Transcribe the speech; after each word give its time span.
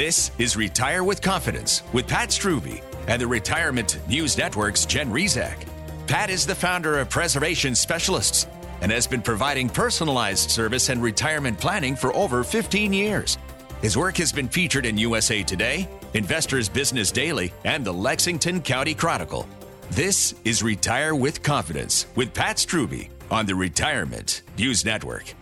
This 0.00 0.30
is 0.38 0.56
Retire 0.56 1.04
with 1.04 1.20
Confidence 1.20 1.82
with 1.92 2.08
Pat 2.08 2.30
Strubbe 2.30 2.80
and 3.06 3.20
the 3.20 3.26
Retirement 3.26 4.00
News 4.08 4.38
Network's 4.38 4.86
Jen 4.86 5.10
Rizak. 5.10 5.58
Pat 6.06 6.30
is 6.30 6.46
the 6.46 6.54
founder 6.54 6.98
of 6.98 7.10
Preservation 7.10 7.74
Specialists 7.74 8.46
and 8.80 8.90
has 8.90 9.06
been 9.06 9.20
providing 9.20 9.68
personalized 9.68 10.50
service 10.50 10.88
and 10.88 11.02
retirement 11.02 11.60
planning 11.60 11.94
for 11.94 12.16
over 12.16 12.42
15 12.42 12.94
years. 12.94 13.36
His 13.82 13.94
work 13.94 14.16
has 14.16 14.32
been 14.32 14.48
featured 14.48 14.86
in 14.86 14.96
USA 14.96 15.42
Today, 15.42 15.86
Investors 16.14 16.70
Business 16.70 17.12
Daily, 17.12 17.52
and 17.66 17.84
the 17.84 17.92
Lexington 17.92 18.62
County 18.62 18.94
Chronicle. 18.94 19.46
This 19.90 20.34
is 20.46 20.62
Retire 20.62 21.14
with 21.14 21.42
Confidence 21.42 22.06
with 22.16 22.32
Pat 22.32 22.56
Strubbe 22.56 23.10
on 23.30 23.44
the 23.44 23.54
Retirement 23.54 24.40
News 24.56 24.82
Network. 24.82 25.34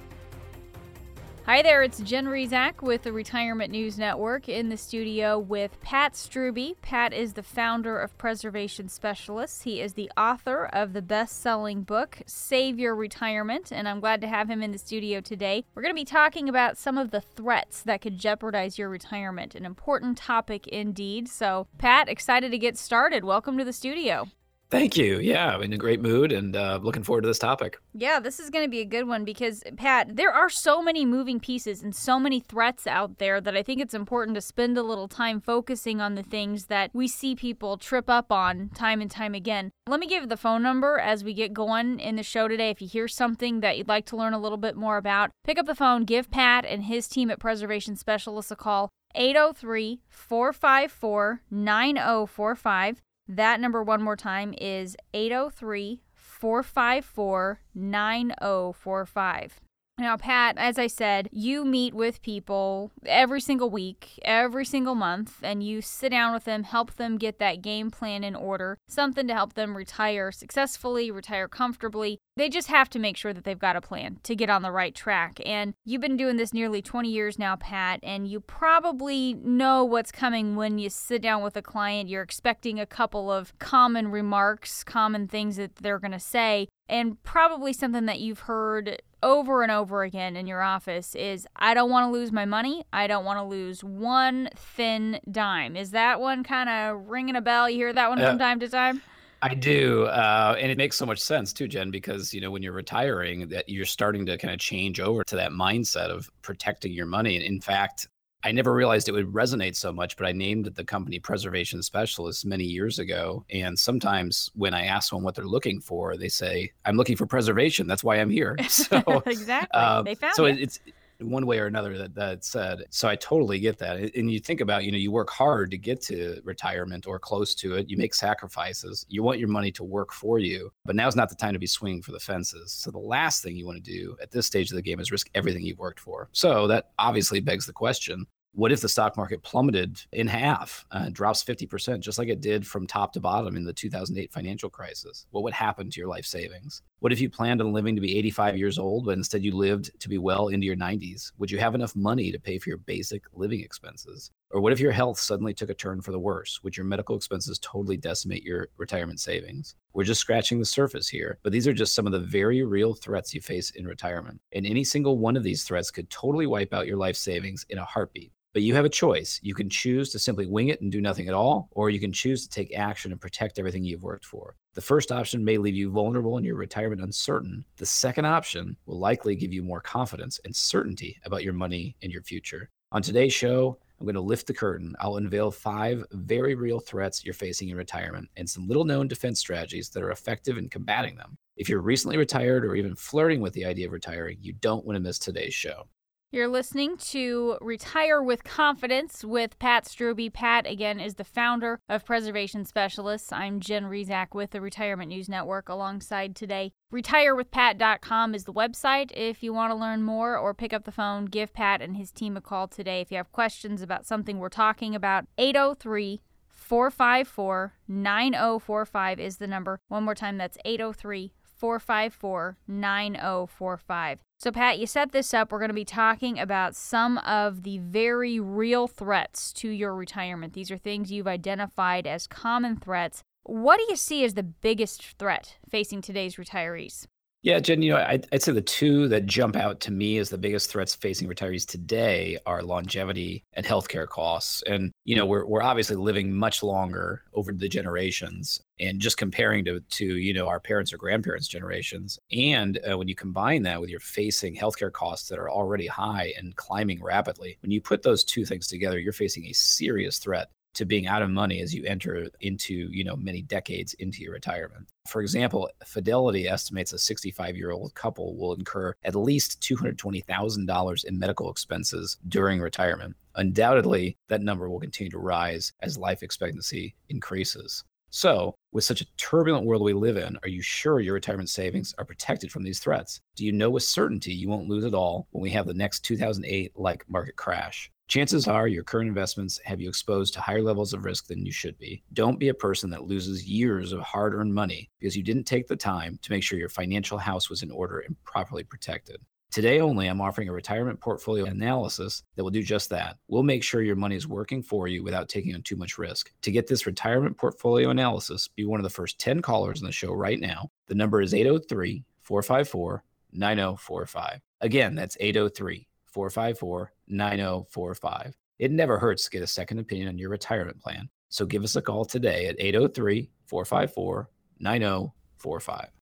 Hi 1.49 1.63
there, 1.63 1.83
it's 1.83 2.01
Jen 2.01 2.27
Rizak 2.27 2.83
with 2.83 3.05
the 3.05 3.13
Retirement 3.15 3.71
News 3.71 3.97
Network 3.97 4.51
in 4.51 4.69
the 4.69 4.77
studio 4.77 5.39
with 5.39 5.81
Pat 5.81 6.13
Strubbe. 6.13 6.75
Pat 6.83 7.15
is 7.15 7.33
the 7.33 7.43
founder 7.43 7.99
of 7.99 8.19
Preservation 8.19 8.91
Specialists. 8.91 9.63
He 9.63 9.81
is 9.81 9.95
the 9.95 10.11
author 10.15 10.67
of 10.67 10.93
the 10.93 11.01
best 11.01 11.41
selling 11.41 11.85
book, 11.85 12.19
Save 12.27 12.79
Your 12.79 12.95
Retirement, 12.95 13.73
and 13.73 13.89
I'm 13.89 13.99
glad 13.99 14.21
to 14.21 14.29
have 14.29 14.51
him 14.51 14.63
in 14.63 14.73
the 14.73 14.79
studio 14.79 15.23
today. 15.23 15.65
We're 15.75 15.81
going 15.81 15.95
to 15.95 15.99
be 15.99 16.05
talking 16.05 16.51
about 16.51 16.77
some 16.77 16.99
of 16.99 17.13
the 17.13 17.23
threats 17.23 17.81
that 17.81 18.03
could 18.03 18.19
jeopardize 18.19 18.77
your 18.77 18.91
retirement, 18.91 19.55
an 19.55 19.65
important 19.65 20.19
topic 20.19 20.67
indeed. 20.67 21.31
So, 21.31 21.67
Pat, 21.79 22.11
excited 22.11 22.51
to 22.51 22.59
get 22.59 22.77
started. 22.77 23.25
Welcome 23.25 23.57
to 23.57 23.65
the 23.65 23.73
studio. 23.73 24.29
Thank 24.71 24.99
you. 24.99 25.19
Yeah, 25.19 25.55
I'm 25.55 25.63
in 25.63 25.73
a 25.73 25.79
great 25.79 26.03
mood 26.03 26.31
and 26.31 26.55
uh, 26.55 26.79
looking 26.83 27.03
forward 27.03 27.23
to 27.23 27.27
this 27.27 27.39
topic. 27.39 27.81
Yeah, 27.95 28.21
this 28.21 28.39
is 28.39 28.51
going 28.51 28.67
to 28.67 28.71
be 28.71 28.81
a 28.81 28.85
good 28.85 29.09
one 29.09 29.25
because, 29.25 29.63
Pat, 29.79 30.15
there 30.17 30.31
are 30.31 30.51
so 30.51 30.83
many 30.83 31.07
moving 31.07 31.41
pieces 31.41 31.83
and 31.83 31.97
so 31.97 32.21
many 32.21 32.41
threats 32.41 32.87
out 32.87 33.17
there 33.17 33.41
that 33.41 33.57
I 33.57 33.63
think 33.63 33.81
it's 33.81 33.95
important 33.95 34.35
to 34.35 34.43
spend 34.43 34.77
a 34.77 34.83
little 34.83 35.09
time 35.09 35.41
focusing 35.41 36.03
on 36.03 36.17
the 36.17 36.23
things 36.23 36.67
that 36.67 36.91
we 36.93 37.09
see 37.09 37.35
people 37.35 37.79
trip 37.79 38.11
up 38.11 38.31
on 38.31 38.69
time 38.75 39.01
and 39.01 39.11
time 39.11 39.35
again. 39.35 39.71
Let 39.87 40.01
me 40.01 40.07
give 40.07 40.29
the 40.29 40.37
phone 40.37 40.63
number 40.63 40.99
as 40.99 41.25
we 41.25 41.33
get 41.33 41.55
going 41.55 41.99
in 41.99 42.17
the 42.17 42.23
show 42.23 42.47
today. 42.47 42.69
If 42.69 42.83
you 42.83 42.89
hear 42.89 43.09
something 43.09 43.61
that 43.61 43.79
you'd 43.79 43.89
like 43.89 44.05
to 44.07 44.17
learn 44.17 44.35
a 44.35 44.39
little 44.39 44.59
bit 44.59 44.77
more 44.77 44.99
about, 44.99 45.31
pick 45.45 45.59
up 45.59 45.65
the 45.65 45.75
phone, 45.75 46.05
give 46.05 46.31
Pat 46.31 46.67
and 46.67 46.85
his 46.85 47.09
team 47.09 47.31
at 47.31 47.41
Preservation 47.41 47.97
Specialists 47.97 48.51
a 48.51 48.57
call. 48.57 48.91
803 49.15 50.03
454 50.11 51.41
9045. 51.51 53.03
That 53.29 53.61
number, 53.61 53.83
one 53.83 54.03
more 54.03 54.17
time, 54.17 54.55
is 54.59 54.97
803 55.13 56.01
454 56.15 57.61
9045. 57.75 59.61
Now, 59.99 60.17
Pat, 60.17 60.57
as 60.57 60.79
I 60.79 60.87
said, 60.87 61.29
you 61.33 61.65
meet 61.65 61.93
with 61.93 62.23
people 62.23 62.93
every 63.05 63.41
single 63.41 63.69
week, 63.69 64.21
every 64.23 64.65
single 64.65 64.95
month, 64.95 65.41
and 65.43 65.61
you 65.61 65.83
sit 65.83 66.11
down 66.11 66.33
with 66.33 66.45
them, 66.45 66.63
help 66.63 66.95
them 66.95 67.19
get 67.19 67.41
that 67.41 67.63
game 67.63 67.91
plan 67.91 68.23
in 68.23 68.37
order, 68.37 68.79
something 68.87 69.27
to 69.27 69.35
help 69.35 69.55
them 69.55 69.77
retire 69.77 70.31
successfully, 70.31 71.11
retire 71.11 71.49
comfortably. 71.49 72.21
They 72.39 72.49
just 72.49 72.69
have 72.69 72.89
to 72.91 73.01
make 73.01 73.17
sure 73.17 73.33
that 73.33 73.43
they've 73.43 73.59
got 73.59 73.75
a 73.75 73.81
plan 73.81 74.21
to 74.23 74.37
get 74.37 74.49
on 74.49 74.63
the 74.63 74.71
right 74.71 74.95
track. 74.95 75.41
And 75.45 75.75
you've 75.85 76.01
been 76.01 76.17
doing 76.17 76.37
this 76.37 76.55
nearly 76.55 76.81
20 76.81 77.11
years 77.11 77.37
now, 77.37 77.57
Pat, 77.57 77.99
and 78.05 78.29
you 78.29 78.39
probably 78.39 79.35
know 79.35 79.85
what's 79.85 80.13
coming 80.13 80.55
when 80.55 80.79
you 80.79 80.89
sit 80.89 81.21
down 81.21 81.43
with 81.43 81.57
a 81.57 81.63
client. 81.63 82.09
You're 82.09 82.23
expecting 82.23 82.79
a 82.79 82.87
couple 82.87 83.31
of 83.31 83.59
common 83.59 84.13
remarks, 84.13 84.85
common 84.85 85.27
things 85.27 85.57
that 85.57 85.77
they're 85.77 85.99
going 85.99 86.13
to 86.13 86.21
say, 86.21 86.69
and 86.89 87.21
probably 87.25 87.73
something 87.73 88.07
that 88.07 88.21
you've 88.21 88.41
heard 88.41 89.03
over 89.21 89.63
and 89.63 89.73
over 89.73 90.05
again 90.05 90.37
in 90.37 90.47
your 90.47 90.63
office 90.63 91.17
is 91.17 91.47
I 91.57 91.75
don't 91.75 91.91
want 91.91 92.07
to 92.07 92.13
lose 92.13 92.31
my 92.31 92.45
money. 92.45 92.85
I 92.93 93.09
don't 93.09 93.25
want 93.25 93.39
to 93.39 93.43
lose 93.43 93.83
one 93.83 94.49
thin 94.55 95.19
dime. 95.29 95.77
Is 95.77 95.91
that 95.91 96.21
one 96.21 96.45
kind 96.45 96.69
of 96.69 97.09
ringing 97.09 97.35
a 97.35 97.41
bell? 97.41 97.69
You 97.69 97.79
hear 97.79 97.93
that 97.93 98.09
one 98.09 98.21
uh, 98.21 98.31
from 98.31 98.39
time 98.39 98.61
to 98.61 98.69
time? 98.69 99.03
I 99.41 99.55
do, 99.55 100.05
uh, 100.05 100.57
and 100.59 100.71
it 100.71 100.77
makes 100.77 100.97
so 100.97 101.07
much 101.07 101.21
sense 101.21 101.53
too, 101.53 101.69
Jen, 101.69 101.91
because 101.91 102.35
you 102.35 102.41
know 102.41 102.51
when 102.51 102.63
you're 102.63 102.73
retiring, 102.73 103.49
that 103.49 103.69
you're 103.69 103.85
starting 103.85 104.27
to 104.27 104.37
kind 104.37 104.53
of 104.53 104.61
change 104.61 105.01
over 105.01 105.23
to 105.25 105.37
that 105.37 105.53
mindset 105.53 106.11
of 106.11 106.31
protecting 106.43 106.93
your 106.93 107.07
money. 107.07 107.37
And 107.37 107.45
in 107.45 107.61
fact, 107.61 108.09
I 108.45 108.53
never 108.53 108.73
realized 108.73 109.09
it 109.09 109.13
would 109.13 109.33
resonate 109.33 109.75
so 109.75 109.93
much, 109.93 110.17
but 110.17 110.27
I 110.27 110.33
named 110.33 110.67
the 110.67 110.85
company 110.85 111.19
Preservation 111.19 111.83
Specialists 111.83 112.45
many 112.45 112.65
years 112.65 112.99
ago. 112.99 113.45
And 113.51 113.77
sometimes 113.77 114.51
when 114.55 114.75
I 114.75 114.87
ask 114.87 115.11
them 115.11 115.23
what 115.23 115.35
they're 115.35 115.45
looking 115.45 115.81
for, 115.81 116.17
they 116.17 116.29
say, 116.29 116.73
"I'm 116.85 116.97
looking 116.97 117.17
for 117.17 117.27
preservation. 117.27 117.87
That's 117.87 118.05
why 118.05 118.17
I'm 118.17 118.31
here." 118.31 118.57
So 118.69 119.03
exactly, 119.27 119.81
uh, 119.81 120.03
they 120.03 120.15
found 120.15 120.35
so 120.35 120.45
it. 120.45 120.61
it's 120.61 120.81
one 121.21 121.47
way 121.47 121.59
or 121.59 121.67
another 121.67 121.99
that 121.99 122.15
that 122.15 122.45
said. 122.45 122.85
So 122.91 123.09
I 123.09 123.17
totally 123.17 123.59
get 123.59 123.79
that. 123.79 124.15
And 124.15 124.31
you 124.31 124.39
think 124.39 124.61
about, 124.61 124.85
you 124.85 124.93
know, 124.93 124.99
you 124.99 125.11
work 125.11 125.31
hard 125.31 125.71
to 125.71 125.79
get 125.79 126.01
to 126.03 126.41
retirement 126.45 127.07
or 127.07 127.19
close 127.19 127.55
to 127.57 127.75
it. 127.75 127.91
You 127.91 127.97
make 127.97 128.15
sacrifices. 128.15 129.05
You 129.09 129.23
want 129.23 129.39
your 129.39 129.49
money 129.49 129.73
to 129.73 129.85
work 129.85 130.13
for 130.13 130.39
you, 130.39 130.73
but 130.85 130.97
now's 130.97 131.17
not 131.17 131.29
the 131.29 131.35
time 131.35 131.53
to 131.53 131.59
be 131.59 131.67
swinging 131.67 132.03
for 132.03 132.13
the 132.13 132.21
fences. 132.21 132.73
So 132.73 132.91
the 132.91 132.99
last 132.99 133.43
thing 133.43 133.57
you 133.57 133.67
want 133.67 133.83
to 133.83 133.91
do 133.91 134.17
at 134.23 134.31
this 134.31 134.47
stage 134.47 134.71
of 134.71 134.77
the 134.77 134.83
game 134.83 135.01
is 135.01 135.13
risk 135.13 135.29
everything 135.35 135.63
you've 135.65 135.79
worked 135.79 136.01
for. 136.01 136.29
So 136.33 136.67
that 136.69 136.91
obviously 136.99 137.41
begs 137.41 137.67
the 137.67 137.73
question, 137.73 138.27
what 138.59 138.73
if 138.73 138.81
the 138.81 138.89
stock 138.89 139.17
market 139.17 139.41
plummeted 139.45 140.03
in 140.11 140.27
half, 140.27 140.85
uh, 140.91 141.11
drops 141.11 141.45
50%, 141.45 142.01
just 142.01 142.19
like 142.19 142.27
it 142.27 142.41
did 142.41 142.67
from 142.67 142.89
top 142.89 143.13
to 143.13 143.21
bottom 143.21 143.57
in 143.57 143.63
the 143.63 143.73
2008 143.73 144.33
financial 144.33 144.69
crisis? 144.69 145.27
What 145.31 145.45
would 145.45 145.53
happen 145.53 145.89
to 145.89 146.01
your 146.01 146.09
life 146.09 146.25
savings? 146.25 146.83
What 146.99 147.13
if 147.13 147.21
you 147.21 147.31
planned 147.31 147.61
on 147.61 147.73
living 147.73 147.95
to 147.95 148.01
be 148.01 148.19
85 148.19 148.57
years 148.57 148.77
old, 148.77 149.05
but 149.07 149.17
instead 149.17 149.45
you 149.45 149.55
lived 149.55 149.93
to 150.01 150.09
be 150.09 150.19
well 150.19 150.49
into 150.49 150.67
your 150.67 150.75
90s? 150.75 151.31
Would 151.39 151.53
you 151.53 151.59
have 151.59 151.77
enough 151.77 151.95
money 151.95 152.33
to 152.33 152.41
pay 152.41 152.59
for 152.59 152.71
your 152.71 152.79
basic 152.79 153.23
living 153.33 153.61
expenses? 153.61 154.33
Or 154.51 154.61
what 154.61 154.73
if 154.73 154.81
your 154.81 154.91
health 154.91 155.21
suddenly 155.21 155.55
took 155.55 155.71
a 155.71 155.75
turn 155.75 156.01
for 156.01 156.11
the 156.11 156.19
worse? 156.19 156.61
Would 156.65 156.77
your 156.77 156.87
medical 156.87 157.15
expenses 157.15 157.61
totally 157.61 157.97
decimate 157.97 158.43
your 158.43 158.71
retirement 158.77 159.21
savings? 159.21 159.77
We're 159.93 160.03
just 160.03 160.21
scratching 160.21 160.59
the 160.59 160.65
surface 160.65 161.09
here, 161.09 161.39
but 161.45 161.53
these 161.53 161.69
are 161.69 161.73
just 161.73 161.95
some 161.95 162.07
of 162.07 162.13
the 162.13 162.19
very 162.19 162.65
real 162.65 162.95
threats 162.95 163.33
you 163.33 163.41
face 163.41 163.71
in 163.71 163.87
retirement. 163.87 164.41
And 164.51 164.67
any 164.67 164.83
single 164.83 165.17
one 165.17 165.37
of 165.37 165.45
these 165.45 165.63
threats 165.63 165.93
could 165.93 166.11
totally 166.11 166.47
wipe 166.47 166.75
out 166.75 166.89
your 166.89 166.97
life 166.97 167.17
savings 167.17 167.65
in 167.69 167.79
a 167.79 167.85
heartbeat. 167.85 168.33
But 168.55 168.63
you 168.63 168.75
have 168.75 168.85
a 168.85 168.91
choice. 168.91 169.39
You 169.43 169.55
can 169.55 169.69
choose 169.69 170.11
to 170.11 170.19
simply 170.19 170.47
wing 170.47 170.69
it 170.69 170.81
and 170.81 170.91
do 170.91 171.01
nothing 171.01 171.29
at 171.29 171.35
all, 171.35 171.69
or 171.73 171.91
you 171.91 172.01
can 172.01 172.13
choose 172.13 172.43
to 172.43 172.49
take 172.49 172.77
action 172.77 173.13
and 173.13 173.21
protect 173.21 173.59
everything 173.59 173.85
you've 173.85 174.03
worked 174.03 174.25
for. 174.25 174.57
The 174.75 174.81
first 174.81 175.13
option 175.13 175.45
may 175.45 175.59
leave 175.59 175.75
you 175.75 175.91
vulnerable 175.91 176.37
and 176.37 176.47
your 176.47 176.57
retirement 176.57 177.03
uncertain. 177.03 177.65
The 177.77 177.87
second 177.87 178.25
option 178.25 178.77
will 178.87 178.99
likely 178.99 179.37
give 179.37 179.53
you 179.53 179.63
more 179.63 179.81
confidence 179.81 180.41
and 180.45 180.55
certainty 180.57 181.19
about 181.25 181.45
your 181.45 181.53
money 181.53 181.97
and 182.03 182.11
your 182.11 182.23
future. 182.23 182.71
On 182.91 183.03
today's 183.03 183.35
show, 183.35 183.79
I'm 184.01 184.07
going 184.07 184.15
to 184.15 184.21
lift 184.21 184.47
the 184.47 184.55
curtain. 184.55 184.95
I'll 185.01 185.17
unveil 185.17 185.51
five 185.51 186.05
very 186.13 186.55
real 186.55 186.81
threats 186.81 187.25
you're 187.25 187.35
facing 187.35 187.69
in 187.69 187.77
retirement 187.77 188.29
and 188.37 188.49
some 188.49 188.67
little 188.67 188.85
known 188.85 189.09
defense 189.09 189.41
strategies 189.41 189.91
that 189.91 190.03
are 190.03 190.13
effective 190.13 190.57
in 190.57 190.69
combating 190.69 191.17
them. 191.17 191.37
If 191.57 191.69
you're 191.69 191.81
recently 191.81 192.17
retired 192.17 192.65
or 192.65 192.77
even 192.77 192.95
flirting 192.95 193.41
with 193.41 193.53
the 193.53 193.65
idea 193.65 193.87
of 193.87 193.93
retiring, 193.93 194.39
you 194.41 194.53
don't 194.55 194.87
want 194.87 194.97
to 194.97 195.01
miss 195.01 195.19
today's 195.19 195.55
show. 195.55 195.89
You're 196.31 196.49
listening 196.49 196.99
to 196.99 197.57
Retire 197.63 198.23
with 198.23 198.45
Confidence 198.45 199.25
with 199.25 199.59
Pat 199.59 199.87
Strubbe. 199.87 200.31
Pat, 200.31 200.67
again, 200.67 201.01
is 201.01 201.15
the 201.15 201.25
founder 201.25 201.81
of 201.89 202.05
Preservation 202.05 202.67
Specialists. 202.67 203.33
I'm 203.33 203.61
Jen 203.61 203.85
Rizak 203.85 204.35
with 204.35 204.51
the 204.51 204.61
Retirement 204.61 205.09
News 205.09 205.31
Network 205.31 205.71
alongside 205.71 206.37
today. 206.37 206.73
RetireWithPat.com 206.93 208.35
is 208.35 208.45
the 208.45 208.53
website 208.53 209.11
if 209.17 209.43
you 209.43 209.55
want 209.55 209.71
to 209.71 209.75
learn 209.75 210.03
more 210.03 210.37
or 210.37 210.53
pick 210.53 210.75
up 210.75 210.85
the 210.85 210.93
phone. 210.93 211.25
Give 211.25 211.51
Pat 211.55 211.81
and 211.81 211.97
his 211.97 212.13
team 212.13 212.37
a 212.37 212.43
call 212.43 212.69
today 212.69 213.01
if 213.01 213.11
you 213.11 213.17
have 213.17 213.33
questions 213.33 213.81
about 213.81 214.05
something 214.05 214.39
we're 214.39 214.51
talking 214.51 214.95
about. 214.95 215.25
803 215.39 216.21
454 216.47 217.73
9045 217.89 219.19
is 219.19 219.39
the 219.39 219.47
number. 219.47 219.81
One 219.89 220.05
more 220.05 220.15
time, 220.15 220.37
that's 220.37 220.59
803 220.67 221.33
454 221.57 222.59
9045. 222.69 224.19
So, 224.41 224.53
Pat, 224.53 224.79
you 224.79 224.87
set 224.87 225.11
this 225.11 225.35
up. 225.35 225.51
We're 225.51 225.59
going 225.59 225.71
to 225.71 225.75
be 225.75 225.85
talking 225.85 226.39
about 226.39 226.77
some 226.77 227.19
of 227.19 227.65
the 227.65 227.79
very 227.79 228.39
real 228.39 228.87
threats 228.87 229.53
to 229.55 229.69
your 229.69 229.97
retirement. 229.97 230.53
These 230.53 230.71
are 230.71 230.79
things 230.79 231.11
you've 231.11 231.27
identified 231.27 232.07
as 232.07 232.29
common 232.29 232.77
threats. 232.77 233.25
What 233.43 233.79
do 233.79 233.87
you 233.89 233.97
see 233.97 234.23
as 234.23 234.35
the 234.35 234.45
biggest 234.45 235.03
threat 235.19 235.57
facing 235.69 236.03
today's 236.03 236.37
retirees? 236.37 237.07
Yeah, 237.43 237.61
Jen, 237.61 237.83
you 237.83 237.93
know, 237.93 237.99
I'd, 237.99 238.27
I'd, 238.33 238.43
say 238.43 238.51
the 238.51 238.61
two 238.61 239.07
that 239.09 239.27
jump 239.27 239.55
out 239.55 239.79
to 239.81 239.93
me 239.93 240.19
as 240.19 240.29
the 240.29 240.37
biggest 240.37 240.71
threats 240.71 240.97
facing 240.97 241.29
retirees 241.29 241.65
today 241.65 242.37
are 242.47 242.65
longevity 242.65 243.45
and 243.53 243.65
healthcare 243.65 244.09
costs. 244.09 244.63
And, 244.63 244.91
you 245.05 245.15
know, 245.15 245.25
we're, 245.25 245.47
we're 245.47 245.63
obviously 245.63 245.95
living 245.95 246.33
much 246.33 246.65
longer 246.65 247.23
over 247.35 247.53
the 247.53 247.69
generations 247.69 248.61
and 248.81 248.99
just 248.99 249.19
comparing 249.19 249.65
to, 249.67 249.79
to 249.79 250.05
you 250.05 250.35
know, 250.35 250.49
our 250.49 250.59
parents 250.59 250.93
or 250.93 250.97
grandparents' 250.97 251.47
generations. 251.47 252.19
And 252.33 252.81
uh, 252.91 252.99
when 252.99 253.07
you 253.07 253.15
combine 253.15 253.63
that 253.63 253.81
with 253.81 253.91
your 253.91 254.01
facing 254.01 254.57
healthcare 254.57 254.93
costs 254.93 255.29
that 255.29 255.39
are 255.39 255.51
already 255.51 255.87
high 255.87 256.33
and 256.37 256.57
climbing 256.57 257.01
rapidly, 257.01 257.57
when 257.63 257.71
you 257.71 257.81
put 257.81 258.03
those 258.03 258.25
two 258.25 258.45
things 258.47 258.67
together, 258.67 258.99
you're 258.99 259.13
facing 259.13 259.47
a 259.47 259.53
serious 259.53 260.19
threat 260.19 260.51
to 260.79 260.85
being 260.85 261.09
out 261.09 261.23
of 261.23 261.29
money 261.29 261.61
as 261.61 261.75
you 261.75 261.85
enter 261.85 262.29
into 262.41 262.89
you 262.93 263.03
know 263.03 263.17
many 263.17 263.43
decades 263.43 263.95
into 263.95 264.23
your 264.23 264.33
retirement 264.33 264.87
for 265.09 265.21
example 265.21 265.69
fidelity 265.85 266.47
estimates 266.47 266.93
a 266.93 266.99
65 266.99 267.57
year 267.57 267.73
old 267.73 267.93
couple 267.95 268.37
will 268.37 268.55
incur 268.55 268.95
at 269.03 269.17
least 269.17 269.61
$220000 269.61 271.05
in 271.05 271.19
medical 271.19 271.51
expenses 271.51 272.17
during 272.29 272.61
retirement 272.61 273.17
undoubtedly 273.35 274.17
that 274.29 274.41
number 274.41 274.71
will 274.71 274.79
continue 274.79 275.11
to 275.11 275.19
rise 275.19 275.73
as 275.83 275.99
life 275.99 276.23
expectancy 276.23 276.95
increases. 277.09 277.83
So, 278.11 278.55
with 278.73 278.85
such 278.85 279.03
a 279.03 279.17
turbulent 279.17 279.67
world 279.67 279.83
we 279.83 279.93
live 279.93 280.17
in, 280.17 280.39
are 280.43 280.49
you 280.49 280.63
sure 280.63 281.01
your 281.01 281.15
retirement 281.15 281.51
savings 281.51 281.95
are 281.99 282.07
protected 282.07 282.51
from 282.51 282.63
these 282.63 282.79
threats? 282.79 283.21
Do 283.37 283.45
you 283.45 283.53
know 283.53 283.69
with 283.69 283.83
certainty 283.83 284.33
you 284.33 284.49
won't 284.49 284.69
lose 284.69 284.85
it 284.85 284.95
all 284.95 285.27
when 285.31 285.43
we 285.43 285.51
have 285.51 285.67
the 285.67 285.75
next 285.75 286.05
2008 286.05 286.73
like 286.75 287.05
market 287.09 287.37
crash? 287.37 287.91
Chances 288.09 288.49
are 288.49 288.67
your 288.67 288.85
current 288.85 289.07
investments 289.07 289.61
have 289.67 289.83
you 289.83 289.89
exposed 289.91 290.33
to 290.33 290.41
higher 290.41 290.63
levels 290.63 290.95
of 290.95 291.05
risk 291.05 291.27
than 291.27 291.45
you 291.45 291.53
should 291.53 291.77
be. 291.77 292.03
Don't 292.15 292.39
be 292.39 292.49
a 292.49 292.55
person 292.55 292.89
that 292.89 293.05
loses 293.05 293.47
years 293.47 293.93
of 293.93 294.01
hard 294.01 294.35
earned 294.35 294.55
money 294.55 294.89
because 294.99 295.15
you 295.15 295.23
didn't 295.23 295.45
take 295.45 295.67
the 295.67 295.77
time 295.77 296.19
to 296.23 296.33
make 296.33 296.43
sure 296.43 296.59
your 296.59 296.71
financial 296.71 297.19
house 297.19 297.51
was 297.51 297.63
in 297.63 297.71
order 297.71 297.99
and 297.99 298.17
properly 298.25 298.65
protected. 298.65 299.21
Today 299.51 299.81
only, 299.81 300.07
I'm 300.07 300.23
offering 300.23 300.49
a 300.49 300.53
retirement 300.53 300.99
portfolio 300.99 301.45
analysis 301.45 302.23
that 302.35 302.43
will 302.43 302.51
do 302.51 302.63
just 302.63 302.89
that. 302.89 303.19
We'll 303.29 303.43
make 303.43 303.63
sure 303.63 303.83
your 303.83 303.95
money 303.95 304.17
is 304.17 304.27
working 304.27 304.63
for 304.63 304.89
you 304.89 305.05
without 305.05 305.29
taking 305.29 305.55
on 305.55 305.61
too 305.61 305.77
much 305.77 305.99
risk. 305.99 306.33
To 306.41 306.51
get 306.51 306.67
this 306.67 306.87
retirement 306.87 307.37
portfolio 307.37 307.91
analysis, 307.91 308.49
be 308.49 308.65
one 308.65 308.81
of 308.81 308.85
the 308.85 308.91
first 308.91 309.19
10 309.19 309.43
callers 309.43 309.83
on 309.83 309.87
the 309.87 309.93
show 309.93 310.15
right 310.15 310.41
now. 310.41 310.71
The 310.87 310.95
number 310.95 311.21
is 311.21 311.35
803 311.35 312.05
454 312.23 313.05
9045. 313.33 314.41
Again, 314.63 314.95
that's 314.95 315.17
803 315.21 315.88
454 316.19 316.93
9045. 317.07 318.37
It 318.59 318.73
never 318.73 318.99
hurts 318.99 319.25
to 319.25 319.31
get 319.31 319.43
a 319.43 319.47
second 319.47 319.79
opinion 319.79 320.09
on 320.09 320.19
your 320.19 320.31
retirement 320.31 320.81
plan. 320.81 321.09
So 321.29 321.47
give 321.47 321.63
us 321.63 321.77
a 321.77 321.83
call 321.83 322.05
today 322.05 322.49
at 322.49 322.57
803 322.59 323.31
454 323.47 324.29
9045. 324.59 325.98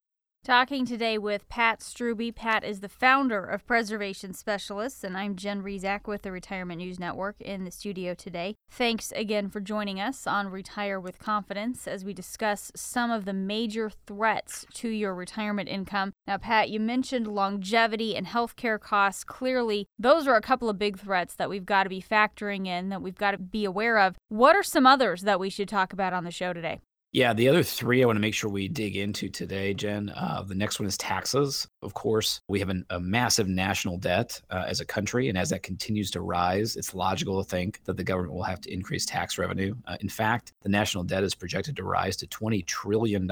Talking 0.46 0.86
today 0.86 1.18
with 1.18 1.48
Pat 1.48 1.80
Strubbe. 1.80 2.32
Pat 2.32 2.62
is 2.62 2.78
the 2.78 2.88
founder 2.88 3.44
of 3.44 3.66
Preservation 3.66 4.32
Specialists, 4.32 5.02
and 5.02 5.16
I'm 5.16 5.34
Jen 5.34 5.60
Rizak 5.60 6.06
with 6.06 6.22
the 6.22 6.30
Retirement 6.30 6.78
News 6.78 7.00
Network 7.00 7.40
in 7.40 7.64
the 7.64 7.72
studio 7.72 8.14
today. 8.14 8.54
Thanks 8.70 9.12
again 9.16 9.50
for 9.50 9.58
joining 9.58 10.00
us 10.00 10.24
on 10.24 10.46
Retire 10.46 11.00
with 11.00 11.18
Confidence 11.18 11.88
as 11.88 12.04
we 12.04 12.14
discuss 12.14 12.70
some 12.76 13.10
of 13.10 13.24
the 13.24 13.32
major 13.32 13.90
threats 13.90 14.64
to 14.74 14.88
your 14.88 15.16
retirement 15.16 15.68
income. 15.68 16.12
Now, 16.28 16.38
Pat, 16.38 16.70
you 16.70 16.78
mentioned 16.78 17.26
longevity 17.26 18.14
and 18.14 18.28
healthcare 18.28 18.78
costs. 18.78 19.24
Clearly, 19.24 19.88
those 19.98 20.28
are 20.28 20.36
a 20.36 20.40
couple 20.40 20.70
of 20.70 20.78
big 20.78 20.96
threats 20.96 21.34
that 21.34 21.50
we've 21.50 21.66
got 21.66 21.82
to 21.82 21.88
be 21.88 22.00
factoring 22.00 22.68
in, 22.68 22.90
that 22.90 23.02
we've 23.02 23.16
got 23.16 23.32
to 23.32 23.38
be 23.38 23.64
aware 23.64 23.98
of. 23.98 24.14
What 24.28 24.54
are 24.54 24.62
some 24.62 24.86
others 24.86 25.22
that 25.22 25.40
we 25.40 25.50
should 25.50 25.68
talk 25.68 25.92
about 25.92 26.12
on 26.12 26.22
the 26.22 26.30
show 26.30 26.52
today? 26.52 26.78
Yeah, 27.12 27.32
the 27.32 27.48
other 27.48 27.62
three 27.62 28.02
I 28.02 28.06
want 28.06 28.16
to 28.16 28.20
make 28.20 28.34
sure 28.34 28.50
we 28.50 28.68
dig 28.68 28.96
into 28.96 29.28
today, 29.28 29.72
Jen. 29.72 30.10
Uh, 30.10 30.42
the 30.46 30.54
next 30.54 30.78
one 30.78 30.86
is 30.86 30.98
taxes. 30.98 31.66
Of 31.82 31.94
course, 31.94 32.40
we 32.48 32.58
have 32.58 32.68
an, 32.68 32.84
a 32.90 33.00
massive 33.00 33.48
national 33.48 33.96
debt 33.96 34.38
uh, 34.50 34.64
as 34.66 34.80
a 34.80 34.84
country, 34.84 35.28
and 35.28 35.38
as 35.38 35.48
that 35.50 35.62
continues 35.62 36.10
to 36.10 36.20
rise, 36.20 36.76
it's 36.76 36.94
logical 36.94 37.42
to 37.42 37.48
think 37.48 37.80
that 37.84 37.96
the 37.96 38.04
government 38.04 38.34
will 38.34 38.42
have 38.42 38.60
to 38.62 38.72
increase 38.72 39.06
tax 39.06 39.38
revenue. 39.38 39.74
Uh, 39.86 39.96
in 40.00 40.10
fact, 40.10 40.52
the 40.60 40.68
national 40.68 41.04
debt 41.04 41.24
is 41.24 41.34
projected 41.34 41.74
to 41.76 41.84
rise 41.84 42.16
to 42.18 42.26
$20 42.26 42.66
trillion 42.66 43.30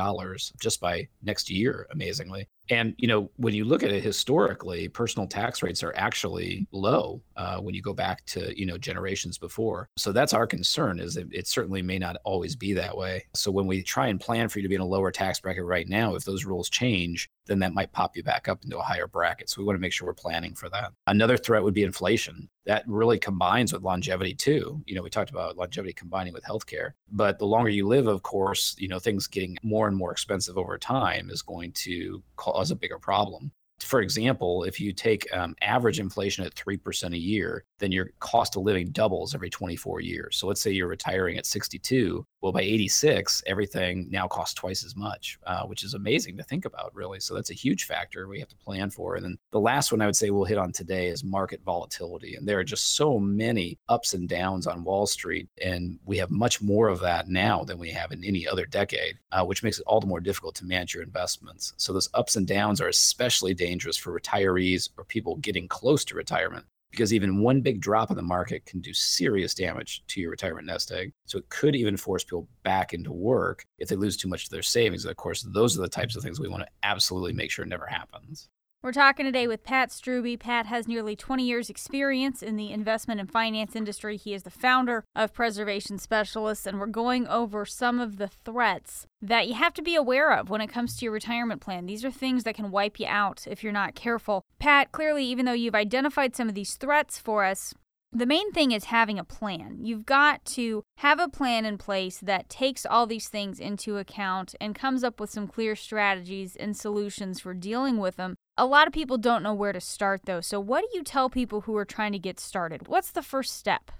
just 0.60 0.80
by 0.80 1.06
next 1.22 1.50
year, 1.50 1.86
amazingly. 1.90 2.48
And 2.70 2.94
you 2.96 3.08
know, 3.08 3.30
when 3.36 3.54
you 3.54 3.64
look 3.64 3.82
at 3.82 3.92
it 3.92 4.02
historically, 4.02 4.88
personal 4.88 5.26
tax 5.26 5.62
rates 5.62 5.82
are 5.82 5.92
actually 5.96 6.66
low 6.72 7.20
uh, 7.36 7.58
when 7.58 7.74
you 7.74 7.82
go 7.82 7.92
back 7.92 8.24
to 8.26 8.58
you 8.58 8.66
know 8.66 8.78
generations 8.78 9.38
before. 9.38 9.88
So 9.96 10.12
that's 10.12 10.32
our 10.32 10.46
concern. 10.46 11.00
Is 11.00 11.16
it, 11.16 11.28
it 11.30 11.46
certainly 11.46 11.82
may 11.82 11.98
not 11.98 12.16
always 12.24 12.56
be 12.56 12.72
that 12.74 12.96
way. 12.96 13.24
So 13.34 13.50
when 13.50 13.66
we 13.66 13.82
try 13.82 14.08
and 14.08 14.20
plan 14.20 14.48
for 14.48 14.58
you 14.58 14.62
to 14.62 14.68
be 14.68 14.74
in 14.74 14.80
a 14.80 14.86
lower 14.86 15.10
tax 15.10 15.40
bracket 15.40 15.64
right 15.64 15.88
now, 15.88 16.14
if 16.14 16.24
those 16.24 16.44
rules 16.44 16.70
change, 16.70 17.28
then 17.46 17.58
that 17.60 17.74
might 17.74 17.92
pop 17.92 18.16
you 18.16 18.22
back 18.22 18.48
up 18.48 18.64
into 18.64 18.78
a 18.78 18.82
higher 18.82 19.06
bracket. 19.06 19.50
So 19.50 19.60
we 19.60 19.66
want 19.66 19.76
to 19.76 19.80
make 19.80 19.92
sure 19.92 20.06
we're 20.06 20.14
planning 20.14 20.54
for 20.54 20.68
that. 20.70 20.92
Another 21.06 21.36
threat 21.36 21.62
would 21.62 21.74
be 21.74 21.82
inflation. 21.82 22.48
That 22.66 22.84
really 22.86 23.18
combines 23.18 23.72
with 23.72 23.82
longevity 23.82 24.34
too. 24.34 24.82
You 24.86 24.94
know, 24.94 25.02
we 25.02 25.10
talked 25.10 25.30
about 25.30 25.56
longevity 25.56 25.92
combining 25.92 26.32
with 26.32 26.44
healthcare, 26.44 26.92
but 27.10 27.38
the 27.38 27.46
longer 27.46 27.70
you 27.70 27.86
live, 27.86 28.06
of 28.06 28.22
course, 28.22 28.74
you 28.78 28.88
know, 28.88 28.98
things 28.98 29.26
getting 29.26 29.56
more 29.62 29.88
and 29.88 29.96
more 29.96 30.12
expensive 30.12 30.56
over 30.56 30.78
time 30.78 31.30
is 31.30 31.42
going 31.42 31.72
to 31.72 32.22
cause 32.36 32.70
a 32.70 32.76
bigger 32.76 32.98
problem 32.98 33.52
for 33.80 34.00
example, 34.00 34.64
if 34.64 34.80
you 34.80 34.92
take 34.92 35.32
um, 35.34 35.54
average 35.60 36.00
inflation 36.00 36.44
at 36.44 36.54
3% 36.54 37.12
a 37.12 37.18
year, 37.18 37.64
then 37.78 37.92
your 37.92 38.10
cost 38.20 38.56
of 38.56 38.62
living 38.62 38.90
doubles 38.90 39.34
every 39.34 39.50
24 39.50 40.00
years. 40.00 40.36
So 40.36 40.46
let's 40.46 40.60
say 40.60 40.70
you're 40.70 40.88
retiring 40.88 41.36
at 41.36 41.46
62. 41.46 42.24
Well, 42.44 42.52
by 42.52 42.60
86, 42.60 43.42
everything 43.46 44.06
now 44.10 44.28
costs 44.28 44.52
twice 44.52 44.84
as 44.84 44.94
much, 44.94 45.38
uh, 45.46 45.62
which 45.62 45.82
is 45.82 45.94
amazing 45.94 46.36
to 46.36 46.42
think 46.42 46.66
about, 46.66 46.94
really. 46.94 47.18
So 47.18 47.34
that's 47.34 47.48
a 47.48 47.54
huge 47.54 47.84
factor 47.84 48.28
we 48.28 48.38
have 48.38 48.50
to 48.50 48.56
plan 48.56 48.90
for. 48.90 49.14
And 49.14 49.24
then 49.24 49.38
the 49.50 49.60
last 49.60 49.90
one 49.90 50.02
I 50.02 50.04
would 50.04 50.14
say 50.14 50.28
we'll 50.28 50.44
hit 50.44 50.58
on 50.58 50.70
today 50.70 51.06
is 51.06 51.24
market 51.24 51.62
volatility. 51.64 52.34
And 52.34 52.46
there 52.46 52.58
are 52.58 52.62
just 52.64 52.96
so 52.96 53.18
many 53.18 53.78
ups 53.88 54.12
and 54.12 54.28
downs 54.28 54.66
on 54.66 54.84
Wall 54.84 55.06
Street. 55.06 55.48
And 55.62 55.98
we 56.04 56.18
have 56.18 56.30
much 56.30 56.60
more 56.60 56.88
of 56.88 57.00
that 57.00 57.30
now 57.30 57.64
than 57.64 57.78
we 57.78 57.90
have 57.92 58.12
in 58.12 58.22
any 58.22 58.46
other 58.46 58.66
decade, 58.66 59.16
uh, 59.32 59.42
which 59.46 59.62
makes 59.62 59.78
it 59.78 59.84
all 59.86 60.00
the 60.00 60.06
more 60.06 60.20
difficult 60.20 60.54
to 60.56 60.66
manage 60.66 60.92
your 60.92 61.02
investments. 61.02 61.72
So 61.78 61.94
those 61.94 62.10
ups 62.12 62.36
and 62.36 62.46
downs 62.46 62.78
are 62.78 62.88
especially 62.88 63.54
dangerous 63.54 63.96
for 63.96 64.20
retirees 64.20 64.90
or 64.98 65.04
people 65.04 65.36
getting 65.36 65.66
close 65.66 66.04
to 66.04 66.14
retirement 66.14 66.66
because 66.94 67.12
even 67.12 67.42
one 67.42 67.60
big 67.60 67.80
drop 67.80 68.10
in 68.10 68.16
the 68.16 68.22
market 68.22 68.64
can 68.66 68.80
do 68.80 68.94
serious 68.94 69.52
damage 69.52 70.04
to 70.06 70.20
your 70.20 70.30
retirement 70.30 70.66
nest 70.66 70.92
egg. 70.92 71.12
So 71.26 71.38
it 71.38 71.48
could 71.48 71.74
even 71.74 71.96
force 71.96 72.22
people 72.22 72.46
back 72.62 72.94
into 72.94 73.12
work 73.12 73.64
if 73.78 73.88
they 73.88 73.96
lose 73.96 74.16
too 74.16 74.28
much 74.28 74.44
of 74.44 74.50
their 74.50 74.62
savings. 74.62 75.04
And 75.04 75.10
of 75.10 75.16
course, 75.16 75.42
those 75.42 75.76
are 75.76 75.82
the 75.82 75.88
types 75.88 76.14
of 76.14 76.22
things 76.22 76.38
we 76.38 76.48
want 76.48 76.62
to 76.62 76.68
absolutely 76.84 77.32
make 77.32 77.50
sure 77.50 77.64
never 77.64 77.86
happens. 77.86 78.48
We're 78.84 78.92
talking 78.92 79.24
today 79.24 79.46
with 79.46 79.64
Pat 79.64 79.88
Strubbe. 79.88 80.38
Pat 80.38 80.66
has 80.66 80.86
nearly 80.86 81.16
20 81.16 81.42
years' 81.42 81.70
experience 81.70 82.42
in 82.42 82.56
the 82.56 82.70
investment 82.70 83.18
and 83.18 83.32
finance 83.32 83.74
industry. 83.74 84.18
He 84.18 84.34
is 84.34 84.42
the 84.42 84.50
founder 84.50 85.04
of 85.16 85.32
Preservation 85.32 85.96
Specialists, 85.96 86.66
and 86.66 86.78
we're 86.78 86.88
going 86.88 87.26
over 87.26 87.64
some 87.64 87.98
of 87.98 88.18
the 88.18 88.28
threats 88.28 89.06
that 89.22 89.48
you 89.48 89.54
have 89.54 89.72
to 89.72 89.82
be 89.82 89.94
aware 89.94 90.36
of 90.36 90.50
when 90.50 90.60
it 90.60 90.66
comes 90.66 90.98
to 90.98 91.06
your 91.06 91.14
retirement 91.14 91.62
plan. 91.62 91.86
These 91.86 92.04
are 92.04 92.10
things 92.10 92.44
that 92.44 92.56
can 92.56 92.70
wipe 92.70 93.00
you 93.00 93.06
out 93.08 93.46
if 93.46 93.64
you're 93.64 93.72
not 93.72 93.94
careful. 93.94 94.42
Pat, 94.58 94.92
clearly, 94.92 95.24
even 95.24 95.46
though 95.46 95.54
you've 95.54 95.74
identified 95.74 96.36
some 96.36 96.50
of 96.50 96.54
these 96.54 96.74
threats 96.74 97.18
for 97.18 97.46
us, 97.46 97.72
the 98.12 98.26
main 98.26 98.52
thing 98.52 98.70
is 98.70 98.84
having 98.84 99.18
a 99.18 99.24
plan. 99.24 99.78
You've 99.80 100.04
got 100.04 100.44
to 100.44 100.84
have 100.98 101.18
a 101.18 101.28
plan 101.28 101.64
in 101.64 101.78
place 101.78 102.18
that 102.18 102.50
takes 102.50 102.84
all 102.84 103.06
these 103.06 103.28
things 103.28 103.60
into 103.60 103.96
account 103.96 104.54
and 104.60 104.74
comes 104.74 105.02
up 105.02 105.20
with 105.20 105.30
some 105.30 105.48
clear 105.48 105.74
strategies 105.74 106.54
and 106.54 106.76
solutions 106.76 107.40
for 107.40 107.54
dealing 107.54 107.96
with 107.96 108.16
them. 108.16 108.36
A 108.56 108.66
lot 108.66 108.86
of 108.86 108.92
people 108.92 109.18
don't 109.18 109.42
know 109.42 109.54
where 109.54 109.72
to 109.72 109.80
start 109.80 110.22
though. 110.26 110.40
So, 110.40 110.60
what 110.60 110.82
do 110.82 110.96
you 110.96 111.02
tell 111.02 111.28
people 111.28 111.62
who 111.62 111.76
are 111.76 111.84
trying 111.84 112.12
to 112.12 112.20
get 112.20 112.38
started? 112.38 112.86
What's 112.86 113.10
the 113.10 113.22
first 113.22 113.56
step? 113.56 113.90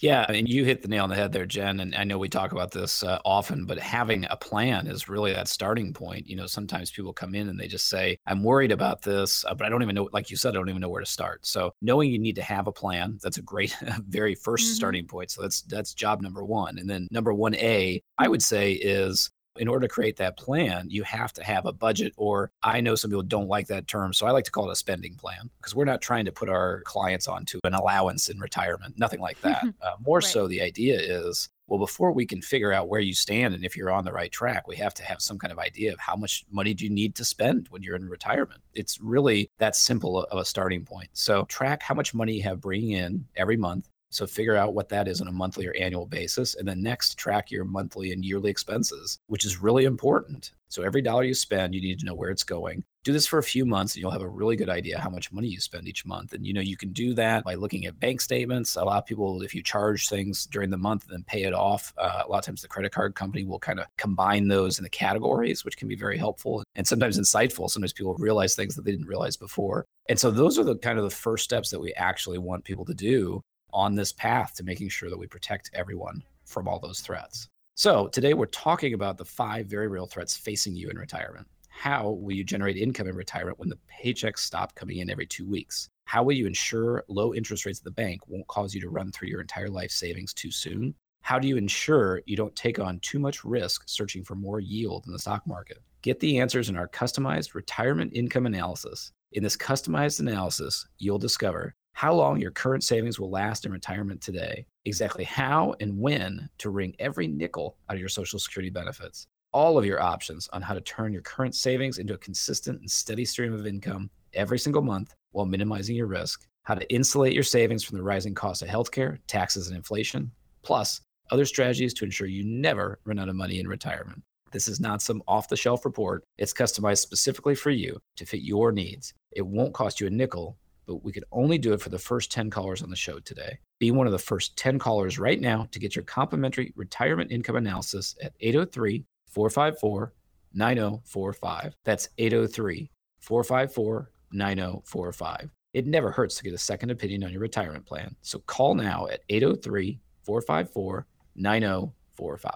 Yeah, 0.00 0.24
I 0.28 0.32
mean, 0.32 0.46
you 0.46 0.64
hit 0.64 0.82
the 0.82 0.88
nail 0.88 1.02
on 1.02 1.10
the 1.10 1.16
head 1.16 1.32
there, 1.32 1.44
Jen. 1.44 1.80
And 1.80 1.92
I 1.96 2.04
know 2.04 2.18
we 2.18 2.28
talk 2.28 2.52
about 2.52 2.70
this 2.70 3.02
uh, 3.02 3.18
often, 3.24 3.66
but 3.66 3.80
having 3.80 4.26
a 4.30 4.36
plan 4.36 4.86
is 4.86 5.08
really 5.08 5.32
that 5.32 5.48
starting 5.48 5.92
point. 5.92 6.28
You 6.28 6.36
know, 6.36 6.46
sometimes 6.46 6.92
people 6.92 7.12
come 7.12 7.34
in 7.34 7.48
and 7.48 7.58
they 7.58 7.66
just 7.66 7.88
say, 7.88 8.16
I'm 8.24 8.44
worried 8.44 8.70
about 8.70 9.02
this, 9.02 9.44
uh, 9.44 9.54
but 9.54 9.66
I 9.66 9.68
don't 9.68 9.82
even 9.82 9.96
know, 9.96 10.08
like 10.12 10.30
you 10.30 10.36
said, 10.36 10.50
I 10.50 10.58
don't 10.58 10.68
even 10.68 10.80
know 10.80 10.88
where 10.88 11.02
to 11.02 11.10
start. 11.10 11.44
So 11.44 11.72
knowing 11.82 12.12
you 12.12 12.18
need 12.20 12.36
to 12.36 12.42
have 12.42 12.68
a 12.68 12.72
plan, 12.72 13.18
that's 13.20 13.38
a 13.38 13.42
great, 13.42 13.76
very 14.06 14.36
1st 14.36 14.44
mm-hmm. 14.44 14.74
starting 14.74 15.06
point. 15.08 15.32
So 15.32 15.42
that's, 15.42 15.62
that's 15.62 15.94
job 15.94 16.22
number 16.22 16.44
one. 16.44 16.78
And 16.78 16.88
then 16.88 17.08
number 17.10 17.34
one, 17.34 17.56
A, 17.56 18.00
I 18.18 18.28
would 18.28 18.42
say 18.42 18.74
is 18.74 19.32
in 19.58 19.68
order 19.68 19.86
to 19.86 19.92
create 19.92 20.16
that 20.16 20.36
plan, 20.36 20.86
you 20.90 21.02
have 21.04 21.32
to 21.34 21.44
have 21.44 21.66
a 21.66 21.72
budget, 21.72 22.12
or 22.16 22.50
I 22.62 22.80
know 22.80 22.94
some 22.94 23.10
people 23.10 23.22
don't 23.22 23.48
like 23.48 23.66
that 23.68 23.86
term. 23.86 24.12
So 24.12 24.26
I 24.26 24.30
like 24.30 24.44
to 24.44 24.50
call 24.50 24.68
it 24.68 24.72
a 24.72 24.76
spending 24.76 25.14
plan 25.14 25.50
because 25.58 25.74
we're 25.74 25.84
not 25.84 26.00
trying 26.00 26.24
to 26.24 26.32
put 26.32 26.48
our 26.48 26.82
clients 26.82 27.28
onto 27.28 27.58
an 27.64 27.74
allowance 27.74 28.28
in 28.28 28.38
retirement, 28.38 28.98
nothing 28.98 29.20
like 29.20 29.40
that. 29.42 29.64
uh, 29.82 29.92
more 30.04 30.18
right. 30.18 30.24
so, 30.24 30.48
the 30.48 30.62
idea 30.62 30.98
is 30.98 31.48
well, 31.68 31.78
before 31.78 32.12
we 32.12 32.24
can 32.24 32.40
figure 32.40 32.72
out 32.72 32.88
where 32.88 33.00
you 33.00 33.12
stand 33.12 33.54
and 33.54 33.64
if 33.64 33.76
you're 33.76 33.90
on 33.90 34.04
the 34.04 34.12
right 34.12 34.32
track, 34.32 34.66
we 34.66 34.76
have 34.76 34.94
to 34.94 35.02
have 35.04 35.20
some 35.20 35.38
kind 35.38 35.52
of 35.52 35.58
idea 35.58 35.92
of 35.92 35.98
how 35.98 36.16
much 36.16 36.44
money 36.50 36.72
do 36.72 36.84
you 36.84 36.90
need 36.90 37.14
to 37.16 37.24
spend 37.24 37.68
when 37.68 37.82
you're 37.82 37.94
in 37.94 38.08
retirement. 38.08 38.62
It's 38.74 38.98
really 39.00 39.50
that 39.58 39.76
simple 39.76 40.24
of 40.24 40.38
a 40.38 40.44
starting 40.44 40.84
point. 40.84 41.10
So 41.12 41.44
track 41.44 41.82
how 41.82 41.94
much 41.94 42.14
money 42.14 42.34
you 42.34 42.42
have 42.44 42.62
bringing 42.62 42.92
in 42.92 43.26
every 43.36 43.58
month 43.58 43.86
so 44.10 44.26
figure 44.26 44.56
out 44.56 44.74
what 44.74 44.88
that 44.88 45.08
is 45.08 45.20
on 45.20 45.28
a 45.28 45.32
monthly 45.32 45.66
or 45.66 45.74
annual 45.76 46.06
basis. 46.06 46.54
And 46.54 46.66
then 46.66 46.82
next, 46.82 47.18
track 47.18 47.50
your 47.50 47.64
monthly 47.64 48.12
and 48.12 48.24
yearly 48.24 48.50
expenses, 48.50 49.18
which 49.26 49.44
is 49.44 49.60
really 49.60 49.84
important. 49.84 50.52
So 50.70 50.82
every 50.82 51.00
dollar 51.00 51.24
you 51.24 51.34
spend, 51.34 51.74
you 51.74 51.80
need 51.80 51.98
to 52.00 52.06
know 52.06 52.14
where 52.14 52.30
it's 52.30 52.44
going. 52.44 52.84
Do 53.04 53.12
this 53.12 53.26
for 53.26 53.38
a 53.38 53.42
few 53.42 53.64
months 53.64 53.94
and 53.94 54.02
you'll 54.02 54.10
have 54.10 54.22
a 54.22 54.28
really 54.28 54.54
good 54.54 54.68
idea 54.68 54.98
how 54.98 55.08
much 55.08 55.32
money 55.32 55.48
you 55.48 55.60
spend 55.60 55.88
each 55.88 56.04
month. 56.04 56.34
And 56.34 56.46
you 56.46 56.52
know, 56.52 56.60
you 56.60 56.76
can 56.76 56.92
do 56.92 57.14
that 57.14 57.42
by 57.44 57.54
looking 57.54 57.86
at 57.86 57.98
bank 57.98 58.20
statements. 58.20 58.76
A 58.76 58.84
lot 58.84 58.98
of 58.98 59.06
people, 59.06 59.40
if 59.42 59.54
you 59.54 59.62
charge 59.62 60.08
things 60.08 60.44
during 60.46 60.68
the 60.68 60.76
month 60.76 61.04
and 61.04 61.12
then 61.12 61.24
pay 61.24 61.44
it 61.44 61.54
off, 61.54 61.94
uh, 61.96 62.22
a 62.26 62.28
lot 62.28 62.38
of 62.38 62.44
times 62.44 62.60
the 62.60 62.68
credit 62.68 62.92
card 62.92 63.14
company 63.14 63.44
will 63.44 63.58
kind 63.58 63.80
of 63.80 63.86
combine 63.96 64.48
those 64.48 64.78
in 64.78 64.82
the 64.82 64.90
categories, 64.90 65.64
which 65.64 65.78
can 65.78 65.88
be 65.88 65.96
very 65.96 66.18
helpful 66.18 66.62
and 66.74 66.86
sometimes 66.86 67.18
insightful. 67.18 67.70
Sometimes 67.70 67.94
people 67.94 68.14
realize 68.18 68.54
things 68.54 68.74
that 68.74 68.84
they 68.84 68.90
didn't 68.90 69.06
realize 69.06 69.38
before. 69.38 69.86
And 70.06 70.18
so 70.18 70.30
those 70.30 70.58
are 70.58 70.64
the 70.64 70.76
kind 70.76 70.98
of 70.98 71.04
the 71.04 71.10
first 71.10 71.44
steps 71.44 71.70
that 71.70 71.80
we 71.80 71.94
actually 71.94 72.38
want 72.38 72.64
people 72.64 72.84
to 72.84 72.94
do 72.94 73.42
on 73.72 73.94
this 73.94 74.12
path 74.12 74.54
to 74.54 74.64
making 74.64 74.88
sure 74.88 75.10
that 75.10 75.18
we 75.18 75.26
protect 75.26 75.70
everyone 75.74 76.22
from 76.44 76.68
all 76.68 76.78
those 76.78 77.00
threats. 77.00 77.48
So, 77.74 78.08
today 78.08 78.34
we're 78.34 78.46
talking 78.46 78.94
about 78.94 79.18
the 79.18 79.24
five 79.24 79.66
very 79.66 79.88
real 79.88 80.06
threats 80.06 80.36
facing 80.36 80.74
you 80.74 80.90
in 80.90 80.98
retirement. 80.98 81.46
How 81.68 82.10
will 82.10 82.32
you 82.32 82.42
generate 82.42 82.76
income 82.76 83.06
in 83.06 83.14
retirement 83.14 83.58
when 83.58 83.68
the 83.68 83.78
paychecks 84.02 84.40
stop 84.40 84.74
coming 84.74 84.98
in 84.98 85.10
every 85.10 85.26
two 85.26 85.46
weeks? 85.46 85.88
How 86.06 86.24
will 86.24 86.32
you 86.32 86.46
ensure 86.46 87.04
low 87.08 87.34
interest 87.34 87.66
rates 87.66 87.78
at 87.78 87.84
the 87.84 87.90
bank 87.92 88.22
won't 88.26 88.48
cause 88.48 88.74
you 88.74 88.80
to 88.80 88.88
run 88.88 89.12
through 89.12 89.28
your 89.28 89.42
entire 89.42 89.68
life 89.68 89.92
savings 89.92 90.34
too 90.34 90.50
soon? 90.50 90.94
How 91.22 91.38
do 91.38 91.46
you 91.46 91.56
ensure 91.56 92.22
you 92.26 92.36
don't 92.36 92.56
take 92.56 92.78
on 92.78 92.98
too 93.00 93.18
much 93.18 93.44
risk 93.44 93.82
searching 93.86 94.24
for 94.24 94.34
more 94.34 94.58
yield 94.58 95.04
in 95.06 95.12
the 95.12 95.18
stock 95.18 95.46
market? 95.46 95.78
Get 96.02 96.18
the 96.18 96.40
answers 96.40 96.68
in 96.68 96.76
our 96.76 96.88
customized 96.88 97.54
retirement 97.54 98.12
income 98.14 98.46
analysis. 98.46 99.12
In 99.32 99.42
this 99.42 99.56
customized 99.56 100.20
analysis, 100.20 100.86
you'll 100.98 101.18
discover 101.18 101.74
how 101.98 102.14
long 102.14 102.40
your 102.40 102.52
current 102.52 102.84
savings 102.84 103.18
will 103.18 103.28
last 103.28 103.66
in 103.66 103.72
retirement 103.72 104.20
today, 104.22 104.64
exactly 104.84 105.24
how 105.24 105.74
and 105.80 105.98
when 105.98 106.48
to 106.56 106.70
wring 106.70 106.94
every 107.00 107.26
nickel 107.26 107.76
out 107.90 107.94
of 107.94 107.98
your 107.98 108.08
Social 108.08 108.38
Security 108.38 108.70
benefits, 108.70 109.26
all 109.52 109.76
of 109.76 109.84
your 109.84 110.00
options 110.00 110.48
on 110.52 110.62
how 110.62 110.74
to 110.74 110.80
turn 110.82 111.12
your 111.12 111.22
current 111.22 111.56
savings 111.56 111.98
into 111.98 112.14
a 112.14 112.18
consistent 112.18 112.78
and 112.78 112.88
steady 112.88 113.24
stream 113.24 113.52
of 113.52 113.66
income 113.66 114.08
every 114.34 114.60
single 114.60 114.80
month 114.80 115.12
while 115.32 115.44
minimizing 115.44 115.96
your 115.96 116.06
risk, 116.06 116.46
how 116.62 116.76
to 116.76 116.88
insulate 116.88 117.32
your 117.32 117.42
savings 117.42 117.82
from 117.82 117.98
the 117.98 118.04
rising 118.04 118.32
cost 118.32 118.62
of 118.62 118.68
healthcare, 118.68 119.18
taxes, 119.26 119.66
and 119.66 119.76
inflation, 119.76 120.30
plus 120.62 121.00
other 121.32 121.44
strategies 121.44 121.92
to 121.94 122.04
ensure 122.04 122.28
you 122.28 122.44
never 122.44 123.00
run 123.06 123.18
out 123.18 123.28
of 123.28 123.34
money 123.34 123.58
in 123.58 123.66
retirement. 123.66 124.22
This 124.52 124.68
is 124.68 124.78
not 124.78 125.02
some 125.02 125.20
off 125.26 125.48
the 125.48 125.56
shelf 125.56 125.84
report. 125.84 126.22
It's 126.38 126.54
customized 126.54 126.98
specifically 126.98 127.56
for 127.56 127.70
you 127.70 127.98
to 128.18 128.24
fit 128.24 128.42
your 128.42 128.70
needs. 128.70 129.14
It 129.32 129.44
won't 129.44 129.74
cost 129.74 130.00
you 130.00 130.06
a 130.06 130.10
nickel 130.10 130.56
but 130.88 131.04
we 131.04 131.12
could 131.12 131.24
only 131.30 131.58
do 131.58 131.74
it 131.74 131.80
for 131.82 131.90
the 131.90 131.98
first 131.98 132.32
10 132.32 132.48
callers 132.48 132.82
on 132.82 132.88
the 132.88 132.96
show 132.96 133.20
today. 133.20 133.58
Be 133.78 133.90
one 133.90 134.06
of 134.06 134.12
the 134.12 134.18
first 134.18 134.56
10 134.56 134.78
callers 134.78 135.18
right 135.18 135.40
now 135.40 135.68
to 135.70 135.78
get 135.78 135.94
your 135.94 136.04
complimentary 136.04 136.72
retirement 136.74 137.30
income 137.30 137.56
analysis 137.56 138.16
at 138.22 138.32
803 138.40 139.04
454 139.30 140.14
9045. 140.54 141.76
That's 141.84 142.08
803 142.16 142.90
454 143.20 144.10
9045. 144.32 145.50
It 145.74 145.86
never 145.86 146.10
hurts 146.10 146.36
to 146.36 146.42
get 146.42 146.54
a 146.54 146.58
second 146.58 146.90
opinion 146.90 147.22
on 147.22 147.32
your 147.32 147.42
retirement 147.42 147.84
plan. 147.84 148.16
So 148.22 148.38
call 148.40 148.74
now 148.74 149.06
at 149.08 149.20
803 149.28 150.00
454 150.24 151.06
9045. 151.36 152.52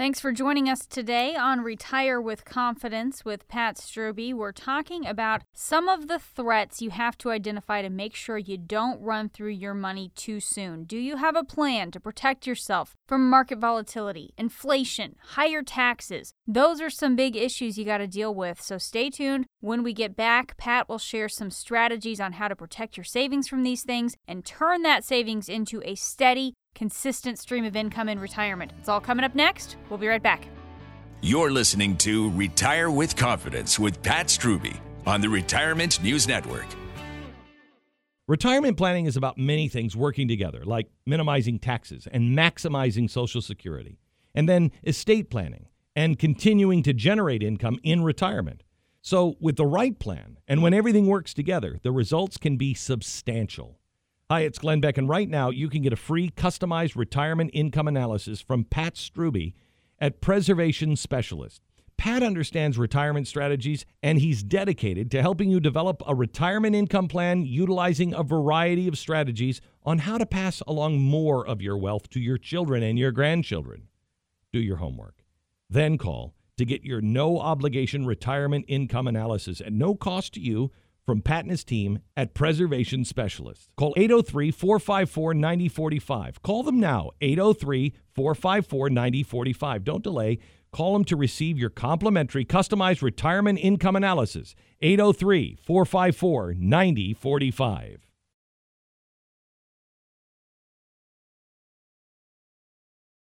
Thanks 0.00 0.18
for 0.18 0.32
joining 0.32 0.66
us 0.66 0.86
today 0.86 1.36
on 1.36 1.60
Retire 1.60 2.18
with 2.18 2.46
Confidence 2.46 3.22
with 3.22 3.46
Pat 3.48 3.76
Strubbe. 3.76 4.32
We're 4.32 4.50
talking 4.50 5.04
about 5.06 5.42
some 5.52 5.90
of 5.90 6.08
the 6.08 6.18
threats 6.18 6.80
you 6.80 6.88
have 6.88 7.18
to 7.18 7.30
identify 7.30 7.82
to 7.82 7.90
make 7.90 8.14
sure 8.14 8.38
you 8.38 8.56
don't 8.56 9.02
run 9.02 9.28
through 9.28 9.50
your 9.50 9.74
money 9.74 10.10
too 10.14 10.40
soon. 10.40 10.84
Do 10.84 10.96
you 10.96 11.18
have 11.18 11.36
a 11.36 11.44
plan 11.44 11.90
to 11.90 12.00
protect 12.00 12.46
yourself 12.46 12.96
from 13.06 13.28
market 13.28 13.58
volatility, 13.58 14.32
inflation, 14.38 15.16
higher 15.32 15.62
taxes? 15.62 16.32
Those 16.46 16.80
are 16.80 16.88
some 16.88 17.14
big 17.14 17.36
issues 17.36 17.76
you 17.76 17.84
got 17.84 17.98
to 17.98 18.06
deal 18.06 18.34
with. 18.34 18.62
So 18.62 18.78
stay 18.78 19.10
tuned. 19.10 19.44
When 19.60 19.82
we 19.82 19.92
get 19.92 20.16
back, 20.16 20.56
Pat 20.56 20.88
will 20.88 20.96
share 20.96 21.28
some 21.28 21.50
strategies 21.50 22.20
on 22.20 22.32
how 22.32 22.48
to 22.48 22.56
protect 22.56 22.96
your 22.96 23.04
savings 23.04 23.48
from 23.48 23.64
these 23.64 23.82
things 23.82 24.16
and 24.26 24.46
turn 24.46 24.80
that 24.80 25.04
savings 25.04 25.50
into 25.50 25.82
a 25.84 25.94
steady, 25.94 26.54
consistent 26.74 27.38
stream 27.38 27.64
of 27.64 27.76
income 27.76 28.08
in 28.08 28.18
retirement. 28.18 28.72
It's 28.78 28.88
all 28.88 29.00
coming 29.00 29.24
up 29.24 29.34
next. 29.34 29.76
We'll 29.88 29.98
be 29.98 30.08
right 30.08 30.22
back. 30.22 30.46
You're 31.22 31.50
listening 31.50 31.96
to 31.98 32.30
Retire 32.30 32.90
with 32.90 33.16
Confidence 33.16 33.78
with 33.78 34.02
Pat 34.02 34.28
Strubbe 34.28 34.78
on 35.06 35.20
the 35.20 35.28
Retirement 35.28 36.02
News 36.02 36.26
Network. 36.26 36.66
Retirement 38.30 38.76
planning 38.76 39.06
is 39.06 39.16
about 39.16 39.36
many 39.36 39.66
things 39.68 39.96
working 39.96 40.28
together, 40.28 40.64
like 40.64 40.88
minimizing 41.04 41.58
taxes 41.58 42.06
and 42.12 42.30
maximizing 42.38 43.10
Social 43.10 43.42
Security, 43.42 43.98
and 44.36 44.48
then 44.48 44.70
estate 44.84 45.30
planning 45.30 45.66
and 45.96 46.16
continuing 46.16 46.84
to 46.84 46.92
generate 46.92 47.42
income 47.42 47.80
in 47.82 48.04
retirement. 48.04 48.62
So, 49.02 49.34
with 49.40 49.56
the 49.56 49.66
right 49.66 49.98
plan 49.98 50.38
and 50.46 50.62
when 50.62 50.72
everything 50.72 51.08
works 51.08 51.34
together, 51.34 51.80
the 51.82 51.90
results 51.90 52.36
can 52.36 52.56
be 52.56 52.72
substantial. 52.72 53.79
Hi, 54.30 54.42
it's 54.42 54.60
Glenn 54.60 54.80
Beck, 54.80 54.96
and 54.96 55.08
right 55.08 55.28
now 55.28 55.50
you 55.50 55.68
can 55.68 55.82
get 55.82 55.92
a 55.92 55.96
free 55.96 56.30
customized 56.30 56.94
retirement 56.94 57.50
income 57.52 57.88
analysis 57.88 58.40
from 58.40 58.62
Pat 58.62 58.94
Strubbe 58.94 59.54
at 59.98 60.20
Preservation 60.20 60.94
Specialist. 60.94 61.62
Pat 61.96 62.22
understands 62.22 62.78
retirement 62.78 63.26
strategies, 63.26 63.84
and 64.04 64.20
he's 64.20 64.44
dedicated 64.44 65.10
to 65.10 65.20
helping 65.20 65.50
you 65.50 65.58
develop 65.58 66.00
a 66.06 66.14
retirement 66.14 66.76
income 66.76 67.08
plan 67.08 67.44
utilizing 67.44 68.14
a 68.14 68.22
variety 68.22 68.86
of 68.86 68.96
strategies 68.96 69.60
on 69.82 69.98
how 69.98 70.16
to 70.16 70.24
pass 70.24 70.60
along 70.64 71.00
more 71.00 71.44
of 71.44 71.60
your 71.60 71.76
wealth 71.76 72.08
to 72.10 72.20
your 72.20 72.38
children 72.38 72.84
and 72.84 73.00
your 73.00 73.10
grandchildren. 73.10 73.88
Do 74.52 74.60
your 74.60 74.76
homework. 74.76 75.24
Then 75.68 75.98
call 75.98 76.36
to 76.56 76.64
get 76.64 76.84
your 76.84 77.00
no 77.00 77.40
obligation 77.40 78.06
retirement 78.06 78.66
income 78.68 79.08
analysis 79.08 79.60
at 79.60 79.72
no 79.72 79.96
cost 79.96 80.34
to 80.34 80.40
you 80.40 80.70
from 81.10 81.22
Pat 81.22 81.42
and 81.42 81.50
his 81.50 81.64
team 81.64 81.98
at 82.16 82.34
Preservation 82.34 83.04
Specialists. 83.04 83.66
Call 83.76 83.92
803 83.96 84.52
454 84.52 85.34
9045. 85.34 86.40
Call 86.40 86.62
them 86.62 86.78
now, 86.78 87.10
803 87.20 87.94
454 88.14 88.90
9045. 88.90 89.82
Don't 89.82 90.04
delay. 90.04 90.38
Call 90.70 90.92
them 90.92 91.04
to 91.06 91.16
receive 91.16 91.58
your 91.58 91.68
complimentary 91.68 92.44
customized 92.44 93.02
retirement 93.02 93.58
income 93.60 93.96
analysis. 93.96 94.54
803 94.82 95.58
454 95.60 96.54
9045. 96.56 98.06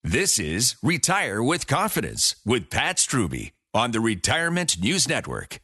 This 0.02 0.40
is 0.40 0.78
Retire 0.82 1.44
with 1.44 1.68
Confidence 1.68 2.38
with 2.46 2.70
Pat 2.70 3.00
Strubbe 3.00 3.52
on 3.74 3.92
the 3.92 4.00
Retirement 4.00 4.80
News 4.80 5.10
Network. 5.10 5.60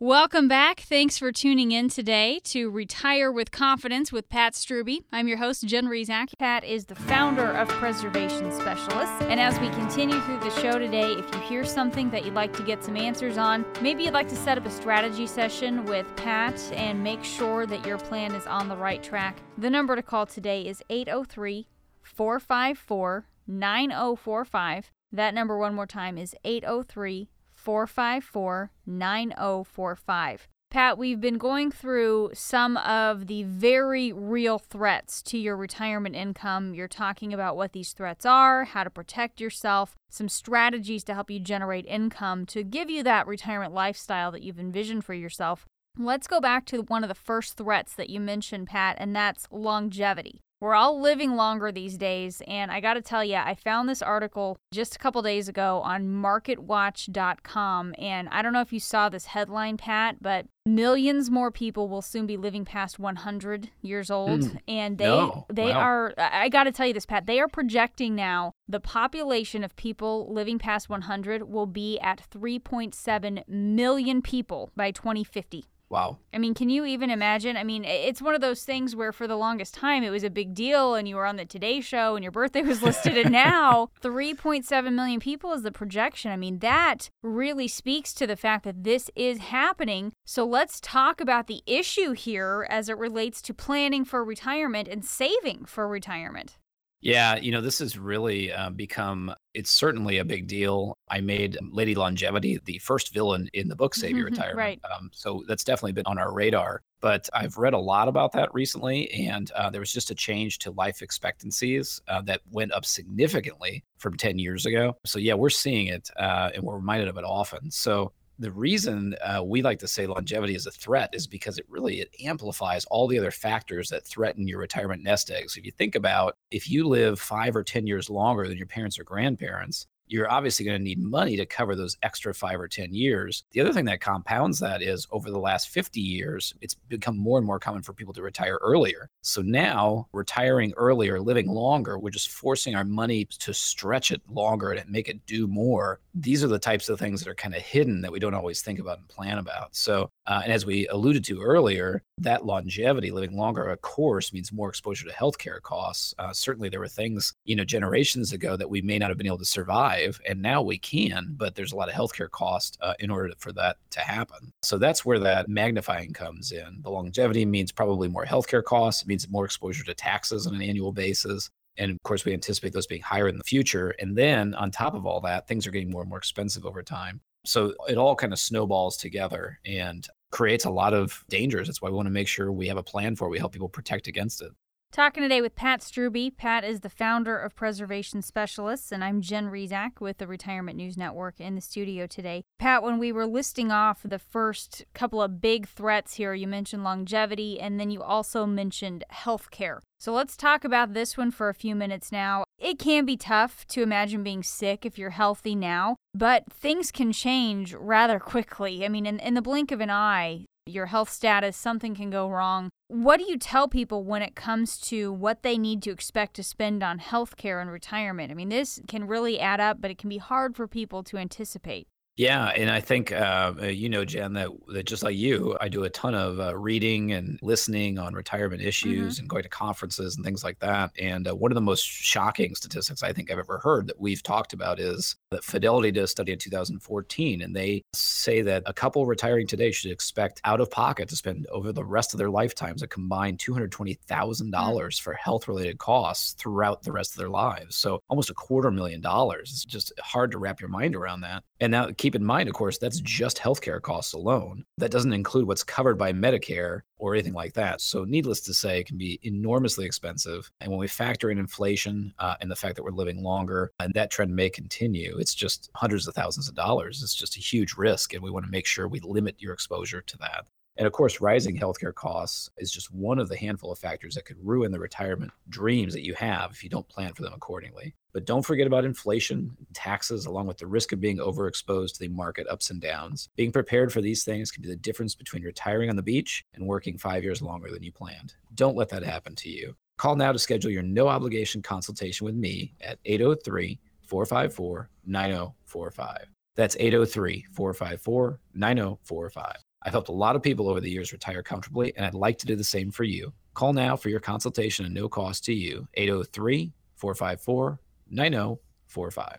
Welcome 0.00 0.46
back. 0.46 0.78
Thanks 0.78 1.18
for 1.18 1.32
tuning 1.32 1.72
in 1.72 1.88
today 1.88 2.38
to 2.44 2.70
Retire 2.70 3.32
with 3.32 3.50
Confidence 3.50 4.12
with 4.12 4.28
Pat 4.28 4.52
Strubbe. 4.52 5.02
I'm 5.10 5.26
your 5.26 5.38
host, 5.38 5.66
Jen 5.66 5.86
Rizak. 5.86 6.28
Pat 6.38 6.62
is 6.62 6.84
the 6.84 6.94
founder 6.94 7.50
of 7.50 7.66
Preservation 7.66 8.52
Specialists. 8.52 9.16
And 9.22 9.40
as 9.40 9.58
we 9.58 9.68
continue 9.70 10.20
through 10.20 10.38
the 10.38 10.50
show 10.50 10.78
today, 10.78 11.14
if 11.14 11.34
you 11.34 11.40
hear 11.40 11.64
something 11.64 12.10
that 12.10 12.24
you'd 12.24 12.34
like 12.34 12.52
to 12.58 12.62
get 12.62 12.84
some 12.84 12.96
answers 12.96 13.38
on, 13.38 13.64
maybe 13.82 14.04
you'd 14.04 14.14
like 14.14 14.28
to 14.28 14.36
set 14.36 14.56
up 14.56 14.66
a 14.66 14.70
strategy 14.70 15.26
session 15.26 15.84
with 15.84 16.06
Pat 16.14 16.62
and 16.74 17.02
make 17.02 17.24
sure 17.24 17.66
that 17.66 17.84
your 17.84 17.98
plan 17.98 18.36
is 18.36 18.46
on 18.46 18.68
the 18.68 18.76
right 18.76 19.02
track, 19.02 19.42
the 19.58 19.68
number 19.68 19.96
to 19.96 20.02
call 20.02 20.26
today 20.26 20.62
is 20.62 20.80
803 20.88 21.66
454 22.04 23.26
9045. 23.48 24.92
That 25.10 25.34
number, 25.34 25.58
one 25.58 25.74
more 25.74 25.86
time, 25.86 26.16
is 26.16 26.36
803 26.44 27.30
454 27.68 28.70
9045. 28.86 30.48
Pat, 30.70 30.96
we've 30.96 31.20
been 31.20 31.36
going 31.36 31.70
through 31.70 32.30
some 32.32 32.78
of 32.78 33.26
the 33.26 33.42
very 33.42 34.10
real 34.10 34.58
threats 34.58 35.20
to 35.24 35.36
your 35.36 35.54
retirement 35.54 36.16
income. 36.16 36.72
You're 36.72 36.88
talking 36.88 37.34
about 37.34 37.58
what 37.58 37.74
these 37.74 37.92
threats 37.92 38.24
are, 38.24 38.64
how 38.64 38.84
to 38.84 38.90
protect 38.90 39.38
yourself, 39.38 39.96
some 40.08 40.30
strategies 40.30 41.04
to 41.04 41.14
help 41.14 41.30
you 41.30 41.40
generate 41.40 41.84
income 41.84 42.46
to 42.46 42.64
give 42.64 42.88
you 42.88 43.02
that 43.02 43.26
retirement 43.26 43.74
lifestyle 43.74 44.32
that 44.32 44.42
you've 44.42 44.58
envisioned 44.58 45.04
for 45.04 45.12
yourself. 45.12 45.66
Let's 45.98 46.26
go 46.26 46.40
back 46.40 46.64
to 46.66 46.80
one 46.80 47.04
of 47.04 47.08
the 47.08 47.14
first 47.14 47.58
threats 47.58 47.92
that 47.96 48.08
you 48.08 48.18
mentioned, 48.18 48.68
Pat, 48.68 48.96
and 48.98 49.14
that's 49.14 49.46
longevity. 49.50 50.40
We're 50.60 50.74
all 50.74 51.00
living 51.00 51.36
longer 51.36 51.70
these 51.70 51.96
days, 51.96 52.42
and 52.48 52.72
I 52.72 52.80
got 52.80 52.94
to 52.94 53.00
tell 53.00 53.22
you, 53.22 53.36
I 53.36 53.54
found 53.54 53.88
this 53.88 54.02
article 54.02 54.58
just 54.72 54.96
a 54.96 54.98
couple 54.98 55.22
days 55.22 55.48
ago 55.48 55.80
on 55.84 56.08
marketwatch.com, 56.08 57.94
and 57.96 58.28
I 58.30 58.42
don't 58.42 58.52
know 58.52 58.60
if 58.60 58.72
you 58.72 58.80
saw 58.80 59.08
this 59.08 59.26
headline, 59.26 59.76
Pat, 59.76 60.16
but 60.20 60.46
millions 60.66 61.30
more 61.30 61.52
people 61.52 61.88
will 61.88 62.02
soon 62.02 62.26
be 62.26 62.36
living 62.36 62.64
past 62.64 62.98
100 62.98 63.70
years 63.82 64.10
old, 64.10 64.40
mm. 64.40 64.58
and 64.66 64.98
they 64.98 65.06
no. 65.06 65.46
they 65.48 65.68
wow. 65.68 65.78
are 65.78 66.14
I 66.18 66.48
got 66.48 66.64
to 66.64 66.72
tell 66.72 66.88
you 66.88 66.94
this, 66.94 67.06
Pat, 67.06 67.26
they 67.26 67.38
are 67.38 67.48
projecting 67.48 68.16
now 68.16 68.52
the 68.68 68.80
population 68.80 69.62
of 69.62 69.76
people 69.76 70.26
living 70.32 70.58
past 70.58 70.88
100 70.88 71.44
will 71.44 71.66
be 71.66 72.00
at 72.00 72.28
3.7 72.30 73.46
million 73.48 74.22
people 74.22 74.72
by 74.74 74.90
2050. 74.90 75.66
Wow. 75.90 76.18
I 76.34 76.38
mean, 76.38 76.52
can 76.52 76.68
you 76.68 76.84
even 76.84 77.08
imagine? 77.08 77.56
I 77.56 77.64
mean, 77.64 77.84
it's 77.84 78.20
one 78.20 78.34
of 78.34 78.42
those 78.42 78.62
things 78.62 78.94
where 78.94 79.12
for 79.12 79.26
the 79.26 79.36
longest 79.36 79.72
time 79.72 80.02
it 80.02 80.10
was 80.10 80.22
a 80.22 80.28
big 80.30 80.54
deal 80.54 80.94
and 80.94 81.08
you 81.08 81.16
were 81.16 81.24
on 81.24 81.36
the 81.36 81.46
Today 81.46 81.80
Show 81.80 82.14
and 82.14 82.22
your 82.22 82.32
birthday 82.32 82.60
was 82.62 82.82
listed. 82.82 83.16
and 83.16 83.32
now 83.32 83.90
3.7 84.02 84.92
million 84.92 85.18
people 85.18 85.52
is 85.52 85.62
the 85.62 85.72
projection. 85.72 86.30
I 86.30 86.36
mean, 86.36 86.58
that 86.58 87.08
really 87.22 87.68
speaks 87.68 88.12
to 88.14 88.26
the 88.26 88.36
fact 88.36 88.64
that 88.64 88.84
this 88.84 89.10
is 89.16 89.38
happening. 89.38 90.12
So 90.26 90.44
let's 90.44 90.78
talk 90.80 91.20
about 91.22 91.46
the 91.46 91.62
issue 91.66 92.12
here 92.12 92.66
as 92.68 92.90
it 92.90 92.98
relates 92.98 93.40
to 93.42 93.54
planning 93.54 94.04
for 94.04 94.22
retirement 94.22 94.88
and 94.88 95.04
saving 95.04 95.64
for 95.64 95.88
retirement. 95.88 96.58
Yeah, 97.00 97.36
you 97.36 97.52
know, 97.52 97.60
this 97.60 97.78
has 97.78 97.96
really 97.96 98.52
uh, 98.52 98.70
become, 98.70 99.32
it's 99.54 99.70
certainly 99.70 100.18
a 100.18 100.24
big 100.24 100.48
deal. 100.48 100.96
I 101.08 101.20
made 101.20 101.56
Lady 101.70 101.94
Longevity 101.94 102.58
the 102.64 102.78
first 102.78 103.14
villain 103.14 103.48
in 103.52 103.68
the 103.68 103.76
book 103.76 103.94
Save 103.94 104.16
Your 104.16 104.26
Retirement. 104.26 104.58
right. 104.58 104.80
Um, 104.92 105.10
so 105.12 105.44
that's 105.46 105.62
definitely 105.62 105.92
been 105.92 106.06
on 106.06 106.18
our 106.18 106.32
radar. 106.32 106.82
But 107.00 107.28
I've 107.32 107.56
read 107.56 107.74
a 107.74 107.78
lot 107.78 108.08
about 108.08 108.32
that 108.32 108.52
recently, 108.52 109.08
and 109.12 109.48
uh, 109.52 109.70
there 109.70 109.80
was 109.80 109.92
just 109.92 110.10
a 110.10 110.16
change 110.16 110.58
to 110.60 110.72
life 110.72 111.00
expectancies 111.00 112.00
uh, 112.08 112.22
that 112.22 112.40
went 112.50 112.72
up 112.72 112.84
significantly 112.84 113.84
from 113.98 114.16
10 114.16 114.40
years 114.40 114.66
ago. 114.66 114.96
So, 115.06 115.20
yeah, 115.20 115.34
we're 115.34 115.50
seeing 115.50 115.86
it 115.86 116.10
uh, 116.16 116.50
and 116.54 116.64
we're 116.64 116.74
reminded 116.74 117.06
of 117.06 117.16
it 117.16 117.24
often. 117.24 117.70
So, 117.70 118.12
the 118.38 118.52
reason 118.52 119.16
uh, 119.22 119.42
we 119.44 119.62
like 119.62 119.80
to 119.80 119.88
say 119.88 120.06
longevity 120.06 120.54
is 120.54 120.66
a 120.66 120.70
threat 120.70 121.10
is 121.12 121.26
because 121.26 121.58
it 121.58 121.66
really 121.68 122.00
it 122.00 122.14
amplifies 122.24 122.84
all 122.86 123.08
the 123.08 123.18
other 123.18 123.30
factors 123.30 123.88
that 123.88 124.06
threaten 124.06 124.46
your 124.46 124.60
retirement 124.60 125.02
nest 125.02 125.30
egg. 125.30 125.50
So 125.50 125.58
if 125.58 125.66
you 125.66 125.72
think 125.72 125.94
about 125.94 126.36
if 126.50 126.70
you 126.70 126.86
live 126.86 127.20
five 127.20 127.56
or 127.56 127.64
ten 127.64 127.86
years 127.86 128.08
longer 128.08 128.46
than 128.46 128.56
your 128.56 128.66
parents 128.66 128.98
or 128.98 129.04
grandparents, 129.04 129.86
you're 130.08 130.30
obviously 130.30 130.64
going 130.64 130.78
to 130.78 130.84
need 130.84 130.98
money 130.98 131.36
to 131.36 131.46
cover 131.46 131.74
those 131.74 131.96
extra 132.02 132.34
five 132.34 132.60
or 132.60 132.68
10 132.68 132.94
years. 132.94 133.44
The 133.52 133.60
other 133.60 133.72
thing 133.72 133.84
that 133.86 134.00
compounds 134.00 134.58
that 134.60 134.82
is 134.82 135.06
over 135.10 135.30
the 135.30 135.38
last 135.38 135.68
50 135.68 136.00
years, 136.00 136.54
it's 136.60 136.74
become 136.74 137.16
more 137.16 137.38
and 137.38 137.46
more 137.46 137.58
common 137.58 137.82
for 137.82 137.92
people 137.92 138.14
to 138.14 138.22
retire 138.22 138.58
earlier. 138.62 139.10
So 139.22 139.42
now, 139.42 140.08
retiring 140.12 140.72
earlier, 140.76 141.20
living 141.20 141.48
longer, 141.48 141.98
we're 141.98 142.10
just 142.10 142.30
forcing 142.30 142.74
our 142.74 142.84
money 142.84 143.24
to 143.24 143.52
stretch 143.54 144.10
it 144.10 144.22
longer 144.28 144.72
and 144.72 144.90
make 144.90 145.08
it 145.08 145.24
do 145.26 145.46
more. 145.46 146.00
These 146.14 146.42
are 146.42 146.48
the 146.48 146.58
types 146.58 146.88
of 146.88 146.98
things 146.98 147.22
that 147.22 147.30
are 147.30 147.34
kind 147.34 147.54
of 147.54 147.62
hidden 147.62 148.00
that 148.02 148.12
we 148.12 148.18
don't 148.18 148.34
always 148.34 148.62
think 148.62 148.78
about 148.78 148.98
and 148.98 149.08
plan 149.08 149.38
about. 149.38 149.74
So, 149.76 150.10
uh, 150.26 150.40
and 150.44 150.52
as 150.52 150.66
we 150.66 150.86
alluded 150.88 151.24
to 151.24 151.40
earlier, 151.40 152.02
that 152.18 152.44
longevity, 152.44 153.10
living 153.10 153.36
longer, 153.36 153.64
of 153.68 153.80
course, 153.80 154.32
means 154.32 154.52
more 154.52 154.68
exposure 154.68 155.06
to 155.06 155.14
healthcare 155.14 155.60
costs. 155.62 156.14
Uh, 156.18 156.32
certainly, 156.32 156.68
there 156.68 156.80
were 156.80 156.88
things, 156.88 157.34
you 157.44 157.56
know, 157.56 157.64
generations 157.64 158.32
ago 158.32 158.56
that 158.56 158.70
we 158.70 158.82
may 158.82 158.98
not 158.98 159.10
have 159.10 159.18
been 159.18 159.26
able 159.26 159.38
to 159.38 159.44
survive, 159.44 159.97
and 160.26 160.42
now 160.42 160.62
we 160.62 160.78
can. 160.78 161.34
But 161.36 161.54
there's 161.54 161.72
a 161.72 161.76
lot 161.76 161.88
of 161.88 161.94
healthcare 161.94 162.30
cost 162.30 162.78
uh, 162.80 162.94
in 162.98 163.10
order 163.10 163.32
for 163.38 163.52
that 163.52 163.76
to 163.90 164.00
happen. 164.00 164.52
So 164.62 164.78
that's 164.78 165.04
where 165.04 165.18
that 165.20 165.48
magnifying 165.48 166.12
comes 166.12 166.52
in. 166.52 166.80
The 166.82 166.90
longevity 166.90 167.44
means 167.44 167.72
probably 167.72 168.08
more 168.08 168.24
healthcare 168.24 168.64
costs. 168.64 169.02
It 169.02 169.08
means 169.08 169.28
more 169.28 169.44
exposure 169.44 169.84
to 169.84 169.94
taxes 169.94 170.46
on 170.46 170.54
an 170.54 170.62
annual 170.62 170.92
basis. 170.92 171.50
And 171.76 171.90
of 171.92 172.02
course, 172.02 172.24
we 172.24 172.32
anticipate 172.32 172.72
those 172.72 172.86
being 172.86 173.02
higher 173.02 173.28
in 173.28 173.38
the 173.38 173.44
future. 173.44 173.90
And 174.00 174.16
then 174.16 174.54
on 174.54 174.70
top 174.70 174.94
of 174.94 175.06
all 175.06 175.20
that, 175.20 175.46
things 175.46 175.66
are 175.66 175.70
getting 175.70 175.90
more 175.90 176.02
and 176.02 176.08
more 176.08 176.18
expensive 176.18 176.66
over 176.66 176.82
time. 176.82 177.20
So 177.44 177.74
it 177.88 177.96
all 177.96 178.16
kind 178.16 178.32
of 178.32 178.38
snowballs 178.38 178.96
together. 178.96 179.60
And 179.64 180.06
creates 180.30 180.64
a 180.64 180.70
lot 180.70 180.94
of 180.94 181.24
dangers. 181.28 181.68
That's 181.68 181.80
why 181.80 181.88
we 181.88 181.96
want 181.96 182.06
to 182.06 182.12
make 182.12 182.28
sure 182.28 182.52
we 182.52 182.68
have 182.68 182.76
a 182.76 182.82
plan 182.82 183.16
for 183.16 183.26
it. 183.26 183.30
We 183.30 183.38
help 183.38 183.52
people 183.52 183.68
protect 183.68 184.06
against 184.06 184.42
it. 184.42 184.52
Talking 184.90 185.22
today 185.22 185.42
with 185.42 185.54
Pat 185.54 185.80
Strubbe. 185.80 186.34
Pat 186.34 186.64
is 186.64 186.80
the 186.80 186.88
founder 186.88 187.38
of 187.38 187.54
Preservation 187.54 188.22
Specialists, 188.22 188.90
and 188.90 189.04
I'm 189.04 189.20
Jen 189.20 189.48
Rizak 189.48 190.00
with 190.00 190.16
the 190.16 190.26
Retirement 190.26 190.78
News 190.78 190.96
Network 190.96 191.38
in 191.38 191.54
the 191.54 191.60
studio 191.60 192.06
today. 192.06 192.42
Pat, 192.58 192.82
when 192.82 192.98
we 192.98 193.12
were 193.12 193.26
listing 193.26 193.70
off 193.70 194.00
the 194.02 194.18
first 194.18 194.86
couple 194.94 195.20
of 195.20 195.42
big 195.42 195.68
threats 195.68 196.14
here, 196.14 196.32
you 196.32 196.46
mentioned 196.46 196.84
longevity, 196.84 197.60
and 197.60 197.78
then 197.78 197.90
you 197.90 198.02
also 198.02 198.46
mentioned 198.46 199.04
healthcare. 199.12 199.80
So 199.98 200.14
let's 200.14 200.38
talk 200.38 200.64
about 200.64 200.94
this 200.94 201.18
one 201.18 201.32
for 201.32 201.50
a 201.50 201.54
few 201.54 201.74
minutes 201.74 202.10
now. 202.10 202.44
It 202.58 202.78
can 202.78 203.04
be 203.04 203.18
tough 203.18 203.66
to 203.68 203.82
imagine 203.82 204.22
being 204.22 204.42
sick 204.42 204.86
if 204.86 204.96
you're 204.96 205.10
healthy 205.10 205.54
now, 205.54 205.96
but 206.14 206.44
things 206.50 206.90
can 206.90 207.12
change 207.12 207.74
rather 207.74 208.18
quickly. 208.18 208.86
I 208.86 208.88
mean, 208.88 209.04
in, 209.04 209.20
in 209.20 209.34
the 209.34 209.42
blink 209.42 209.70
of 209.70 209.82
an 209.82 209.90
eye, 209.90 210.46
your 210.68 210.86
health 210.86 211.10
status, 211.10 211.56
something 211.56 211.94
can 211.94 212.10
go 212.10 212.28
wrong. 212.28 212.70
What 212.88 213.18
do 213.18 213.26
you 213.28 213.38
tell 213.38 213.68
people 213.68 214.04
when 214.04 214.22
it 214.22 214.34
comes 214.34 214.78
to 214.82 215.12
what 215.12 215.42
they 215.42 215.58
need 215.58 215.82
to 215.82 215.90
expect 215.90 216.34
to 216.34 216.42
spend 216.42 216.82
on 216.82 216.98
healthcare 216.98 217.60
and 217.60 217.70
retirement? 217.70 218.30
I 218.30 218.34
mean, 218.34 218.48
this 218.48 218.80
can 218.88 219.06
really 219.06 219.38
add 219.38 219.60
up, 219.60 219.80
but 219.80 219.90
it 219.90 219.98
can 219.98 220.08
be 220.08 220.18
hard 220.18 220.56
for 220.56 220.66
people 220.66 221.02
to 221.04 221.18
anticipate. 221.18 221.88
Yeah, 222.18 222.46
and 222.46 222.68
I 222.68 222.80
think 222.80 223.12
uh, 223.12 223.54
uh, 223.62 223.66
you 223.66 223.88
know, 223.88 224.04
Jen, 224.04 224.32
that 224.32 224.48
that 224.74 224.86
just 224.86 225.04
like 225.04 225.14
you, 225.14 225.56
I 225.60 225.68
do 225.68 225.84
a 225.84 225.90
ton 225.90 226.16
of 226.16 226.40
uh, 226.40 226.56
reading 226.56 227.12
and 227.12 227.38
listening 227.42 227.96
on 227.96 228.12
retirement 228.12 228.60
issues 228.60 229.14
mm-hmm. 229.14 229.22
and 229.22 229.28
going 229.28 229.44
to 229.44 229.48
conferences 229.48 230.16
and 230.16 230.24
things 230.24 230.42
like 230.42 230.58
that. 230.58 230.90
And 231.00 231.28
uh, 231.28 231.36
one 231.36 231.52
of 231.52 231.54
the 231.54 231.60
most 231.60 231.84
shocking 231.84 232.56
statistics 232.56 233.04
I 233.04 233.12
think 233.12 233.30
I've 233.30 233.38
ever 233.38 233.58
heard 233.58 233.86
that 233.86 234.00
we've 234.00 234.20
talked 234.20 234.52
about 234.52 234.80
is 234.80 235.14
that 235.30 235.44
Fidelity 235.44 235.92
did 235.92 236.02
a 236.02 236.08
study 236.08 236.32
in 236.32 236.40
2014, 236.40 237.40
and 237.40 237.54
they 237.54 237.84
say 237.92 238.42
that 238.42 238.64
a 238.66 238.72
couple 238.72 239.06
retiring 239.06 239.46
today 239.46 239.70
should 239.70 239.92
expect 239.92 240.40
out 240.42 240.60
of 240.60 240.72
pocket 240.72 241.08
to 241.10 241.16
spend 241.16 241.46
over 241.52 241.70
the 241.70 241.84
rest 241.84 242.14
of 242.14 242.18
their 242.18 242.30
lifetimes 242.30 242.82
a 242.82 242.88
combined 242.88 243.38
two 243.38 243.52
hundred 243.52 243.70
twenty 243.70 243.94
thousand 243.94 244.48
mm-hmm. 244.48 244.60
dollars 244.60 244.98
for 244.98 245.14
health 245.14 245.46
related 245.46 245.78
costs 245.78 246.32
throughout 246.32 246.82
the 246.82 246.90
rest 246.90 247.12
of 247.12 247.18
their 247.18 247.30
lives. 247.30 247.76
So 247.76 248.02
almost 248.08 248.28
a 248.28 248.34
quarter 248.34 248.72
million 248.72 249.00
dollars. 249.00 249.52
It's 249.52 249.64
just 249.64 249.92
hard 250.00 250.32
to 250.32 250.38
wrap 250.38 250.60
your 250.60 250.68
mind 250.68 250.96
around 250.96 251.20
that. 251.20 251.44
And 251.60 251.70
now 251.70 251.90
keep 251.96 252.07
in 252.14 252.24
mind, 252.24 252.48
of 252.48 252.54
course, 252.54 252.78
that's 252.78 253.00
just 253.00 253.38
healthcare 253.38 253.80
costs 253.80 254.12
alone. 254.12 254.64
That 254.78 254.90
doesn't 254.90 255.12
include 255.12 255.46
what's 255.46 255.64
covered 255.64 255.98
by 255.98 256.12
Medicare 256.12 256.82
or 256.98 257.14
anything 257.14 257.32
like 257.32 257.54
that. 257.54 257.80
So, 257.80 258.04
needless 258.04 258.40
to 258.42 258.54
say, 258.54 258.80
it 258.80 258.86
can 258.86 258.98
be 258.98 259.18
enormously 259.22 259.84
expensive. 259.84 260.50
And 260.60 260.70
when 260.70 260.80
we 260.80 260.88
factor 260.88 261.30
in 261.30 261.38
inflation 261.38 262.12
uh, 262.18 262.36
and 262.40 262.50
the 262.50 262.56
fact 262.56 262.76
that 262.76 262.82
we're 262.82 262.90
living 262.90 263.22
longer, 263.22 263.72
and 263.78 263.92
that 263.94 264.10
trend 264.10 264.34
may 264.34 264.50
continue, 264.50 265.16
it's 265.18 265.34
just 265.34 265.70
hundreds 265.74 266.06
of 266.06 266.14
thousands 266.14 266.48
of 266.48 266.54
dollars. 266.54 267.02
It's 267.02 267.14
just 267.14 267.36
a 267.36 267.40
huge 267.40 267.74
risk. 267.74 268.14
And 268.14 268.22
we 268.22 268.30
want 268.30 268.44
to 268.44 268.50
make 268.50 268.66
sure 268.66 268.88
we 268.88 269.00
limit 269.00 269.36
your 269.38 269.52
exposure 269.52 270.00
to 270.02 270.16
that. 270.18 270.46
And 270.78 270.86
of 270.86 270.92
course, 270.92 271.20
rising 271.20 271.58
healthcare 271.58 271.92
costs 271.92 272.48
is 272.56 272.70
just 272.70 272.94
one 272.94 273.18
of 273.18 273.28
the 273.28 273.36
handful 273.36 273.72
of 273.72 273.80
factors 273.80 274.14
that 274.14 274.24
could 274.24 274.36
ruin 274.40 274.70
the 274.70 274.78
retirement 274.78 275.32
dreams 275.48 275.92
that 275.92 276.06
you 276.06 276.14
have 276.14 276.52
if 276.52 276.62
you 276.62 276.70
don't 276.70 276.88
plan 276.88 277.12
for 277.14 277.22
them 277.22 277.32
accordingly. 277.34 277.96
But 278.12 278.26
don't 278.26 278.46
forget 278.46 278.68
about 278.68 278.84
inflation, 278.84 279.56
taxes, 279.74 280.26
along 280.26 280.46
with 280.46 280.58
the 280.58 280.68
risk 280.68 280.92
of 280.92 281.00
being 281.00 281.18
overexposed 281.18 281.94
to 281.94 282.00
the 282.00 282.08
market 282.08 282.46
ups 282.48 282.70
and 282.70 282.80
downs. 282.80 283.28
Being 283.34 283.50
prepared 283.50 283.92
for 283.92 284.00
these 284.00 284.24
things 284.24 284.52
can 284.52 284.62
be 284.62 284.68
the 284.68 284.76
difference 284.76 285.16
between 285.16 285.42
retiring 285.42 285.90
on 285.90 285.96
the 285.96 286.02
beach 286.02 286.44
and 286.54 286.64
working 286.64 286.96
five 286.96 287.24
years 287.24 287.42
longer 287.42 287.70
than 287.72 287.82
you 287.82 287.90
planned. 287.90 288.34
Don't 288.54 288.76
let 288.76 288.88
that 288.90 289.02
happen 289.02 289.34
to 289.34 289.50
you. 289.50 289.74
Call 289.96 290.14
now 290.14 290.30
to 290.30 290.38
schedule 290.38 290.70
your 290.70 290.84
no 290.84 291.08
obligation 291.08 291.60
consultation 291.60 292.24
with 292.24 292.36
me 292.36 292.72
at 292.80 293.00
803 293.04 293.80
454 294.06 294.90
9045. 295.06 296.28
That's 296.54 296.76
803 296.78 297.46
454 297.52 298.40
9045. 298.54 299.56
I've 299.82 299.92
helped 299.92 300.08
a 300.08 300.12
lot 300.12 300.36
of 300.36 300.42
people 300.42 300.68
over 300.68 300.80
the 300.80 300.90
years 300.90 301.12
retire 301.12 301.42
comfortably, 301.42 301.94
and 301.96 302.04
I'd 302.04 302.14
like 302.14 302.38
to 302.38 302.46
do 302.46 302.56
the 302.56 302.64
same 302.64 302.90
for 302.90 303.04
you. 303.04 303.32
Call 303.54 303.72
now 303.72 303.96
for 303.96 304.08
your 304.08 304.20
consultation 304.20 304.84
at 304.84 304.92
no 304.92 305.08
cost 305.08 305.44
to 305.44 305.54
you, 305.54 305.86
803 305.94 306.72
454 306.96 307.78
9045. 308.10 309.38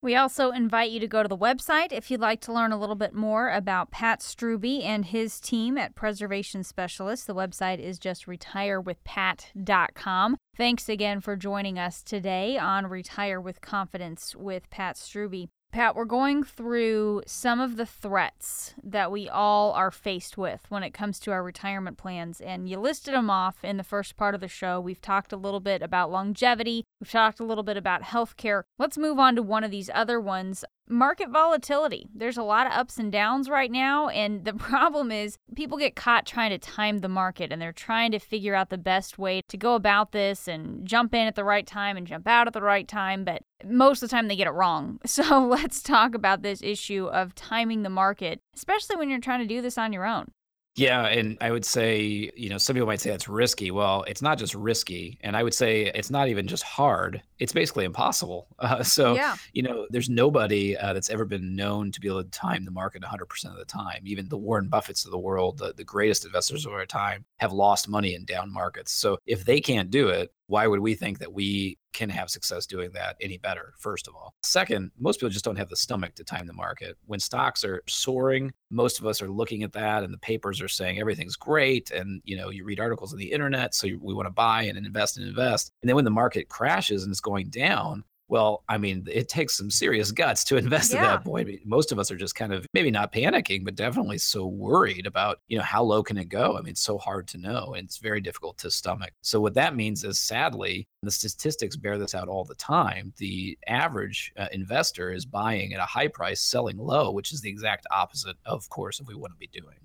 We 0.00 0.14
also 0.14 0.52
invite 0.52 0.92
you 0.92 1.00
to 1.00 1.08
go 1.08 1.24
to 1.24 1.28
the 1.28 1.36
website 1.36 1.90
if 1.90 2.08
you'd 2.08 2.20
like 2.20 2.40
to 2.42 2.52
learn 2.52 2.70
a 2.70 2.78
little 2.78 2.94
bit 2.94 3.14
more 3.14 3.50
about 3.50 3.90
Pat 3.90 4.20
Strubbe 4.20 4.84
and 4.84 5.04
his 5.04 5.40
team 5.40 5.76
at 5.76 5.96
Preservation 5.96 6.62
Specialists. 6.62 7.26
The 7.26 7.34
website 7.34 7.80
is 7.80 7.98
just 7.98 8.26
retirewithpat.com. 8.26 10.36
Thanks 10.56 10.88
again 10.88 11.20
for 11.20 11.34
joining 11.34 11.80
us 11.80 12.04
today 12.04 12.56
on 12.56 12.86
Retire 12.86 13.40
with 13.40 13.60
Confidence 13.60 14.36
with 14.36 14.70
Pat 14.70 14.94
Strubbe. 14.94 15.48
Pat, 15.70 15.94
we're 15.94 16.06
going 16.06 16.42
through 16.42 17.22
some 17.26 17.60
of 17.60 17.76
the 17.76 17.84
threats 17.84 18.74
that 18.82 19.12
we 19.12 19.28
all 19.28 19.72
are 19.72 19.90
faced 19.90 20.38
with 20.38 20.64
when 20.70 20.82
it 20.82 20.94
comes 20.94 21.20
to 21.20 21.30
our 21.30 21.42
retirement 21.42 21.98
plans. 21.98 22.40
And 22.40 22.68
you 22.68 22.78
listed 22.78 23.12
them 23.12 23.28
off 23.28 23.62
in 23.62 23.76
the 23.76 23.84
first 23.84 24.16
part 24.16 24.34
of 24.34 24.40
the 24.40 24.48
show. 24.48 24.80
We've 24.80 25.00
talked 25.00 25.32
a 25.32 25.36
little 25.36 25.60
bit 25.60 25.82
about 25.82 26.10
longevity, 26.10 26.84
we've 27.00 27.10
talked 27.10 27.38
a 27.38 27.44
little 27.44 27.62
bit 27.62 27.76
about 27.76 28.02
healthcare. 28.02 28.62
Let's 28.78 28.96
move 28.96 29.18
on 29.18 29.36
to 29.36 29.42
one 29.42 29.62
of 29.62 29.70
these 29.70 29.90
other 29.92 30.18
ones 30.18 30.64
market 30.88 31.30
volatility. 31.30 32.08
There's 32.14 32.36
a 32.36 32.42
lot 32.42 32.66
of 32.66 32.72
ups 32.72 32.98
and 32.98 33.12
downs 33.12 33.48
right 33.48 33.70
now. 33.70 34.08
And 34.08 34.44
the 34.44 34.52
problem 34.68 35.10
is 35.10 35.36
people 35.54 35.78
get 35.78 35.96
caught 35.96 36.26
trying 36.26 36.50
to 36.50 36.58
time 36.58 36.98
the 36.98 37.08
market 37.08 37.52
and 37.52 37.60
they're 37.60 37.72
trying 37.72 38.12
to 38.12 38.18
figure 38.18 38.54
out 38.54 38.70
the 38.70 38.78
best 38.78 39.18
way 39.18 39.42
to 39.48 39.56
go 39.56 39.74
about 39.74 40.12
this 40.12 40.48
and 40.48 40.86
jump 40.86 41.14
in 41.14 41.26
at 41.26 41.34
the 41.34 41.44
right 41.44 41.66
time 41.66 41.96
and 41.96 42.06
jump 42.06 42.26
out 42.26 42.46
at 42.46 42.52
the 42.52 42.62
right 42.62 42.88
time. 42.88 43.24
But 43.24 43.42
most 43.64 44.02
of 44.02 44.08
the 44.08 44.14
time 44.14 44.28
they 44.28 44.36
get 44.36 44.46
it 44.46 44.52
wrong. 44.52 44.98
So 45.18 45.44
let's 45.44 45.82
talk 45.82 46.14
about 46.14 46.42
this 46.42 46.62
issue 46.62 47.06
of 47.06 47.34
timing 47.34 47.82
the 47.82 47.90
market, 47.90 48.40
especially 48.54 48.94
when 48.94 49.10
you're 49.10 49.18
trying 49.18 49.40
to 49.40 49.52
do 49.52 49.60
this 49.60 49.76
on 49.76 49.92
your 49.92 50.06
own. 50.06 50.30
Yeah, 50.78 51.06
and 51.06 51.36
I 51.40 51.50
would 51.50 51.64
say, 51.64 52.30
you 52.36 52.48
know, 52.48 52.56
some 52.58 52.74
people 52.74 52.86
might 52.86 53.00
say 53.00 53.10
that's 53.10 53.28
risky. 53.28 53.72
Well, 53.72 54.04
it's 54.06 54.22
not 54.22 54.38
just 54.38 54.54
risky, 54.54 55.18
and 55.22 55.36
I 55.36 55.42
would 55.42 55.54
say 55.54 55.90
it's 55.92 56.10
not 56.10 56.28
even 56.28 56.46
just 56.46 56.62
hard. 56.62 57.20
It's 57.38 57.52
basically 57.52 57.84
impossible. 57.84 58.46
Uh, 58.68 58.82
so, 58.82 59.14
yeah. 59.14 59.36
you 59.52 59.62
know, 59.62 59.86
there's 59.88 60.10
nobody 60.10 60.76
uh, 60.76 60.92
that's 60.92 61.10
ever 61.10 61.24
been 61.24 61.54
known 61.54 61.92
to 61.92 62.00
be 62.00 62.08
able 62.08 62.22
to 62.22 62.30
time 62.30 62.64
the 62.64 62.72
market 62.72 63.02
100% 63.02 63.44
of 63.44 63.56
the 63.56 63.64
time. 63.64 64.00
Even 64.04 64.28
the 64.28 64.36
Warren 64.36 64.68
Buffetts 64.68 65.04
of 65.06 65.12
the 65.12 65.18
world, 65.18 65.58
the, 65.58 65.72
the 65.72 65.84
greatest 65.84 66.26
investors 66.26 66.66
of 66.66 66.72
our 66.72 66.84
time, 66.84 67.24
have 67.38 67.52
lost 67.52 67.88
money 67.88 68.14
in 68.14 68.24
down 68.24 68.52
markets. 68.52 68.92
So, 68.92 69.16
if 69.26 69.44
they 69.44 69.60
can't 69.60 69.90
do 69.90 70.08
it, 70.08 70.32
why 70.48 70.66
would 70.66 70.80
we 70.80 70.94
think 70.94 71.18
that 71.20 71.32
we 71.32 71.78
can 71.92 72.10
have 72.10 72.28
success 72.28 72.66
doing 72.66 72.90
that 72.92 73.16
any 73.20 73.38
better 73.38 73.72
first 73.78 74.08
of 74.08 74.14
all 74.14 74.34
second 74.42 74.90
most 74.98 75.18
people 75.18 75.30
just 75.30 75.44
don't 75.44 75.56
have 75.56 75.68
the 75.68 75.76
stomach 75.76 76.14
to 76.14 76.22
time 76.22 76.46
the 76.46 76.52
market 76.52 76.96
when 77.06 77.18
stocks 77.18 77.64
are 77.64 77.82
soaring 77.86 78.52
most 78.70 78.98
of 78.98 79.06
us 79.06 79.22
are 79.22 79.30
looking 79.30 79.62
at 79.62 79.72
that 79.72 80.04
and 80.04 80.12
the 80.12 80.18
papers 80.18 80.60
are 80.60 80.68
saying 80.68 81.00
everything's 81.00 81.36
great 81.36 81.90
and 81.90 82.20
you 82.24 82.36
know 82.36 82.50
you 82.50 82.64
read 82.64 82.80
articles 82.80 83.12
on 83.12 83.18
the 83.18 83.32
internet 83.32 83.74
so 83.74 83.88
we 84.00 84.14
want 84.14 84.26
to 84.26 84.32
buy 84.32 84.62
and 84.62 84.78
invest 84.78 85.16
and 85.16 85.26
invest 85.26 85.72
and 85.82 85.88
then 85.88 85.96
when 85.96 86.04
the 86.04 86.10
market 86.10 86.48
crashes 86.48 87.04
and 87.04 87.10
it's 87.10 87.20
going 87.28 87.48
down 87.50 88.04
Well, 88.30 88.62
I 88.68 88.76
mean, 88.76 89.06
it 89.10 89.26
takes 89.30 89.56
some 89.56 89.70
serious 89.70 90.12
guts 90.12 90.44
to 90.44 90.56
invest 90.64 90.92
Yeah. 90.92 90.98
at 90.98 91.02
that 91.08 91.24
point. 91.24 91.48
Most 91.64 91.92
of 91.92 91.98
us 91.98 92.10
are 92.10 92.16
just 92.24 92.34
kind 92.34 92.52
of 92.52 92.66
maybe 92.74 92.90
not 92.90 93.10
panicking, 93.10 93.64
but 93.64 93.74
definitely 93.74 94.18
so 94.18 94.46
worried 94.46 95.06
about, 95.06 95.38
you 95.48 95.56
know, 95.56 95.64
how 95.64 95.82
low 95.82 96.02
can 96.02 96.18
it 96.18 96.28
go? 96.28 96.46
I 96.56 96.60
mean, 96.60 96.72
it's 96.72 96.82
so 96.82 96.98
hard 96.98 97.26
to 97.28 97.38
know 97.38 97.72
and 97.74 97.86
it's 97.86 97.96
very 97.96 98.20
difficult 98.20 98.58
to 98.58 98.70
stomach. 98.70 99.12
So 99.22 99.40
what 99.40 99.54
that 99.54 99.74
means 99.74 100.04
is 100.04 100.18
sadly, 100.20 100.86
the 101.02 101.10
statistics 101.10 101.76
bear 101.76 101.96
this 101.96 102.14
out 102.14 102.28
all 102.28 102.44
the 102.44 102.54
time. 102.76 103.14
The 103.16 103.56
average 103.66 104.30
uh, 104.36 104.48
investor 104.52 105.10
is 105.10 105.24
buying 105.24 105.72
at 105.72 105.80
a 105.80 105.92
high 105.96 106.08
price, 106.08 106.40
selling 106.42 106.76
low, 106.76 107.10
which 107.10 107.32
is 107.32 107.40
the 107.40 107.48
exact 107.48 107.86
opposite, 107.90 108.36
of 108.44 108.68
course, 108.68 109.00
of 109.00 109.08
we 109.08 109.14
want 109.14 109.32
to 109.32 109.38
be 109.38 109.50
doing. 109.60 109.78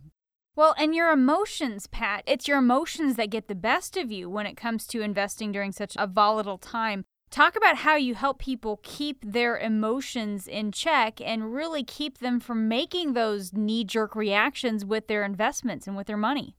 Well, 0.56 0.76
and 0.78 0.94
your 0.94 1.12
emotions, 1.12 1.88
Pat. 1.88 2.24
It's 2.28 2.48
your 2.48 2.58
emotions 2.60 3.16
that 3.16 3.30
get 3.32 3.48
the 3.48 3.56
best 3.56 3.96
of 3.98 4.12
you 4.12 4.30
when 4.30 4.46
it 4.46 4.58
comes 4.58 4.86
to 4.88 5.02
investing 5.02 5.52
during 5.54 5.72
such 5.72 5.96
a 5.98 6.06
volatile 6.08 6.60
time. 6.60 7.06
Talk 7.34 7.56
about 7.56 7.78
how 7.78 7.96
you 7.96 8.14
help 8.14 8.38
people 8.38 8.80
keep 8.84 9.18
their 9.24 9.58
emotions 9.58 10.48
in 10.48 10.72
check 10.72 11.20
and 11.20 11.52
really 11.52 11.84
keep 11.84 12.20
them 12.20 12.40
from 12.40 12.68
making 12.68 13.14
those 13.14 13.52
knee 13.54 13.84
jerk 13.84 14.16
reactions 14.16 14.86
with 14.86 15.08
their 15.08 15.24
investments 15.24 15.88
and 15.88 15.98
with 15.98 16.06
their 16.06 16.16
money. 16.16 16.56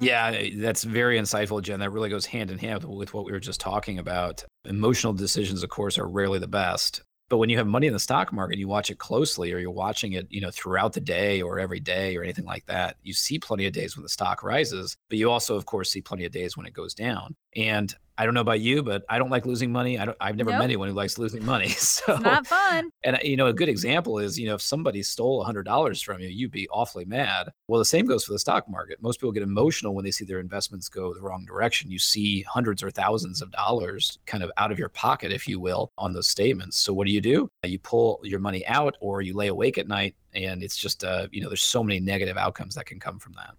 Yeah, 0.00 0.32
eh, 0.34 0.50
that's 0.56 0.82
very 0.82 1.20
insightful, 1.20 1.62
Jen. 1.62 1.78
That 1.78 1.92
really 1.92 2.08
goes 2.08 2.26
hand 2.26 2.50
in 2.50 2.58
hand 2.58 2.82
with 2.82 3.14
what 3.14 3.26
we 3.26 3.30
were 3.30 3.38
just 3.38 3.60
talking 3.60 4.00
about. 4.00 4.44
Emotional 4.64 5.12
decisions, 5.12 5.62
of 5.62 5.70
course, 5.70 5.96
are 5.98 6.08
rarely 6.08 6.40
the 6.40 6.48
best. 6.48 7.00
But 7.28 7.36
when 7.36 7.50
you 7.50 7.58
have 7.58 7.66
money 7.66 7.86
in 7.86 7.92
the 7.92 8.00
stock 8.00 8.32
market, 8.32 8.58
you 8.58 8.66
watch 8.66 8.90
it 8.90 8.98
closely 8.98 9.52
or 9.52 9.58
you're 9.58 9.70
watching 9.70 10.14
it, 10.14 10.26
you 10.30 10.40
know, 10.40 10.50
throughout 10.50 10.94
the 10.94 11.00
day 11.00 11.42
or 11.42 11.58
every 11.58 11.78
day 11.78 12.16
or 12.16 12.22
anything 12.22 12.46
like 12.46 12.64
that. 12.66 12.96
You 13.02 13.12
see 13.12 13.38
plenty 13.38 13.66
of 13.66 13.72
days 13.72 13.96
when 13.96 14.02
the 14.02 14.08
stock 14.08 14.42
rises, 14.42 14.96
but 15.10 15.18
you 15.18 15.30
also, 15.30 15.54
of 15.54 15.66
course, 15.66 15.90
see 15.90 16.00
plenty 16.00 16.24
of 16.24 16.32
days 16.32 16.56
when 16.56 16.66
it 16.66 16.72
goes 16.72 16.94
down. 16.94 17.36
And 17.56 17.94
I 18.20 18.24
don't 18.24 18.34
know 18.34 18.40
about 18.40 18.58
you, 18.58 18.82
but 18.82 19.04
I 19.08 19.16
don't 19.18 19.30
like 19.30 19.46
losing 19.46 19.70
money. 19.70 19.96
I 19.96 20.04
don't, 20.04 20.16
I've 20.20 20.34
never 20.34 20.50
Nope. 20.50 20.58
met 20.58 20.64
anyone 20.64 20.88
who 20.88 20.94
likes 20.94 21.18
losing 21.18 21.44
money. 21.44 21.68
So 21.78 22.14
It's 22.14 22.22
not 22.24 22.48
fun. 22.48 22.90
and 23.04 23.16
you 23.22 23.36
know, 23.36 23.46
a 23.46 23.52
good 23.52 23.68
example 23.68 24.18
is, 24.18 24.36
you 24.36 24.46
know, 24.48 24.56
if 24.56 24.60
somebody 24.60 25.04
stole 25.04 25.44
hundred 25.44 25.62
dollars 25.64 26.02
from 26.02 26.20
you, 26.20 26.26
you'd 26.28 26.50
be 26.50 26.68
awfully 26.70 27.04
mad. 27.04 27.50
Well, 27.68 27.78
the 27.78 27.84
same 27.84 28.06
goes 28.06 28.24
for 28.24 28.32
the 28.32 28.38
stock 28.40 28.68
market. 28.68 29.00
Most 29.00 29.20
people 29.20 29.30
get 29.30 29.44
emotional 29.44 29.94
when 29.94 30.04
they 30.04 30.10
see 30.10 30.24
their 30.24 30.40
investments 30.40 30.88
go 30.88 31.14
the 31.14 31.20
wrong 31.22 31.44
direction. 31.46 31.92
You 31.92 32.00
see 32.00 32.42
hundreds 32.42 32.82
or 32.82 32.90
thousands 32.90 33.40
of 33.40 33.52
dollars 33.52 34.18
kind 34.26 34.42
of 34.42 34.50
out 34.56 34.72
of 34.72 34.80
your 34.80 34.88
pocket, 34.88 35.30
if 35.30 35.46
you 35.46 35.60
will, 35.60 35.92
on 35.96 36.12
those 36.12 36.26
statements. 36.26 36.76
So 36.76 36.92
what 36.92 37.06
do 37.06 37.12
you 37.12 37.20
do? 37.20 37.48
You 37.64 37.78
pull 37.78 38.18
your 38.24 38.40
money 38.40 38.66
out 38.66 38.96
or 39.00 39.22
you 39.22 39.34
lay 39.34 39.46
awake 39.46 39.78
at 39.78 39.86
night 39.86 40.16
and 40.34 40.64
it's 40.64 40.76
just 40.76 41.04
uh, 41.04 41.28
you 41.30 41.40
know, 41.40 41.48
there's 41.48 41.62
so 41.62 41.84
many 41.84 42.00
negative 42.00 42.36
outcomes 42.36 42.74
that 42.74 42.86
can 42.86 42.98
come 42.98 43.20
from 43.20 43.34
that. 43.34 43.54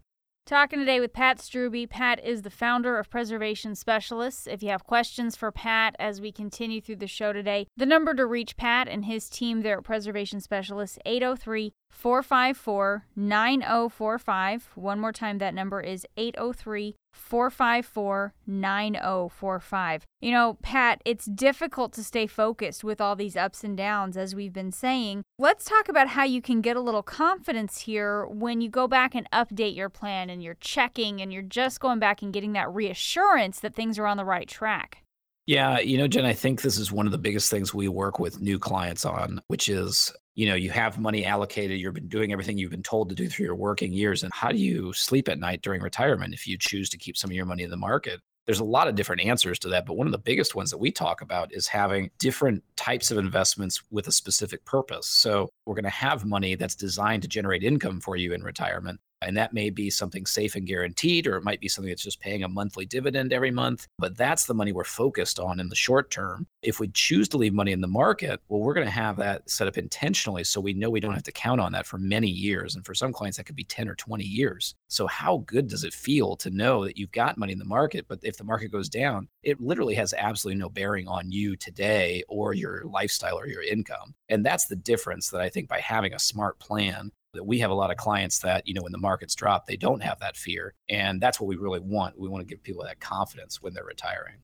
Talking 0.49 0.79
today 0.79 0.99
with 0.99 1.13
Pat 1.13 1.37
Strubbe. 1.37 1.87
Pat 1.87 2.25
is 2.25 2.41
the 2.41 2.49
founder 2.49 2.97
of 2.97 3.07
Preservation 3.11 3.75
Specialists. 3.75 4.47
If 4.47 4.63
you 4.63 4.69
have 4.69 4.83
questions 4.83 5.35
for 5.35 5.51
Pat 5.51 5.95
as 5.99 6.19
we 6.19 6.31
continue 6.31 6.81
through 6.81 6.95
the 6.95 7.05
show 7.05 7.31
today, 7.31 7.67
the 7.77 7.85
number 7.85 8.15
to 8.15 8.25
reach 8.25 8.57
Pat 8.57 8.87
and 8.87 9.05
his 9.05 9.29
team 9.29 9.61
there 9.61 9.77
at 9.77 9.83
Preservation 9.83 10.41
Specialists 10.41 10.97
803 11.05 11.71
454 11.91 13.05
9045. 13.15 14.69
One 14.73 14.99
more 14.99 15.11
time, 15.11 15.37
that 15.37 15.53
number 15.53 15.81
is 15.81 16.07
803 16.17 16.95
454 17.11 18.33
9045. 18.47 20.05
You 20.21 20.31
know, 20.31 20.57
Pat, 20.61 21.01
it's 21.05 21.25
difficult 21.25 21.93
to 21.93 22.03
stay 22.03 22.27
focused 22.27 22.83
with 22.83 22.99
all 22.99 23.15
these 23.15 23.37
ups 23.37 23.63
and 23.63 23.77
downs, 23.77 24.17
as 24.17 24.35
we've 24.35 24.53
been 24.53 24.71
saying. 24.71 25.23
Let's 25.37 25.65
talk 25.65 25.89
about 25.89 26.09
how 26.09 26.23
you 26.23 26.41
can 26.41 26.61
get 26.61 26.75
a 26.75 26.81
little 26.81 27.03
confidence 27.03 27.81
here 27.81 28.25
when 28.25 28.61
you 28.61 28.69
go 28.69 28.87
back 28.87 29.15
and 29.15 29.29
update 29.31 29.75
your 29.75 29.89
plan 29.89 30.29
and 30.29 30.43
you're 30.43 30.57
checking 30.59 31.21
and 31.21 31.31
you're 31.31 31.41
just 31.41 31.79
going 31.79 31.99
back 31.99 32.21
and 32.21 32.33
getting 32.33 32.53
that 32.53 32.73
reassurance 32.73 33.59
that 33.59 33.75
things 33.75 33.97
are 33.97 34.07
on 34.07 34.17
the 34.17 34.25
right 34.25 34.47
track. 34.47 35.03
Yeah, 35.49 35.79
you 35.79 35.97
know, 35.97 36.07
Jen, 36.07 36.25
I 36.25 36.33
think 36.33 36.61
this 36.61 36.77
is 36.77 36.91
one 36.91 37.07
of 37.07 37.11
the 37.11 37.17
biggest 37.17 37.49
things 37.49 37.73
we 37.73 37.87
work 37.87 38.19
with 38.19 38.39
new 38.39 38.59
clients 38.59 39.03
on, 39.03 39.41
which 39.47 39.67
is, 39.67 40.13
you 40.35 40.45
know, 40.45 40.53
you 40.53 40.69
have 40.69 40.99
money 40.99 41.25
allocated, 41.25 41.79
you've 41.79 41.95
been 41.95 42.07
doing 42.07 42.31
everything 42.31 42.59
you've 42.59 42.69
been 42.69 42.83
told 42.83 43.09
to 43.09 43.15
do 43.15 43.27
through 43.27 43.47
your 43.47 43.55
working 43.55 43.91
years. 43.91 44.21
And 44.21 44.31
how 44.31 44.51
do 44.51 44.59
you 44.59 44.93
sleep 44.93 45.27
at 45.27 45.39
night 45.39 45.63
during 45.63 45.81
retirement 45.81 46.35
if 46.35 46.45
you 46.45 46.55
choose 46.55 46.87
to 46.91 46.99
keep 46.99 47.17
some 47.17 47.31
of 47.31 47.35
your 47.35 47.47
money 47.47 47.63
in 47.63 47.71
the 47.71 47.77
market? 47.77 48.19
There's 48.45 48.59
a 48.59 48.63
lot 48.63 48.87
of 48.87 48.93
different 48.93 49.23
answers 49.23 49.57
to 49.59 49.69
that, 49.69 49.87
but 49.87 49.95
one 49.95 50.05
of 50.05 50.11
the 50.11 50.19
biggest 50.19 50.53
ones 50.53 50.69
that 50.69 50.77
we 50.77 50.91
talk 50.91 51.19
about 51.19 51.51
is 51.51 51.65
having 51.65 52.11
different 52.19 52.63
types 52.75 53.09
of 53.09 53.17
investments 53.17 53.81
with 53.89 54.07
a 54.07 54.11
specific 54.11 54.63
purpose. 54.65 55.07
So, 55.07 55.49
we're 55.65 55.73
going 55.73 55.83
to 55.83 55.89
have 55.89 56.25
money 56.25 56.53
that's 56.53 56.75
designed 56.75 57.23
to 57.23 57.27
generate 57.27 57.63
income 57.63 58.01
for 58.01 58.15
you 58.15 58.33
in 58.33 58.43
retirement. 58.43 58.99
And 59.21 59.35
that 59.37 59.53
may 59.53 59.69
be 59.69 59.89
something 59.89 60.25
safe 60.25 60.55
and 60.55 60.65
guaranteed, 60.65 61.27
or 61.27 61.35
it 61.35 61.43
might 61.43 61.59
be 61.59 61.67
something 61.67 61.89
that's 61.89 62.03
just 62.03 62.21
paying 62.21 62.43
a 62.43 62.47
monthly 62.47 62.85
dividend 62.85 63.33
every 63.33 63.51
month. 63.51 63.87
But 63.97 64.17
that's 64.17 64.45
the 64.45 64.53
money 64.53 64.71
we're 64.71 64.83
focused 64.83 65.39
on 65.39 65.59
in 65.59 65.69
the 65.69 65.75
short 65.75 66.09
term. 66.11 66.47
If 66.61 66.79
we 66.79 66.89
choose 66.89 67.27
to 67.29 67.37
leave 67.37 67.53
money 67.53 67.71
in 67.71 67.81
the 67.81 67.87
market, 67.87 68.41
well, 68.47 68.61
we're 68.61 68.73
going 68.73 68.87
to 68.87 68.91
have 68.91 69.17
that 69.17 69.49
set 69.49 69.67
up 69.67 69.77
intentionally 69.77 70.43
so 70.43 70.61
we 70.61 70.73
know 70.73 70.89
we 70.89 70.99
don't 70.99 71.13
have 71.13 71.23
to 71.23 71.31
count 71.31 71.61
on 71.61 71.71
that 71.73 71.85
for 71.85 71.97
many 71.97 72.29
years. 72.29 72.75
And 72.75 72.85
for 72.85 72.93
some 72.93 73.13
clients, 73.13 73.37
that 73.37 73.45
could 73.45 73.55
be 73.55 73.63
10 73.63 73.89
or 73.89 73.95
20 73.95 74.23
years. 74.23 74.75
So, 74.87 75.07
how 75.07 75.43
good 75.45 75.67
does 75.67 75.83
it 75.83 75.93
feel 75.93 76.35
to 76.37 76.49
know 76.49 76.85
that 76.85 76.97
you've 76.97 77.11
got 77.11 77.37
money 77.37 77.53
in 77.53 77.59
the 77.59 77.65
market? 77.65 78.05
But 78.07 78.19
if 78.23 78.37
the 78.37 78.43
market 78.43 78.71
goes 78.71 78.89
down, 78.89 79.27
it 79.43 79.59
literally 79.59 79.95
has 79.95 80.13
absolutely 80.13 80.59
no 80.59 80.69
bearing 80.69 81.07
on 81.07 81.31
you 81.31 81.55
today 81.55 82.23
or 82.27 82.53
your 82.53 82.83
lifestyle 82.85 83.39
or 83.39 83.47
your 83.47 83.63
income. 83.63 84.15
And 84.29 84.45
that's 84.45 84.65
the 84.65 84.75
difference 84.75 85.29
that 85.29 85.41
I 85.41 85.49
think 85.49 85.67
by 85.67 85.79
having 85.79 86.13
a 86.13 86.19
smart 86.19 86.59
plan 86.59 87.11
that 87.33 87.45
we 87.45 87.59
have 87.59 87.71
a 87.71 87.75
lot 87.75 87.91
of 87.91 87.97
clients 87.97 88.39
that 88.39 88.67
you 88.67 88.73
know 88.73 88.81
when 88.81 88.91
the 88.91 88.97
markets 88.97 89.35
drop 89.35 89.65
they 89.65 89.77
don't 89.77 90.01
have 90.01 90.19
that 90.19 90.37
fear 90.37 90.73
and 90.89 91.21
that's 91.21 91.39
what 91.39 91.47
we 91.47 91.55
really 91.55 91.79
want. 91.79 92.19
We 92.19 92.29
want 92.29 92.47
to 92.47 92.51
give 92.51 92.63
people 92.63 92.83
that 92.83 92.99
confidence 92.99 93.61
when 93.61 93.73
they're 93.73 93.83
retiring. 93.83 94.37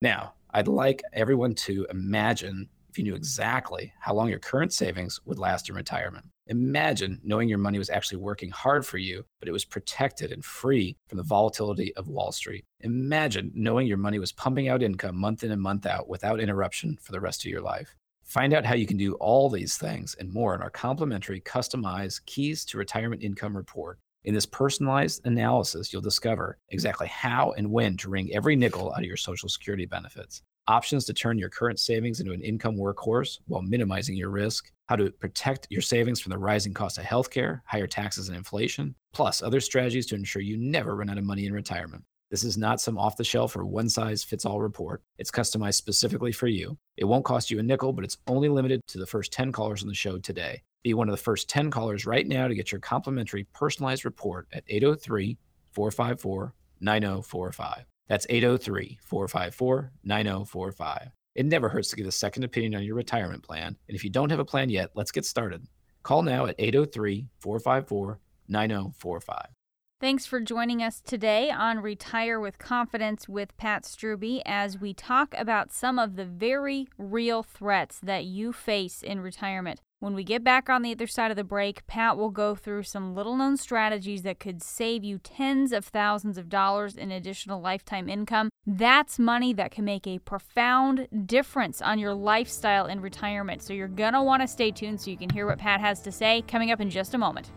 Now 0.00 0.34
i'd 0.52 0.68
like 0.68 1.02
everyone 1.12 1.54
to 1.54 1.86
imagine 1.90 2.68
if 2.88 2.96
you 2.96 3.04
knew 3.04 3.14
exactly 3.14 3.92
how 4.00 4.14
long 4.14 4.30
your 4.30 4.38
current 4.38 4.72
savings 4.72 5.20
would 5.26 5.38
last 5.38 5.68
in 5.68 5.74
retirement. 5.74 6.24
Imagine 6.46 7.20
knowing 7.22 7.46
your 7.46 7.58
money 7.58 7.78
was 7.78 7.90
actually 7.90 8.16
working 8.16 8.50
hard 8.50 8.86
for 8.86 8.98
you 8.98 9.24
but 9.40 9.48
it 9.48 9.52
was 9.52 9.64
protected 9.64 10.32
and 10.32 10.44
free 10.44 10.96
from 11.08 11.18
the 11.18 11.24
volatility 11.24 11.94
of 11.96 12.08
wall 12.08 12.32
street. 12.32 12.64
Imagine 12.80 13.50
knowing 13.54 13.86
your 13.86 13.98
money 13.98 14.18
was 14.18 14.32
pumping 14.32 14.68
out 14.68 14.82
income 14.82 15.16
month 15.16 15.44
in 15.44 15.50
and 15.50 15.60
month 15.60 15.84
out 15.84 16.08
without 16.08 16.40
interruption 16.40 16.96
for 17.02 17.12
the 17.12 17.20
rest 17.20 17.44
of 17.44 17.50
your 17.50 17.62
life 17.62 17.94
Find 18.28 18.52
out 18.52 18.66
how 18.66 18.74
you 18.74 18.86
can 18.86 18.98
do 18.98 19.14
all 19.14 19.48
these 19.48 19.78
things 19.78 20.14
and 20.20 20.30
more 20.30 20.54
in 20.54 20.60
our 20.60 20.68
complimentary 20.68 21.40
customized 21.40 22.26
Keys 22.26 22.62
to 22.66 22.76
Retirement 22.76 23.22
Income 23.22 23.56
Report. 23.56 23.98
In 24.24 24.34
this 24.34 24.44
personalized 24.44 25.26
analysis, 25.26 25.90
you'll 25.90 26.02
discover 26.02 26.58
exactly 26.68 27.06
how 27.08 27.52
and 27.52 27.70
when 27.70 27.96
to 27.96 28.10
wring 28.10 28.28
every 28.34 28.54
nickel 28.54 28.92
out 28.92 28.98
of 28.98 29.06
your 29.06 29.16
Social 29.16 29.48
Security 29.48 29.86
benefits, 29.86 30.42
options 30.66 31.06
to 31.06 31.14
turn 31.14 31.38
your 31.38 31.48
current 31.48 31.80
savings 31.80 32.20
into 32.20 32.34
an 32.34 32.42
income 32.42 32.76
workhorse 32.76 33.38
while 33.46 33.62
minimizing 33.62 34.14
your 34.14 34.28
risk, 34.28 34.70
how 34.88 34.96
to 34.96 35.10
protect 35.10 35.66
your 35.70 35.80
savings 35.80 36.20
from 36.20 36.28
the 36.28 36.38
rising 36.38 36.74
cost 36.74 36.98
of 36.98 37.04
healthcare, 37.04 37.62
higher 37.64 37.86
taxes, 37.86 38.28
and 38.28 38.36
inflation, 38.36 38.94
plus 39.14 39.40
other 39.40 39.58
strategies 39.58 40.04
to 40.04 40.14
ensure 40.14 40.42
you 40.42 40.58
never 40.58 40.96
run 40.96 41.08
out 41.08 41.16
of 41.16 41.24
money 41.24 41.46
in 41.46 41.54
retirement. 41.54 42.04
This 42.30 42.44
is 42.44 42.58
not 42.58 42.80
some 42.80 42.98
off 42.98 43.16
the 43.16 43.24
shelf 43.24 43.56
or 43.56 43.64
one 43.64 43.88
size 43.88 44.22
fits 44.22 44.44
all 44.44 44.60
report. 44.60 45.02
It's 45.18 45.30
customized 45.30 45.74
specifically 45.74 46.32
for 46.32 46.46
you. 46.46 46.76
It 46.98 47.06
won't 47.06 47.24
cost 47.24 47.50
you 47.50 47.58
a 47.58 47.62
nickel, 47.62 47.94
but 47.94 48.04
it's 48.04 48.18
only 48.26 48.50
limited 48.50 48.82
to 48.88 48.98
the 48.98 49.06
first 49.06 49.32
10 49.32 49.50
callers 49.50 49.82
on 49.82 49.88
the 49.88 49.94
show 49.94 50.18
today. 50.18 50.62
Be 50.82 50.92
one 50.92 51.08
of 51.08 51.12
the 51.12 51.22
first 51.22 51.48
10 51.48 51.70
callers 51.70 52.04
right 52.04 52.26
now 52.26 52.46
to 52.46 52.54
get 52.54 52.70
your 52.70 52.80
complimentary 52.80 53.44
personalized 53.54 54.04
report 54.04 54.46
at 54.52 54.64
803 54.68 55.38
454 55.72 56.54
9045. 56.80 57.84
That's 58.08 58.26
803 58.28 58.98
454 59.04 59.92
9045. 60.04 61.08
It 61.34 61.46
never 61.46 61.68
hurts 61.68 61.88
to 61.90 61.96
get 61.96 62.06
a 62.06 62.12
second 62.12 62.44
opinion 62.44 62.74
on 62.74 62.82
your 62.82 62.96
retirement 62.96 63.42
plan. 63.42 63.76
And 63.88 63.96
if 63.96 64.04
you 64.04 64.10
don't 64.10 64.30
have 64.30 64.40
a 64.40 64.44
plan 64.44 64.68
yet, 64.68 64.90
let's 64.94 65.12
get 65.12 65.24
started. 65.24 65.66
Call 66.02 66.22
now 66.22 66.46
at 66.46 66.56
803 66.58 67.28
454 67.38 68.18
9045. 68.48 69.57
Thanks 70.00 70.26
for 70.26 70.38
joining 70.38 70.80
us 70.80 71.00
today 71.00 71.50
on 71.50 71.80
Retire 71.80 72.38
with 72.38 72.56
Confidence 72.56 73.28
with 73.28 73.56
Pat 73.56 73.82
Strubbe 73.82 74.42
as 74.46 74.78
we 74.78 74.94
talk 74.94 75.34
about 75.36 75.72
some 75.72 75.98
of 75.98 76.14
the 76.14 76.24
very 76.24 76.86
real 76.98 77.42
threats 77.42 77.98
that 78.04 78.24
you 78.24 78.52
face 78.52 79.02
in 79.02 79.18
retirement. 79.20 79.80
When 79.98 80.14
we 80.14 80.22
get 80.22 80.44
back 80.44 80.70
on 80.70 80.82
the 80.82 80.92
other 80.92 81.08
side 81.08 81.32
of 81.32 81.36
the 81.36 81.42
break, 81.42 81.84
Pat 81.88 82.16
will 82.16 82.30
go 82.30 82.54
through 82.54 82.84
some 82.84 83.16
little 83.16 83.36
known 83.36 83.56
strategies 83.56 84.22
that 84.22 84.38
could 84.38 84.62
save 84.62 85.02
you 85.02 85.18
tens 85.18 85.72
of 85.72 85.86
thousands 85.86 86.38
of 86.38 86.48
dollars 86.48 86.96
in 86.96 87.10
additional 87.10 87.60
lifetime 87.60 88.08
income. 88.08 88.50
That's 88.64 89.18
money 89.18 89.52
that 89.54 89.72
can 89.72 89.84
make 89.84 90.06
a 90.06 90.20
profound 90.20 91.08
difference 91.26 91.82
on 91.82 91.98
your 91.98 92.14
lifestyle 92.14 92.86
in 92.86 93.00
retirement. 93.00 93.62
So 93.62 93.72
you're 93.72 93.88
going 93.88 94.12
to 94.12 94.22
want 94.22 94.42
to 94.42 94.46
stay 94.46 94.70
tuned 94.70 95.00
so 95.00 95.10
you 95.10 95.16
can 95.16 95.30
hear 95.30 95.46
what 95.46 95.58
Pat 95.58 95.80
has 95.80 96.00
to 96.02 96.12
say 96.12 96.44
coming 96.46 96.70
up 96.70 96.80
in 96.80 96.88
just 96.88 97.14
a 97.14 97.18
moment. 97.18 97.50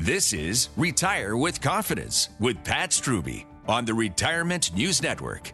This 0.00 0.32
is 0.32 0.68
Retire 0.76 1.36
with 1.36 1.60
Confidence 1.60 2.28
with 2.38 2.62
Pat 2.62 2.90
Strubbe 2.90 3.44
on 3.66 3.84
the 3.84 3.92
Retirement 3.92 4.72
News 4.72 5.02
Network. 5.02 5.50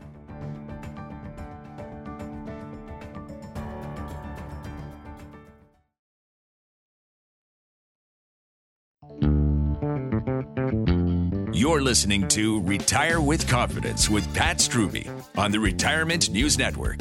You're 11.54 11.80
listening 11.80 12.28
to 12.28 12.60
Retire 12.64 13.22
with 13.22 13.48
Confidence 13.48 14.10
with 14.10 14.32
Pat 14.34 14.58
Strubbe 14.58 15.08
on 15.38 15.52
the 15.52 15.58
Retirement 15.58 16.28
News 16.28 16.58
Network. 16.58 16.98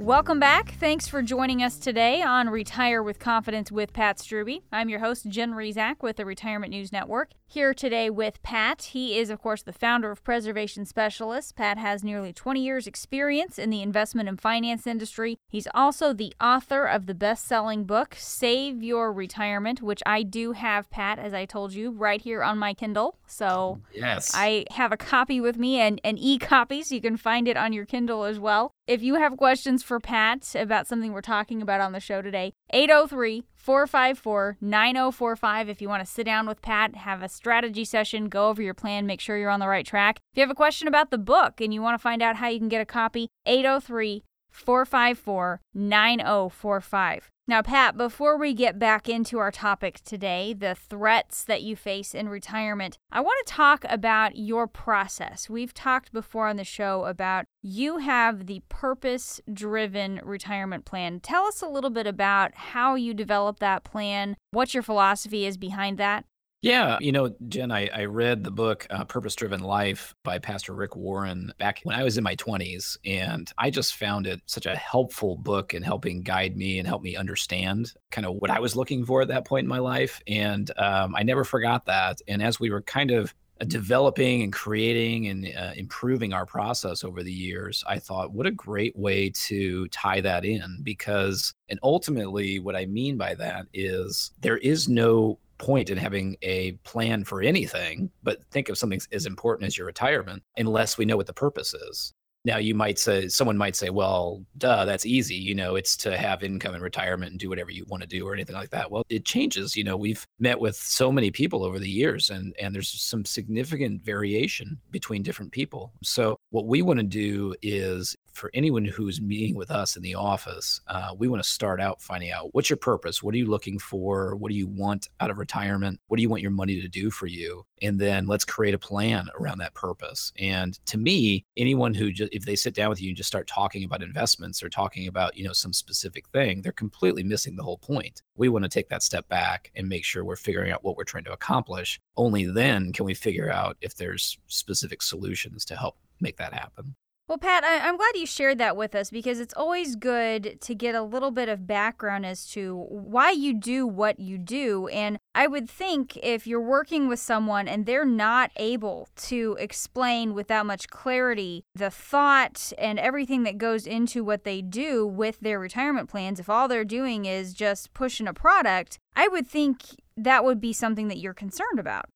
Welcome 0.00 0.40
back. 0.40 0.76
Thanks 0.80 1.06
for 1.08 1.20
joining 1.20 1.62
us 1.62 1.76
today 1.76 2.22
on 2.22 2.48
Retire 2.48 3.02
with 3.02 3.18
Confidence 3.18 3.70
with 3.70 3.92
Pat 3.92 4.16
Strubbe. 4.16 4.62
I'm 4.72 4.88
your 4.88 5.00
host, 5.00 5.28
Jen 5.28 5.52
Rizak 5.52 5.96
with 6.00 6.16
the 6.16 6.24
Retirement 6.24 6.70
News 6.70 6.90
Network. 6.90 7.32
Here 7.46 7.74
today 7.74 8.08
with 8.08 8.42
Pat. 8.42 8.80
He 8.92 9.18
is, 9.18 9.28
of 9.28 9.42
course, 9.42 9.62
the 9.62 9.74
founder 9.74 10.10
of 10.10 10.24
Preservation 10.24 10.86
Specialists. 10.86 11.52
Pat 11.52 11.76
has 11.76 12.02
nearly 12.02 12.32
20 12.32 12.64
years' 12.64 12.86
experience 12.86 13.58
in 13.58 13.68
the 13.68 13.82
investment 13.82 14.26
and 14.26 14.40
finance 14.40 14.86
industry. 14.86 15.36
He's 15.48 15.68
also 15.74 16.14
the 16.14 16.32
author 16.40 16.86
of 16.86 17.04
the 17.04 17.14
best 17.14 17.46
selling 17.46 17.84
book, 17.84 18.14
Save 18.16 18.82
Your 18.82 19.12
Retirement, 19.12 19.82
which 19.82 20.00
I 20.06 20.22
do 20.22 20.52
have, 20.52 20.88
Pat, 20.88 21.18
as 21.18 21.34
I 21.34 21.44
told 21.44 21.74
you, 21.74 21.90
right 21.90 22.22
here 22.22 22.42
on 22.42 22.56
my 22.56 22.72
Kindle. 22.72 23.18
So 23.26 23.82
yes, 23.92 24.32
I 24.34 24.64
have 24.70 24.92
a 24.92 24.96
copy 24.96 25.42
with 25.42 25.58
me 25.58 25.78
and 25.78 26.00
an 26.04 26.16
e 26.16 26.38
copy, 26.38 26.82
so 26.82 26.94
you 26.94 27.02
can 27.02 27.18
find 27.18 27.46
it 27.46 27.58
on 27.58 27.74
your 27.74 27.84
Kindle 27.84 28.24
as 28.24 28.38
well. 28.38 28.72
If 28.90 29.04
you 29.04 29.14
have 29.14 29.36
questions 29.36 29.84
for 29.84 30.00
Pat 30.00 30.52
about 30.56 30.88
something 30.88 31.12
we're 31.12 31.20
talking 31.20 31.62
about 31.62 31.80
on 31.80 31.92
the 31.92 32.00
show 32.00 32.22
today, 32.22 32.54
803 32.72 33.44
454 33.54 34.56
9045. 34.60 35.68
If 35.68 35.80
you 35.80 35.88
want 35.88 36.04
to 36.04 36.12
sit 36.12 36.24
down 36.24 36.48
with 36.48 36.60
Pat, 36.60 36.96
have 36.96 37.22
a 37.22 37.28
strategy 37.28 37.84
session, 37.84 38.28
go 38.28 38.48
over 38.48 38.60
your 38.60 38.74
plan, 38.74 39.06
make 39.06 39.20
sure 39.20 39.38
you're 39.38 39.48
on 39.48 39.60
the 39.60 39.68
right 39.68 39.86
track. 39.86 40.18
If 40.32 40.38
you 40.38 40.40
have 40.40 40.50
a 40.50 40.56
question 40.56 40.88
about 40.88 41.12
the 41.12 41.18
book 41.18 41.60
and 41.60 41.72
you 41.72 41.80
want 41.80 41.94
to 41.94 42.02
find 42.02 42.20
out 42.20 42.34
how 42.34 42.48
you 42.48 42.58
can 42.58 42.68
get 42.68 42.80
a 42.80 42.84
copy, 42.84 43.28
803 43.46 44.24
454 44.50 45.60
9045. 45.72 47.30
Now, 47.50 47.62
Pat, 47.62 47.96
before 47.96 48.36
we 48.38 48.54
get 48.54 48.78
back 48.78 49.08
into 49.08 49.40
our 49.40 49.50
topic 49.50 50.00
today, 50.04 50.54
the 50.54 50.76
threats 50.76 51.42
that 51.42 51.62
you 51.62 51.74
face 51.74 52.14
in 52.14 52.28
retirement, 52.28 52.96
I 53.10 53.22
want 53.22 53.44
to 53.44 53.52
talk 53.52 53.84
about 53.88 54.36
your 54.36 54.68
process. 54.68 55.50
We've 55.50 55.74
talked 55.74 56.12
before 56.12 56.46
on 56.46 56.58
the 56.58 56.62
show 56.62 57.06
about 57.06 57.46
you 57.60 57.98
have 57.98 58.46
the 58.46 58.62
purpose 58.68 59.40
driven 59.52 60.20
retirement 60.22 60.84
plan. 60.84 61.18
Tell 61.18 61.42
us 61.44 61.60
a 61.60 61.66
little 61.66 61.90
bit 61.90 62.06
about 62.06 62.54
how 62.54 62.94
you 62.94 63.14
develop 63.14 63.58
that 63.58 63.82
plan, 63.82 64.36
what 64.52 64.72
your 64.72 64.84
philosophy 64.84 65.44
is 65.44 65.56
behind 65.56 65.98
that. 65.98 66.26
Yeah, 66.62 66.98
you 67.00 67.10
know, 67.10 67.34
Jen, 67.48 67.70
I, 67.70 67.88
I 67.88 68.04
read 68.04 68.44
the 68.44 68.50
book 68.50 68.86
uh, 68.90 69.04
Purpose 69.04 69.34
Driven 69.34 69.60
Life 69.60 70.14
by 70.22 70.38
Pastor 70.38 70.74
Rick 70.74 70.94
Warren 70.94 71.54
back 71.58 71.80
when 71.84 71.96
I 71.96 72.04
was 72.04 72.18
in 72.18 72.24
my 72.24 72.36
20s. 72.36 72.98
And 73.02 73.50
I 73.56 73.70
just 73.70 73.94
found 73.94 74.26
it 74.26 74.42
such 74.44 74.66
a 74.66 74.76
helpful 74.76 75.36
book 75.36 75.72
in 75.72 75.82
helping 75.82 76.20
guide 76.20 76.58
me 76.58 76.78
and 76.78 76.86
help 76.86 77.02
me 77.02 77.16
understand 77.16 77.94
kind 78.10 78.26
of 78.26 78.34
what 78.34 78.50
I 78.50 78.60
was 78.60 78.76
looking 78.76 79.06
for 79.06 79.22
at 79.22 79.28
that 79.28 79.46
point 79.46 79.64
in 79.64 79.68
my 79.68 79.78
life. 79.78 80.20
And 80.26 80.70
um, 80.78 81.14
I 81.16 81.22
never 81.22 81.44
forgot 81.44 81.86
that. 81.86 82.20
And 82.28 82.42
as 82.42 82.60
we 82.60 82.68
were 82.68 82.82
kind 82.82 83.10
of 83.10 83.34
uh, 83.58 83.64
developing 83.64 84.42
and 84.42 84.52
creating 84.52 85.28
and 85.28 85.46
uh, 85.56 85.72
improving 85.76 86.34
our 86.34 86.44
process 86.44 87.04
over 87.04 87.22
the 87.22 87.32
years, 87.32 87.82
I 87.86 87.98
thought, 87.98 88.32
what 88.32 88.46
a 88.46 88.50
great 88.50 88.94
way 88.98 89.30
to 89.30 89.88
tie 89.88 90.20
that 90.20 90.44
in. 90.44 90.80
Because, 90.82 91.54
and 91.70 91.80
ultimately, 91.82 92.58
what 92.58 92.76
I 92.76 92.84
mean 92.84 93.16
by 93.16 93.34
that 93.36 93.64
is 93.72 94.32
there 94.42 94.58
is 94.58 94.90
no 94.90 95.38
point 95.60 95.90
in 95.90 95.98
having 95.98 96.36
a 96.42 96.72
plan 96.84 97.22
for 97.22 97.42
anything, 97.42 98.10
but 98.22 98.42
think 98.50 98.68
of 98.68 98.78
something 98.78 99.00
as 99.12 99.24
mm-hmm. 99.24 99.32
important 99.32 99.66
as 99.66 99.76
your 99.76 99.86
retirement 99.86 100.42
unless 100.56 100.98
we 100.98 101.04
know 101.04 101.16
what 101.16 101.26
the 101.26 101.32
purpose 101.32 101.74
is. 101.74 102.14
Now, 102.44 102.56
you 102.56 102.74
might 102.74 102.98
say, 102.98 103.28
someone 103.28 103.58
might 103.58 103.76
say, 103.76 103.90
well, 103.90 104.42
duh, 104.56 104.84
that's 104.84 105.04
easy. 105.04 105.34
You 105.34 105.54
know, 105.54 105.76
it's 105.76 105.96
to 105.98 106.16
have 106.16 106.42
income 106.42 106.74
in 106.74 106.80
retirement 106.80 107.32
and 107.32 107.40
do 107.40 107.48
whatever 107.48 107.70
you 107.70 107.84
want 107.88 108.02
to 108.02 108.08
do 108.08 108.26
or 108.26 108.32
anything 108.32 108.56
like 108.56 108.70
that. 108.70 108.90
Well, 108.90 109.02
it 109.10 109.24
changes. 109.24 109.76
You 109.76 109.84
know, 109.84 109.96
we've 109.96 110.26
met 110.38 110.58
with 110.58 110.76
so 110.76 111.12
many 111.12 111.30
people 111.30 111.64
over 111.64 111.78
the 111.78 111.88
years 111.88 112.30
and, 112.30 112.54
and 112.60 112.74
there's 112.74 112.88
some 112.88 113.24
significant 113.24 114.02
variation 114.02 114.78
between 114.90 115.22
different 115.22 115.52
people. 115.52 115.92
So, 116.02 116.38
what 116.50 116.66
we 116.66 116.82
want 116.82 116.98
to 116.98 117.06
do 117.06 117.54
is 117.62 118.16
for 118.32 118.50
anyone 118.54 118.84
who's 118.84 119.20
meeting 119.20 119.54
with 119.54 119.70
us 119.70 119.96
in 119.96 120.02
the 120.02 120.14
office, 120.14 120.80
uh, 120.86 121.10
we 121.16 121.28
want 121.28 121.42
to 121.42 121.48
start 121.48 121.80
out 121.80 122.00
finding 122.00 122.30
out 122.30 122.48
what's 122.52 122.70
your 122.70 122.76
purpose? 122.76 123.22
What 123.22 123.34
are 123.34 123.38
you 123.38 123.46
looking 123.46 123.78
for? 123.78 124.36
What 124.36 124.50
do 124.50 124.56
you 124.56 124.66
want 124.66 125.08
out 125.20 125.30
of 125.30 125.38
retirement? 125.38 126.00
What 126.08 126.16
do 126.16 126.22
you 126.22 126.28
want 126.28 126.42
your 126.42 126.50
money 126.50 126.80
to 126.80 126.88
do 126.88 127.10
for 127.10 127.26
you? 127.26 127.64
And 127.82 127.98
then 127.98 128.26
let's 128.26 128.44
create 128.44 128.74
a 128.74 128.78
plan 128.78 129.28
around 129.38 129.58
that 129.58 129.74
purpose. 129.74 130.32
And 130.38 130.78
to 130.86 130.98
me, 130.98 131.44
anyone 131.56 131.94
who 131.94 132.12
just, 132.12 132.29
if 132.32 132.44
they 132.44 132.56
sit 132.56 132.74
down 132.74 132.90
with 132.90 133.00
you 133.00 133.08
and 133.08 133.16
just 133.16 133.28
start 133.28 133.46
talking 133.46 133.84
about 133.84 134.02
investments 134.02 134.62
or 134.62 134.68
talking 134.68 135.08
about, 135.08 135.36
you 135.36 135.44
know, 135.44 135.52
some 135.52 135.72
specific 135.72 136.28
thing, 136.28 136.62
they're 136.62 136.72
completely 136.72 137.22
missing 137.22 137.56
the 137.56 137.62
whole 137.62 137.78
point. 137.78 138.22
We 138.36 138.48
want 138.48 138.64
to 138.64 138.68
take 138.68 138.88
that 138.88 139.02
step 139.02 139.28
back 139.28 139.70
and 139.74 139.88
make 139.88 140.04
sure 140.04 140.24
we're 140.24 140.36
figuring 140.36 140.72
out 140.72 140.84
what 140.84 140.96
we're 140.96 141.04
trying 141.04 141.24
to 141.24 141.32
accomplish. 141.32 142.00
Only 142.16 142.44
then 142.44 142.92
can 142.92 143.04
we 143.04 143.14
figure 143.14 143.50
out 143.50 143.76
if 143.80 143.94
there's 143.94 144.38
specific 144.46 145.02
solutions 145.02 145.64
to 145.66 145.76
help 145.76 145.96
make 146.20 146.36
that 146.36 146.52
happen. 146.52 146.94
Well, 147.30 147.38
Pat, 147.38 147.62
I- 147.62 147.88
am 147.88 147.96
glad 147.96 148.16
you 148.16 148.26
shared 148.26 148.58
that 148.58 148.76
with 148.76 148.92
us 148.96 149.08
because 149.08 149.38
it's 149.38 149.54
always 149.54 149.94
good 149.94 150.60
to 150.62 150.74
get 150.74 150.96
a 150.96 151.02
little 151.02 151.30
bit 151.30 151.48
of 151.48 151.64
background 151.64 152.26
as 152.26 152.44
to 152.46 152.74
why 152.88 153.30
you 153.30 153.54
do 153.54 153.86
what 153.86 154.18
you 154.18 154.36
do. 154.36 154.88
And 154.88 155.16
I 155.32 155.46
would 155.46 155.70
think 155.70 156.16
if 156.24 156.48
you're 156.48 156.60
working 156.60 157.06
with 157.06 157.20
someone 157.20 157.68
and 157.68 157.86
they're 157.86 158.04
not 158.04 158.50
able 158.56 159.10
to 159.28 159.56
explain 159.60 160.34
without 160.34 160.66
much 160.66 160.88
clarity 160.88 161.62
the 161.72 161.88
thought 161.88 162.72
and 162.76 162.98
everything 162.98 163.44
that 163.44 163.58
goes 163.58 163.86
into 163.86 164.24
what 164.24 164.42
they 164.42 164.60
do 164.60 165.06
with 165.06 165.38
their 165.38 165.60
retirement 165.60 166.10
plans, 166.10 166.40
if 166.40 166.50
all 166.50 166.66
they're 166.66 166.84
doing 166.84 167.26
is 167.26 167.54
just 167.54 167.94
pushing 167.94 168.26
a 168.26 168.34
product, 168.34 168.98
I 169.14 169.28
would 169.28 169.46
think 169.46 169.84
that 170.16 170.44
would 170.44 170.60
be 170.60 170.72
something 170.72 171.06
that 171.06 171.18
you're 171.18 171.32
concerned 171.32 171.78
about. 171.78 172.06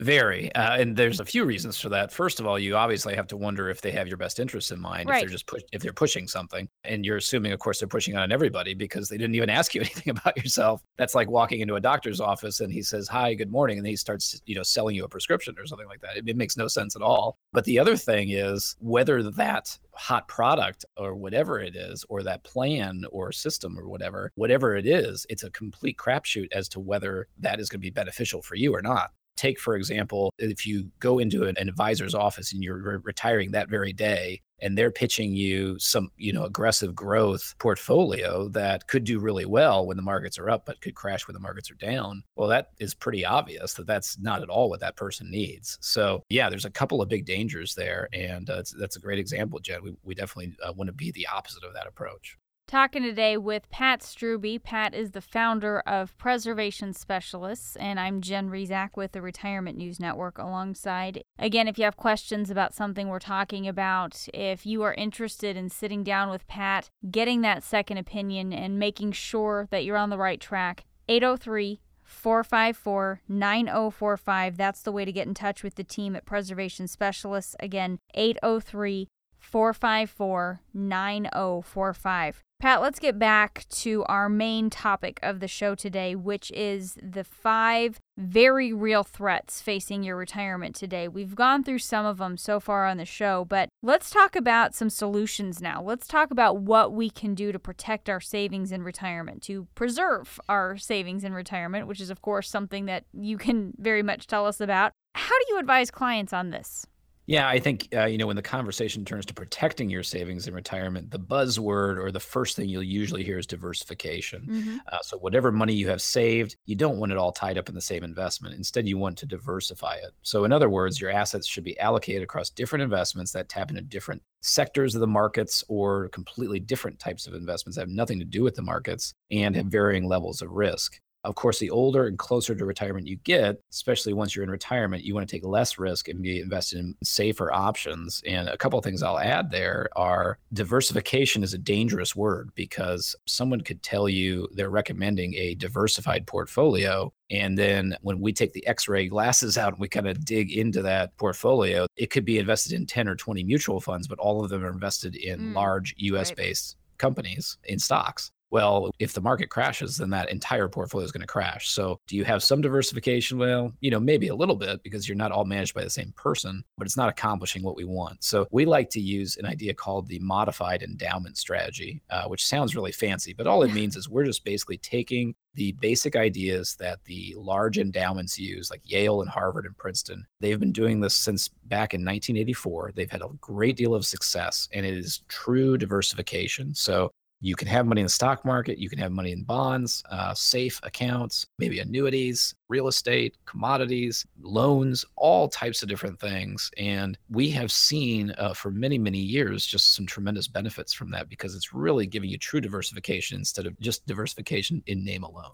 Very, 0.00 0.52
uh, 0.54 0.76
and 0.76 0.96
there's 0.96 1.20
a 1.20 1.24
few 1.24 1.44
reasons 1.44 1.78
for 1.78 1.88
that. 1.90 2.12
First 2.12 2.40
of 2.40 2.46
all, 2.46 2.58
you 2.58 2.74
obviously 2.74 3.14
have 3.14 3.28
to 3.28 3.36
wonder 3.36 3.68
if 3.68 3.80
they 3.80 3.92
have 3.92 4.08
your 4.08 4.16
best 4.16 4.40
interests 4.40 4.72
in 4.72 4.80
mind. 4.80 5.08
Right. 5.08 5.18
If 5.18 5.22
they're 5.22 5.32
just 5.32 5.46
push, 5.46 5.62
if 5.70 5.82
they're 5.82 5.92
pushing 5.92 6.26
something, 6.26 6.68
and 6.82 7.06
you're 7.06 7.18
assuming, 7.18 7.52
of 7.52 7.60
course, 7.60 7.78
they're 7.78 7.86
pushing 7.86 8.16
on 8.16 8.32
everybody 8.32 8.74
because 8.74 9.08
they 9.08 9.16
didn't 9.16 9.36
even 9.36 9.50
ask 9.50 9.72
you 9.72 9.82
anything 9.82 10.10
about 10.10 10.36
yourself. 10.36 10.82
That's 10.96 11.14
like 11.14 11.30
walking 11.30 11.60
into 11.60 11.76
a 11.76 11.80
doctor's 11.80 12.20
office 12.20 12.58
and 12.58 12.72
he 12.72 12.82
says, 12.82 13.06
"Hi, 13.06 13.34
good 13.34 13.52
morning," 13.52 13.78
and 13.78 13.86
then 13.86 13.92
he 13.92 13.96
starts, 13.96 14.42
you 14.46 14.56
know, 14.56 14.64
selling 14.64 14.96
you 14.96 15.04
a 15.04 15.08
prescription 15.08 15.54
or 15.58 15.66
something 15.66 15.86
like 15.86 16.00
that. 16.00 16.16
It, 16.16 16.28
it 16.28 16.36
makes 16.36 16.56
no 16.56 16.66
sense 16.66 16.96
at 16.96 17.02
all. 17.02 17.38
But 17.52 17.64
the 17.64 17.78
other 17.78 17.96
thing 17.96 18.30
is 18.30 18.74
whether 18.80 19.22
that 19.22 19.78
hot 19.92 20.26
product 20.26 20.84
or 20.96 21.14
whatever 21.14 21.60
it 21.60 21.76
is, 21.76 22.04
or 22.08 22.24
that 22.24 22.42
plan 22.42 23.04
or 23.12 23.30
system 23.30 23.78
or 23.78 23.88
whatever, 23.88 24.32
whatever 24.34 24.74
it 24.74 24.86
is, 24.86 25.24
it's 25.30 25.44
a 25.44 25.50
complete 25.50 25.98
crapshoot 25.98 26.48
as 26.50 26.68
to 26.70 26.80
whether 26.80 27.28
that 27.38 27.60
is 27.60 27.68
going 27.68 27.80
to 27.80 27.86
be 27.86 27.90
beneficial 27.90 28.42
for 28.42 28.56
you 28.56 28.74
or 28.74 28.82
not. 28.82 29.12
Take, 29.36 29.58
for 29.58 29.76
example, 29.76 30.32
if 30.38 30.66
you 30.66 30.90
go 31.00 31.18
into 31.18 31.44
an, 31.44 31.56
advisor's 31.58 32.14
office 32.14 32.52
and 32.52 32.62
you're 32.62 32.76
re- 32.76 32.98
retiring 33.02 33.50
that 33.52 33.68
very 33.68 33.92
day, 33.92 34.40
and 34.60 34.78
they're 34.78 34.90
pitching 34.90 35.34
you 35.34 35.78
some, 35.78 36.10
you 36.16 36.32
know, 36.32 36.44
aggressive 36.44 36.94
growth 36.94 37.54
portfolio 37.58 38.48
that 38.48 38.86
could 38.86 39.04
do 39.04 39.18
really 39.18 39.44
well 39.44 39.86
when 39.86 39.96
the 39.96 40.02
markets 40.02 40.38
are 40.38 40.48
up, 40.48 40.64
but 40.64 40.80
could 40.80 40.94
crash 40.94 41.26
when 41.26 41.34
the 41.34 41.40
markets 41.40 41.70
are 41.70 41.74
down. 41.74 42.22
Well, 42.36 42.48
that 42.48 42.70
is 42.78 42.94
pretty 42.94 43.24
obvious 43.24 43.74
that 43.74 43.86
that's 43.86 44.18
not 44.18 44.42
at 44.42 44.48
all 44.48 44.70
what 44.70 44.80
that 44.80 44.96
person 44.96 45.30
needs. 45.30 45.76
So, 45.80 46.22
yeah, 46.28 46.48
there's 46.48 46.64
a 46.64 46.70
couple 46.70 47.02
of 47.02 47.08
big 47.08 47.26
dangers 47.26 47.74
there, 47.74 48.08
and 48.12 48.48
uh, 48.48 48.62
that's 48.78 48.96
a 48.96 49.00
great 49.00 49.18
example, 49.18 49.58
Jen. 49.58 49.82
We, 49.82 49.94
we 50.02 50.14
definitely 50.14 50.56
uh, 50.64 50.72
want 50.72 50.88
to 50.88 50.92
be 50.92 51.10
the 51.10 51.26
opposite 51.26 51.64
of 51.64 51.74
that 51.74 51.86
approach. 51.86 52.38
Talking 52.66 53.02
today 53.02 53.36
with 53.36 53.68
Pat 53.68 54.00
Strubbe. 54.00 54.58
Pat 54.62 54.94
is 54.94 55.10
the 55.10 55.20
founder 55.20 55.80
of 55.80 56.16
Preservation 56.16 56.94
Specialists, 56.94 57.76
and 57.76 58.00
I'm 58.00 58.22
Jen 58.22 58.48
Rizak 58.48 58.96
with 58.96 59.12
the 59.12 59.20
Retirement 59.20 59.76
News 59.76 60.00
Network 60.00 60.38
alongside. 60.38 61.22
Again, 61.38 61.68
if 61.68 61.78
you 61.78 61.84
have 61.84 61.98
questions 61.98 62.50
about 62.50 62.74
something 62.74 63.08
we're 63.08 63.18
talking 63.18 63.68
about, 63.68 64.26
if 64.32 64.64
you 64.64 64.82
are 64.82 64.94
interested 64.94 65.58
in 65.58 65.68
sitting 65.68 66.02
down 66.02 66.30
with 66.30 66.48
Pat, 66.48 66.88
getting 67.10 67.42
that 67.42 67.62
second 67.62 67.98
opinion, 67.98 68.54
and 68.54 68.78
making 68.78 69.12
sure 69.12 69.68
that 69.70 69.84
you're 69.84 69.98
on 69.98 70.08
the 70.08 70.16
right 70.16 70.40
track, 70.40 70.86
803 71.06 71.80
454 72.02 73.20
9045. 73.28 74.56
That's 74.56 74.82
the 74.82 74.92
way 74.92 75.04
to 75.04 75.12
get 75.12 75.26
in 75.26 75.34
touch 75.34 75.62
with 75.62 75.74
the 75.74 75.84
team 75.84 76.16
at 76.16 76.24
Preservation 76.24 76.88
Specialists. 76.88 77.56
Again, 77.60 77.98
803 78.14 79.08
454 79.44 80.60
9045. 80.72 82.42
Pat, 82.60 82.80
let's 82.80 82.98
get 82.98 83.18
back 83.18 83.66
to 83.68 84.04
our 84.04 84.28
main 84.28 84.70
topic 84.70 85.20
of 85.22 85.40
the 85.40 85.48
show 85.48 85.74
today, 85.74 86.14
which 86.14 86.50
is 86.52 86.96
the 87.02 87.22
five 87.22 88.00
very 88.16 88.72
real 88.72 89.02
threats 89.02 89.60
facing 89.60 90.02
your 90.02 90.16
retirement 90.16 90.74
today. 90.74 91.06
We've 91.06 91.34
gone 91.34 91.62
through 91.62 91.80
some 91.80 92.06
of 92.06 92.16
them 92.16 92.38
so 92.38 92.60
far 92.60 92.86
on 92.86 92.96
the 92.96 93.04
show, 93.04 93.44
but 93.44 93.68
let's 93.82 94.08
talk 94.08 94.34
about 94.34 94.74
some 94.74 94.88
solutions 94.88 95.60
now. 95.60 95.82
Let's 95.82 96.06
talk 96.06 96.30
about 96.30 96.56
what 96.56 96.94
we 96.94 97.10
can 97.10 97.34
do 97.34 97.52
to 97.52 97.58
protect 97.58 98.08
our 98.08 98.20
savings 98.20 98.72
in 98.72 98.82
retirement, 98.82 99.42
to 99.42 99.66
preserve 99.74 100.40
our 100.48 100.78
savings 100.78 101.22
in 101.22 101.34
retirement, 101.34 101.86
which 101.86 102.00
is, 102.00 102.08
of 102.08 102.22
course, 102.22 102.48
something 102.48 102.86
that 102.86 103.04
you 103.12 103.36
can 103.36 103.74
very 103.76 104.02
much 104.02 104.26
tell 104.26 104.46
us 104.46 104.60
about. 104.60 104.92
How 105.16 105.38
do 105.38 105.44
you 105.50 105.58
advise 105.58 105.90
clients 105.90 106.32
on 106.32 106.48
this? 106.48 106.86
Yeah, 107.26 107.48
I 107.48 107.58
think 107.58 107.88
uh, 107.94 108.04
you 108.04 108.18
know 108.18 108.26
when 108.26 108.36
the 108.36 108.42
conversation 108.42 109.04
turns 109.04 109.24
to 109.26 109.34
protecting 109.34 109.88
your 109.88 110.02
savings 110.02 110.46
in 110.46 110.54
retirement, 110.54 111.10
the 111.10 111.18
buzzword 111.18 111.96
or 111.96 112.10
the 112.12 112.20
first 112.20 112.54
thing 112.54 112.68
you'll 112.68 112.82
usually 112.82 113.24
hear 113.24 113.38
is 113.38 113.46
diversification. 113.46 114.46
Mm-hmm. 114.50 114.76
Uh, 114.92 114.98
so 115.02 115.16
whatever 115.18 115.50
money 115.50 115.72
you 115.72 115.88
have 115.88 116.02
saved, 116.02 116.56
you 116.66 116.76
don't 116.76 116.98
want 116.98 117.12
it 117.12 117.18
all 117.18 117.32
tied 117.32 117.56
up 117.56 117.68
in 117.68 117.74
the 117.74 117.80
same 117.80 118.04
investment. 118.04 118.54
Instead, 118.54 118.86
you 118.86 118.98
want 118.98 119.16
to 119.18 119.26
diversify 119.26 119.94
it. 119.94 120.12
So 120.22 120.44
in 120.44 120.52
other 120.52 120.68
words, 120.68 121.00
your 121.00 121.10
assets 121.10 121.46
should 121.46 121.64
be 121.64 121.78
allocated 121.80 122.22
across 122.22 122.50
different 122.50 122.82
investments 122.82 123.32
that 123.32 123.48
tap 123.48 123.70
into 123.70 123.82
different 123.82 124.22
sectors 124.42 124.94
of 124.94 125.00
the 125.00 125.06
markets 125.06 125.64
or 125.68 126.10
completely 126.10 126.60
different 126.60 126.98
types 126.98 127.26
of 127.26 127.32
investments 127.32 127.76
that 127.76 127.82
have 127.82 127.88
nothing 127.88 128.18
to 128.18 128.26
do 128.26 128.42
with 128.42 128.54
the 128.54 128.62
markets 128.62 129.14
and 129.30 129.56
have 129.56 129.66
varying 129.66 130.06
levels 130.06 130.42
of 130.42 130.50
risk. 130.50 131.00
Of 131.24 131.34
course, 131.36 131.58
the 131.58 131.70
older 131.70 132.06
and 132.06 132.18
closer 132.18 132.54
to 132.54 132.64
retirement 132.64 133.06
you 133.06 133.16
get, 133.16 133.60
especially 133.72 134.12
once 134.12 134.36
you're 134.36 134.44
in 134.44 134.50
retirement, 134.50 135.04
you 135.04 135.14
want 135.14 135.26
to 135.28 135.34
take 135.34 135.44
less 135.44 135.78
risk 135.78 136.08
and 136.08 136.22
be 136.22 136.40
invested 136.40 136.78
in 136.78 136.94
safer 137.02 137.52
options. 137.52 138.22
And 138.26 138.48
a 138.48 138.58
couple 138.58 138.78
of 138.78 138.84
things 138.84 139.02
I'll 139.02 139.18
add 139.18 139.50
there 139.50 139.88
are 139.96 140.38
diversification 140.52 141.42
is 141.42 141.54
a 141.54 141.58
dangerous 141.58 142.14
word 142.14 142.50
because 142.54 143.16
someone 143.26 143.62
could 143.62 143.82
tell 143.82 144.08
you 144.08 144.48
they're 144.52 144.70
recommending 144.70 145.34
a 145.34 145.54
diversified 145.54 146.26
portfolio. 146.26 147.12
And 147.30 147.56
then 147.58 147.96
when 148.02 148.20
we 148.20 148.32
take 148.32 148.52
the 148.52 148.66
x 148.66 148.86
ray 148.86 149.08
glasses 149.08 149.56
out 149.56 149.72
and 149.72 149.80
we 149.80 149.88
kind 149.88 150.06
of 150.06 150.24
dig 150.24 150.52
into 150.52 150.82
that 150.82 151.16
portfolio, 151.16 151.86
it 151.96 152.10
could 152.10 152.24
be 152.24 152.38
invested 152.38 152.72
in 152.72 152.86
10 152.86 153.08
or 153.08 153.16
20 153.16 153.42
mutual 153.44 153.80
funds, 153.80 154.06
but 154.06 154.18
all 154.18 154.44
of 154.44 154.50
them 154.50 154.64
are 154.64 154.70
invested 154.70 155.16
in 155.16 155.40
mm, 155.40 155.54
large 155.54 155.94
US 155.96 156.30
based 156.30 156.76
right. 156.76 156.98
companies 156.98 157.56
in 157.64 157.78
stocks. 157.78 158.30
Well, 158.50 158.90
if 158.98 159.12
the 159.12 159.20
market 159.20 159.50
crashes, 159.50 159.96
then 159.96 160.10
that 160.10 160.30
entire 160.30 160.68
portfolio 160.68 161.04
is 161.04 161.12
going 161.12 161.22
to 161.22 161.26
crash. 161.26 161.70
So, 161.70 161.98
do 162.06 162.16
you 162.16 162.24
have 162.24 162.42
some 162.42 162.60
diversification? 162.60 163.38
Well, 163.38 163.72
you 163.80 163.90
know, 163.90 163.98
maybe 163.98 164.28
a 164.28 164.34
little 164.34 164.54
bit 164.56 164.82
because 164.82 165.08
you're 165.08 165.16
not 165.16 165.32
all 165.32 165.44
managed 165.44 165.74
by 165.74 165.82
the 165.82 165.90
same 165.90 166.12
person, 166.16 166.64
but 166.78 166.86
it's 166.86 166.96
not 166.96 167.08
accomplishing 167.08 167.62
what 167.62 167.76
we 167.76 167.84
want. 167.84 168.22
So, 168.22 168.46
we 168.50 168.64
like 168.64 168.90
to 168.90 169.00
use 169.00 169.36
an 169.36 169.46
idea 169.46 169.74
called 169.74 170.06
the 170.06 170.20
modified 170.20 170.82
endowment 170.82 171.36
strategy, 171.36 172.02
uh, 172.10 172.26
which 172.26 172.46
sounds 172.46 172.76
really 172.76 172.92
fancy, 172.92 173.32
but 173.32 173.46
all 173.46 173.62
it 173.62 173.72
means 173.72 173.96
is 173.96 174.08
we're 174.08 174.24
just 174.24 174.44
basically 174.44 174.78
taking 174.78 175.34
the 175.54 175.72
basic 175.72 176.16
ideas 176.16 176.76
that 176.76 177.02
the 177.04 177.34
large 177.36 177.78
endowments 177.78 178.38
use, 178.38 178.70
like 178.70 178.80
Yale 178.84 179.20
and 179.20 179.30
Harvard 179.30 179.66
and 179.66 179.76
Princeton. 179.76 180.26
They've 180.40 180.58
been 180.58 180.72
doing 180.72 181.00
this 181.00 181.14
since 181.14 181.48
back 181.48 181.94
in 181.94 182.00
1984. 182.00 182.92
They've 182.94 183.10
had 183.10 183.22
a 183.22 183.28
great 183.40 183.76
deal 183.76 183.94
of 183.94 184.04
success, 184.04 184.68
and 184.72 184.84
it 184.84 184.96
is 184.96 185.22
true 185.28 185.78
diversification. 185.78 186.74
So 186.74 187.10
you 187.44 187.54
can 187.54 187.68
have 187.68 187.84
money 187.84 188.00
in 188.00 188.06
the 188.06 188.10
stock 188.10 188.42
market, 188.42 188.78
you 188.78 188.88
can 188.88 188.98
have 188.98 189.12
money 189.12 189.30
in 189.30 189.42
bonds, 189.42 190.02
uh, 190.10 190.32
safe 190.32 190.80
accounts, 190.82 191.46
maybe 191.58 191.78
annuities, 191.78 192.54
real 192.70 192.88
estate, 192.88 193.36
commodities, 193.44 194.24
loans, 194.40 195.04
all 195.16 195.46
types 195.46 195.82
of 195.82 195.88
different 195.90 196.18
things. 196.18 196.70
And 196.78 197.18
we 197.28 197.50
have 197.50 197.70
seen 197.70 198.32
uh, 198.38 198.54
for 198.54 198.70
many, 198.70 198.96
many 198.96 199.18
years 199.18 199.66
just 199.66 199.94
some 199.94 200.06
tremendous 200.06 200.48
benefits 200.48 200.94
from 200.94 201.10
that 201.10 201.28
because 201.28 201.54
it's 201.54 201.74
really 201.74 202.06
giving 202.06 202.30
you 202.30 202.38
true 202.38 202.62
diversification 202.62 203.40
instead 203.40 203.66
of 203.66 203.78
just 203.78 204.06
diversification 204.06 204.82
in 204.86 205.04
name 205.04 205.22
alone. 205.22 205.52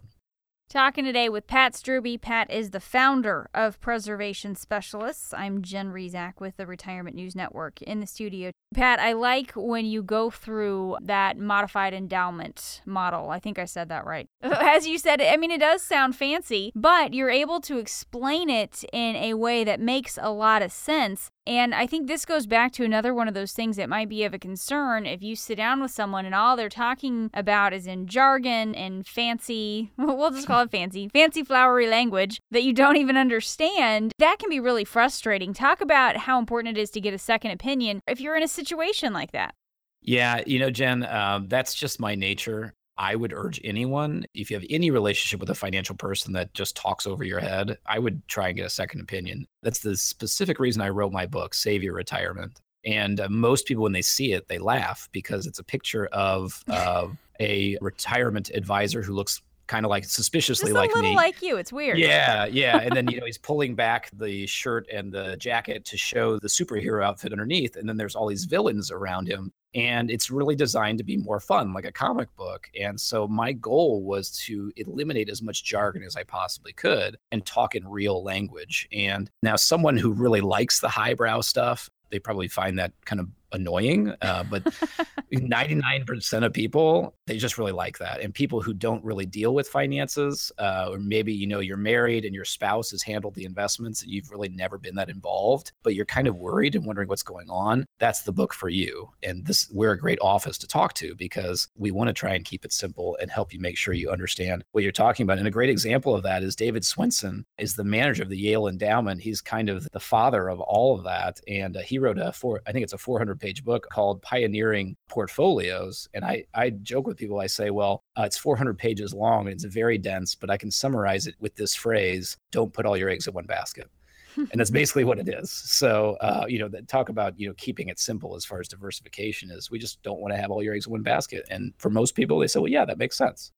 Talking 0.70 1.05
today 1.05 1.29
with 1.29 1.48
Pat 1.48 1.72
Strubbe. 1.72 2.20
Pat 2.20 2.48
is 2.48 2.70
the 2.70 2.79
founder 2.79 3.50
of 3.53 3.81
Preservation 3.81 4.55
Specialists. 4.55 5.35
I'm 5.35 5.62
Jen 5.62 5.90
Rizak 5.90 6.35
with 6.38 6.57
the 6.57 6.66
Retirement 6.68 7.16
News 7.16 7.35
Network 7.35 7.83
in 7.83 7.98
the 7.98 8.07
studio. 8.07 8.53
Pat, 8.72 9.00
I 9.00 9.14
like 9.14 9.50
when 9.56 9.85
you 9.85 10.00
go 10.00 10.30
through 10.30 10.98
that 11.02 11.37
modified 11.37 11.92
endowment 11.92 12.83
model. 12.87 13.30
I 13.30 13.40
think 13.40 13.59
I 13.59 13.64
said 13.64 13.88
that 13.88 14.06
right. 14.06 14.28
As 14.42 14.87
you 14.87 14.96
said, 14.96 15.20
I 15.20 15.37
mean, 15.37 15.50
it 15.50 15.59
does 15.59 15.83
sound 15.83 16.14
fancy, 16.14 16.70
but 16.76 17.12
you're 17.12 17.30
able 17.30 17.61
to 17.62 17.78
explain 17.78 18.48
it 18.48 18.85
in 18.92 19.16
a 19.16 19.35
way 19.35 19.64
that 19.64 19.80
makes 19.80 20.16
a 20.22 20.30
lot 20.30 20.62
of 20.62 20.70
sense. 20.70 21.30
And 21.46 21.74
I 21.74 21.87
think 21.88 22.06
this 22.06 22.24
goes 22.24 22.46
back 22.46 22.70
to 22.72 22.85
another 22.85 23.12
one 23.12 23.26
of 23.26 23.35
those 23.35 23.52
things 23.52 23.76
that 23.76 23.88
might 23.88 24.09
be 24.09 24.22
of 24.22 24.33
a 24.33 24.38
concern 24.38 25.04
if 25.04 25.20
you 25.20 25.35
sit 25.35 25.56
down 25.56 25.80
with 25.80 25.90
someone 25.90 26.24
and 26.24 26.35
all 26.35 26.54
they're 26.54 26.68
talking 26.68 27.28
about 27.35 27.72
is 27.72 27.88
in 27.88 28.06
jargon 28.06 28.72
and 28.76 29.04
fancy, 29.04 29.90
we'll 29.98 30.30
just 30.30 30.46
call 30.46 30.62
it 30.62 30.70
fancy, 30.70 31.09
fancy 31.09 31.42
flowery 31.42 31.88
language 31.88 32.40
that 32.52 32.62
you 32.62 32.72
don't 32.72 32.98
even 32.98 33.16
understand. 33.16 34.12
That 34.18 34.38
can 34.38 34.48
be 34.48 34.61
really 34.61 34.85
frustrating. 34.85 35.52
Talk 35.52 35.80
about 35.80 36.18
how 36.18 36.38
important 36.38 36.78
it 36.78 36.80
is 36.80 36.90
to 36.90 37.00
get 37.00 37.14
a 37.14 37.18
second 37.18 37.50
opinion 37.50 38.00
if 38.06 38.20
you're 38.20 38.37
in 38.37 38.44
a 38.44 38.48
situation 38.64 39.12
like 39.12 39.33
that. 39.33 39.55
Yeah, 40.03 40.42
you 40.46 40.59
know, 40.59 40.70
Jen, 40.70 41.03
uh, 41.03 41.40
that's 41.46 41.75
just 41.75 42.01
my 42.01 42.14
nature. 42.14 42.75
I 42.96 43.14
would 43.16 43.33
urge 43.33 43.61
anyone, 43.64 44.27
if 44.35 44.51
you 44.51 44.57
have 44.57 44.66
any 44.68 44.90
relationship 44.90 45.40
with 45.40 45.49
a 45.49 45.55
financial 45.55 45.96
person 45.96 46.35
that 46.35 46.53
just 46.53 46.77
talks 46.77 47.07
over 47.07 47.25
your 47.25 47.40
head, 47.40 47.79
I 47.87 47.99
would 47.99 48.27
try 48.29 48.49
and 48.49 48.57
get 48.57 48.66
a 48.66 48.70
second 48.70 49.01
opinion. 49.01 49.46
That's 49.62 49.81
the 49.81 49.96
specific 49.96 50.59
reason 50.59 50.83
I 50.83 50.90
wrote 50.90 51.11
my 51.11 51.25
book, 51.25 51.55
Save 51.55 51.83
Your 51.83 51.94
Retirement. 51.94 52.61
And 52.85 53.20
uh, 53.20 53.29
most 53.31 53.66
people, 53.66 53.83
when 53.83 53.92
they 53.92 54.03
see 54.03 54.33
it, 54.33 54.49
they 54.49 54.59
laugh 54.59 55.09
because 55.12 55.46
it's 55.46 55.59
a 55.59 55.64
picture 55.64 56.07
of 56.12 56.62
uh, 56.68 57.09
a 57.40 57.79
retirement 57.81 58.51
advisor 58.51 59.01
who 59.01 59.14
looks 59.14 59.40
kind 59.70 59.87
of 59.87 59.90
like 59.90 60.04
suspiciously 60.04 60.72
like 60.72 60.92
me. 60.96 61.14
like 61.14 61.40
you. 61.42 61.56
It's 61.56 61.72
weird. 61.72 61.96
Yeah, 61.96 62.44
yeah. 62.46 62.78
And 62.78 62.94
then 62.94 63.09
you 63.09 63.20
know 63.20 63.26
he's 63.30 63.38
pulling 63.38 63.76
back 63.76 64.11
the 64.12 64.44
shirt 64.46 64.88
and 64.92 65.12
the 65.12 65.37
jacket 65.37 65.85
to 65.87 65.96
show 65.96 66.40
the 66.40 66.48
superhero 66.48 67.04
outfit 67.04 67.33
underneath, 67.33 67.76
and 67.76 67.88
then 67.88 67.96
there's 67.96 68.16
all 68.16 68.26
these 68.26 68.44
villains 68.44 68.90
around 68.90 69.28
him. 69.28 69.52
And 69.72 70.11
it's 70.11 70.33
really 70.33 70.56
designed 70.56 70.98
to 70.98 71.04
be 71.04 71.16
more 71.16 71.38
fun, 71.38 71.72
like 71.72 71.85
a 71.85 71.92
comic 71.92 72.35
book. 72.35 72.68
And 72.78 73.00
so 73.00 73.28
my 73.28 73.52
goal 73.52 74.02
was 74.02 74.33
to 74.46 74.72
eliminate 74.74 75.28
as 75.28 75.42
much 75.42 75.62
jargon 75.62 76.02
as 76.02 76.16
I 76.16 76.24
possibly 76.24 76.72
could 76.72 77.16
and 77.30 77.46
talk 77.46 77.76
in 77.76 77.87
real 77.87 78.24
language. 78.24 78.88
And 78.90 79.30
now, 79.44 79.54
someone 79.54 79.96
who 79.96 80.11
really 80.11 80.40
likes 80.40 80.80
the 80.80 80.88
highbrow 80.88 81.42
stuff, 81.42 81.88
they 82.11 82.18
probably 82.18 82.48
find 82.48 82.80
that 82.80 82.92
kind 83.04 83.20
of 83.20 83.28
annoying, 83.52 84.14
uh, 84.22 84.44
but 84.44 84.64
99% 85.32 86.44
of 86.44 86.52
people, 86.52 87.14
they 87.26 87.36
just 87.36 87.58
really 87.58 87.72
like 87.72 87.98
that. 87.98 88.20
And 88.20 88.34
people 88.34 88.60
who 88.60 88.74
don't 88.74 89.04
really 89.04 89.26
deal 89.26 89.54
with 89.54 89.68
finances, 89.68 90.50
uh, 90.58 90.88
or 90.90 90.98
maybe, 90.98 91.32
you 91.32 91.46
know, 91.46 91.60
you're 91.60 91.76
married 91.76 92.24
and 92.24 92.34
your 92.34 92.44
spouse 92.44 92.90
has 92.90 93.02
handled 93.02 93.34
the 93.34 93.44
investments 93.44 94.02
and 94.02 94.10
you've 94.10 94.30
really 94.30 94.48
never 94.48 94.78
been 94.78 94.96
that 94.96 95.10
involved, 95.10 95.72
but 95.82 95.94
you're 95.94 96.04
kind 96.04 96.26
of 96.26 96.36
worried 96.36 96.74
and 96.74 96.84
wondering 96.84 97.08
what's 97.08 97.22
going 97.22 97.48
on. 97.48 97.86
That's 97.98 98.22
the 98.22 98.32
book 98.32 98.52
for 98.52 98.68
you. 98.68 99.10
And 99.22 99.46
this, 99.46 99.68
we're 99.72 99.92
a 99.92 99.98
great 99.98 100.18
office 100.20 100.58
to 100.58 100.66
talk 100.66 100.94
to 100.94 101.14
because 101.14 101.68
we 101.76 101.90
want 101.90 102.08
to 102.08 102.14
try 102.14 102.34
and 102.34 102.44
keep 102.44 102.64
it 102.64 102.72
simple 102.72 103.16
and 103.20 103.30
help 103.30 103.52
you 103.52 103.60
make 103.60 103.76
sure 103.76 103.94
you 103.94 104.10
understand 104.10 104.64
what 104.72 104.82
you're 104.82 104.92
talking 104.92 105.24
about. 105.24 105.38
And 105.38 105.46
a 105.46 105.52
great 105.52 105.70
example 105.70 106.14
of 106.14 106.22
that 106.22 106.42
is 106.42 106.56
David 106.56 106.82
Swensen 106.82 107.44
is 107.58 107.76
the 107.76 107.84
manager 107.84 108.22
of 108.22 108.28
the 108.28 108.38
Yale 108.38 108.66
Endowment. 108.66 109.20
He's 109.20 109.40
kind 109.40 109.68
of 109.68 109.88
the 109.92 110.00
father 110.00 110.48
of 110.48 110.60
all 110.60 110.96
of 110.96 111.04
that. 111.04 111.40
And 111.48 111.76
uh, 111.76 111.80
he 111.80 111.98
wrote 111.98 112.18
a 112.18 112.32
four, 112.32 112.60
I 112.66 112.72
think 112.72 112.84
it's 112.84 112.92
a 112.92 112.98
400 112.98 113.39
page 113.40 113.64
book 113.64 113.87
called 113.90 114.22
Pioneering 114.22 114.96
Portfolios. 115.09 116.09
And 116.14 116.24
I, 116.24 116.44
I 116.55 116.70
joke 116.70 117.07
with 117.07 117.16
people, 117.16 117.40
I 117.40 117.46
say, 117.46 117.70
well, 117.70 118.05
uh, 118.18 118.22
it's 118.22 118.38
400 118.38 118.79
pages 118.79 119.12
long 119.14 119.46
and 119.46 119.55
it's 119.55 119.64
very 119.64 119.98
dense, 119.98 120.35
but 120.35 120.50
I 120.50 120.57
can 120.57 120.70
summarize 120.70 121.26
it 121.26 121.35
with 121.40 121.55
this 121.57 121.74
phrase 121.74 122.37
don't 122.53 122.72
put 122.72 122.87
all 122.87 122.96
your 122.96 123.09
eggs 123.09 123.26
in 123.26 123.35
one 123.35 123.46
basket. 123.46 123.88
and 124.37 124.53
that's 124.55 124.70
basically 124.81 125.05
what 125.05 125.18
it 125.18 125.29
is. 125.29 125.50
So, 125.50 126.16
uh, 126.20 126.46
you 126.48 126.59
know, 126.59 126.68
talk 126.87 127.09
about 127.09 127.38
you 127.38 127.48
know 127.48 127.55
keeping 127.57 127.88
it 127.88 127.98
simple 127.98 128.37
as 128.37 128.44
far 128.44 128.61
as 128.61 128.68
diversification 128.68 129.50
is. 129.50 129.70
We 129.70 129.79
just 129.79 130.03
don't 130.03 130.20
want 130.20 130.33
to 130.35 130.40
have 130.40 130.50
all 130.50 130.62
your 130.62 130.74
eggs 130.74 130.87
in 130.87 130.92
one 130.92 131.03
basket. 131.03 131.46
And 131.50 131.72
for 131.79 131.90
most 131.90 132.14
people, 132.14 132.38
they 132.38 132.46
say, 132.46 132.61
well, 132.61 132.70
yeah, 132.70 132.85
that 132.85 132.98
makes 132.98 133.16
sense. 133.16 133.53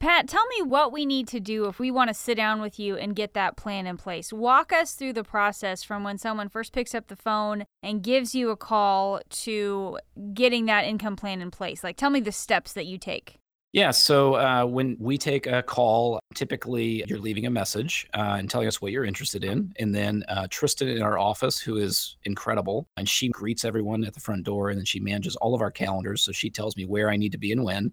Pat, 0.00 0.26
tell 0.28 0.44
me 0.48 0.62
what 0.62 0.92
we 0.92 1.06
need 1.06 1.28
to 1.28 1.38
do 1.38 1.66
if 1.66 1.78
we 1.78 1.90
want 1.90 2.08
to 2.08 2.14
sit 2.14 2.36
down 2.36 2.60
with 2.60 2.80
you 2.80 2.96
and 2.96 3.14
get 3.14 3.34
that 3.34 3.56
plan 3.56 3.86
in 3.86 3.96
place. 3.96 4.32
Walk 4.32 4.72
us 4.72 4.94
through 4.94 5.12
the 5.12 5.22
process 5.22 5.84
from 5.84 6.02
when 6.02 6.18
someone 6.18 6.48
first 6.48 6.72
picks 6.72 6.96
up 6.96 7.06
the 7.06 7.16
phone 7.16 7.64
and 7.80 8.02
gives 8.02 8.34
you 8.34 8.50
a 8.50 8.56
call 8.56 9.20
to 9.30 9.98
getting 10.34 10.66
that 10.66 10.84
income 10.84 11.14
plan 11.14 11.40
in 11.40 11.50
place. 11.50 11.84
Like, 11.84 11.96
tell 11.96 12.10
me 12.10 12.20
the 12.20 12.32
steps 12.32 12.72
that 12.72 12.86
you 12.86 12.98
take. 12.98 13.38
Yeah. 13.74 13.90
So 13.90 14.34
uh, 14.34 14.64
when 14.66 14.96
we 15.00 15.18
take 15.18 15.48
a 15.48 15.60
call, 15.60 16.20
typically 16.36 17.02
you're 17.08 17.18
leaving 17.18 17.44
a 17.44 17.50
message 17.50 18.06
uh, 18.14 18.36
and 18.38 18.48
telling 18.48 18.68
us 18.68 18.80
what 18.80 18.92
you're 18.92 19.04
interested 19.04 19.42
in. 19.42 19.74
And 19.80 19.92
then 19.92 20.22
uh, 20.28 20.46
Tristan 20.48 20.86
in 20.86 21.02
our 21.02 21.18
office, 21.18 21.58
who 21.58 21.78
is 21.78 22.16
incredible, 22.22 22.86
and 22.96 23.08
she 23.08 23.30
greets 23.30 23.64
everyone 23.64 24.04
at 24.04 24.14
the 24.14 24.20
front 24.20 24.44
door 24.44 24.70
and 24.70 24.78
then 24.78 24.84
she 24.84 25.00
manages 25.00 25.34
all 25.34 25.56
of 25.56 25.60
our 25.60 25.72
calendars. 25.72 26.22
So 26.22 26.30
she 26.30 26.50
tells 26.50 26.76
me 26.76 26.84
where 26.84 27.10
I 27.10 27.16
need 27.16 27.32
to 27.32 27.38
be 27.38 27.50
and 27.50 27.64
when. 27.64 27.92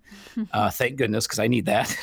Uh, 0.51 0.69
thank 0.71 0.97
goodness, 0.97 1.25
because 1.25 1.39
I 1.39 1.47
need 1.47 1.65
that. 1.65 1.97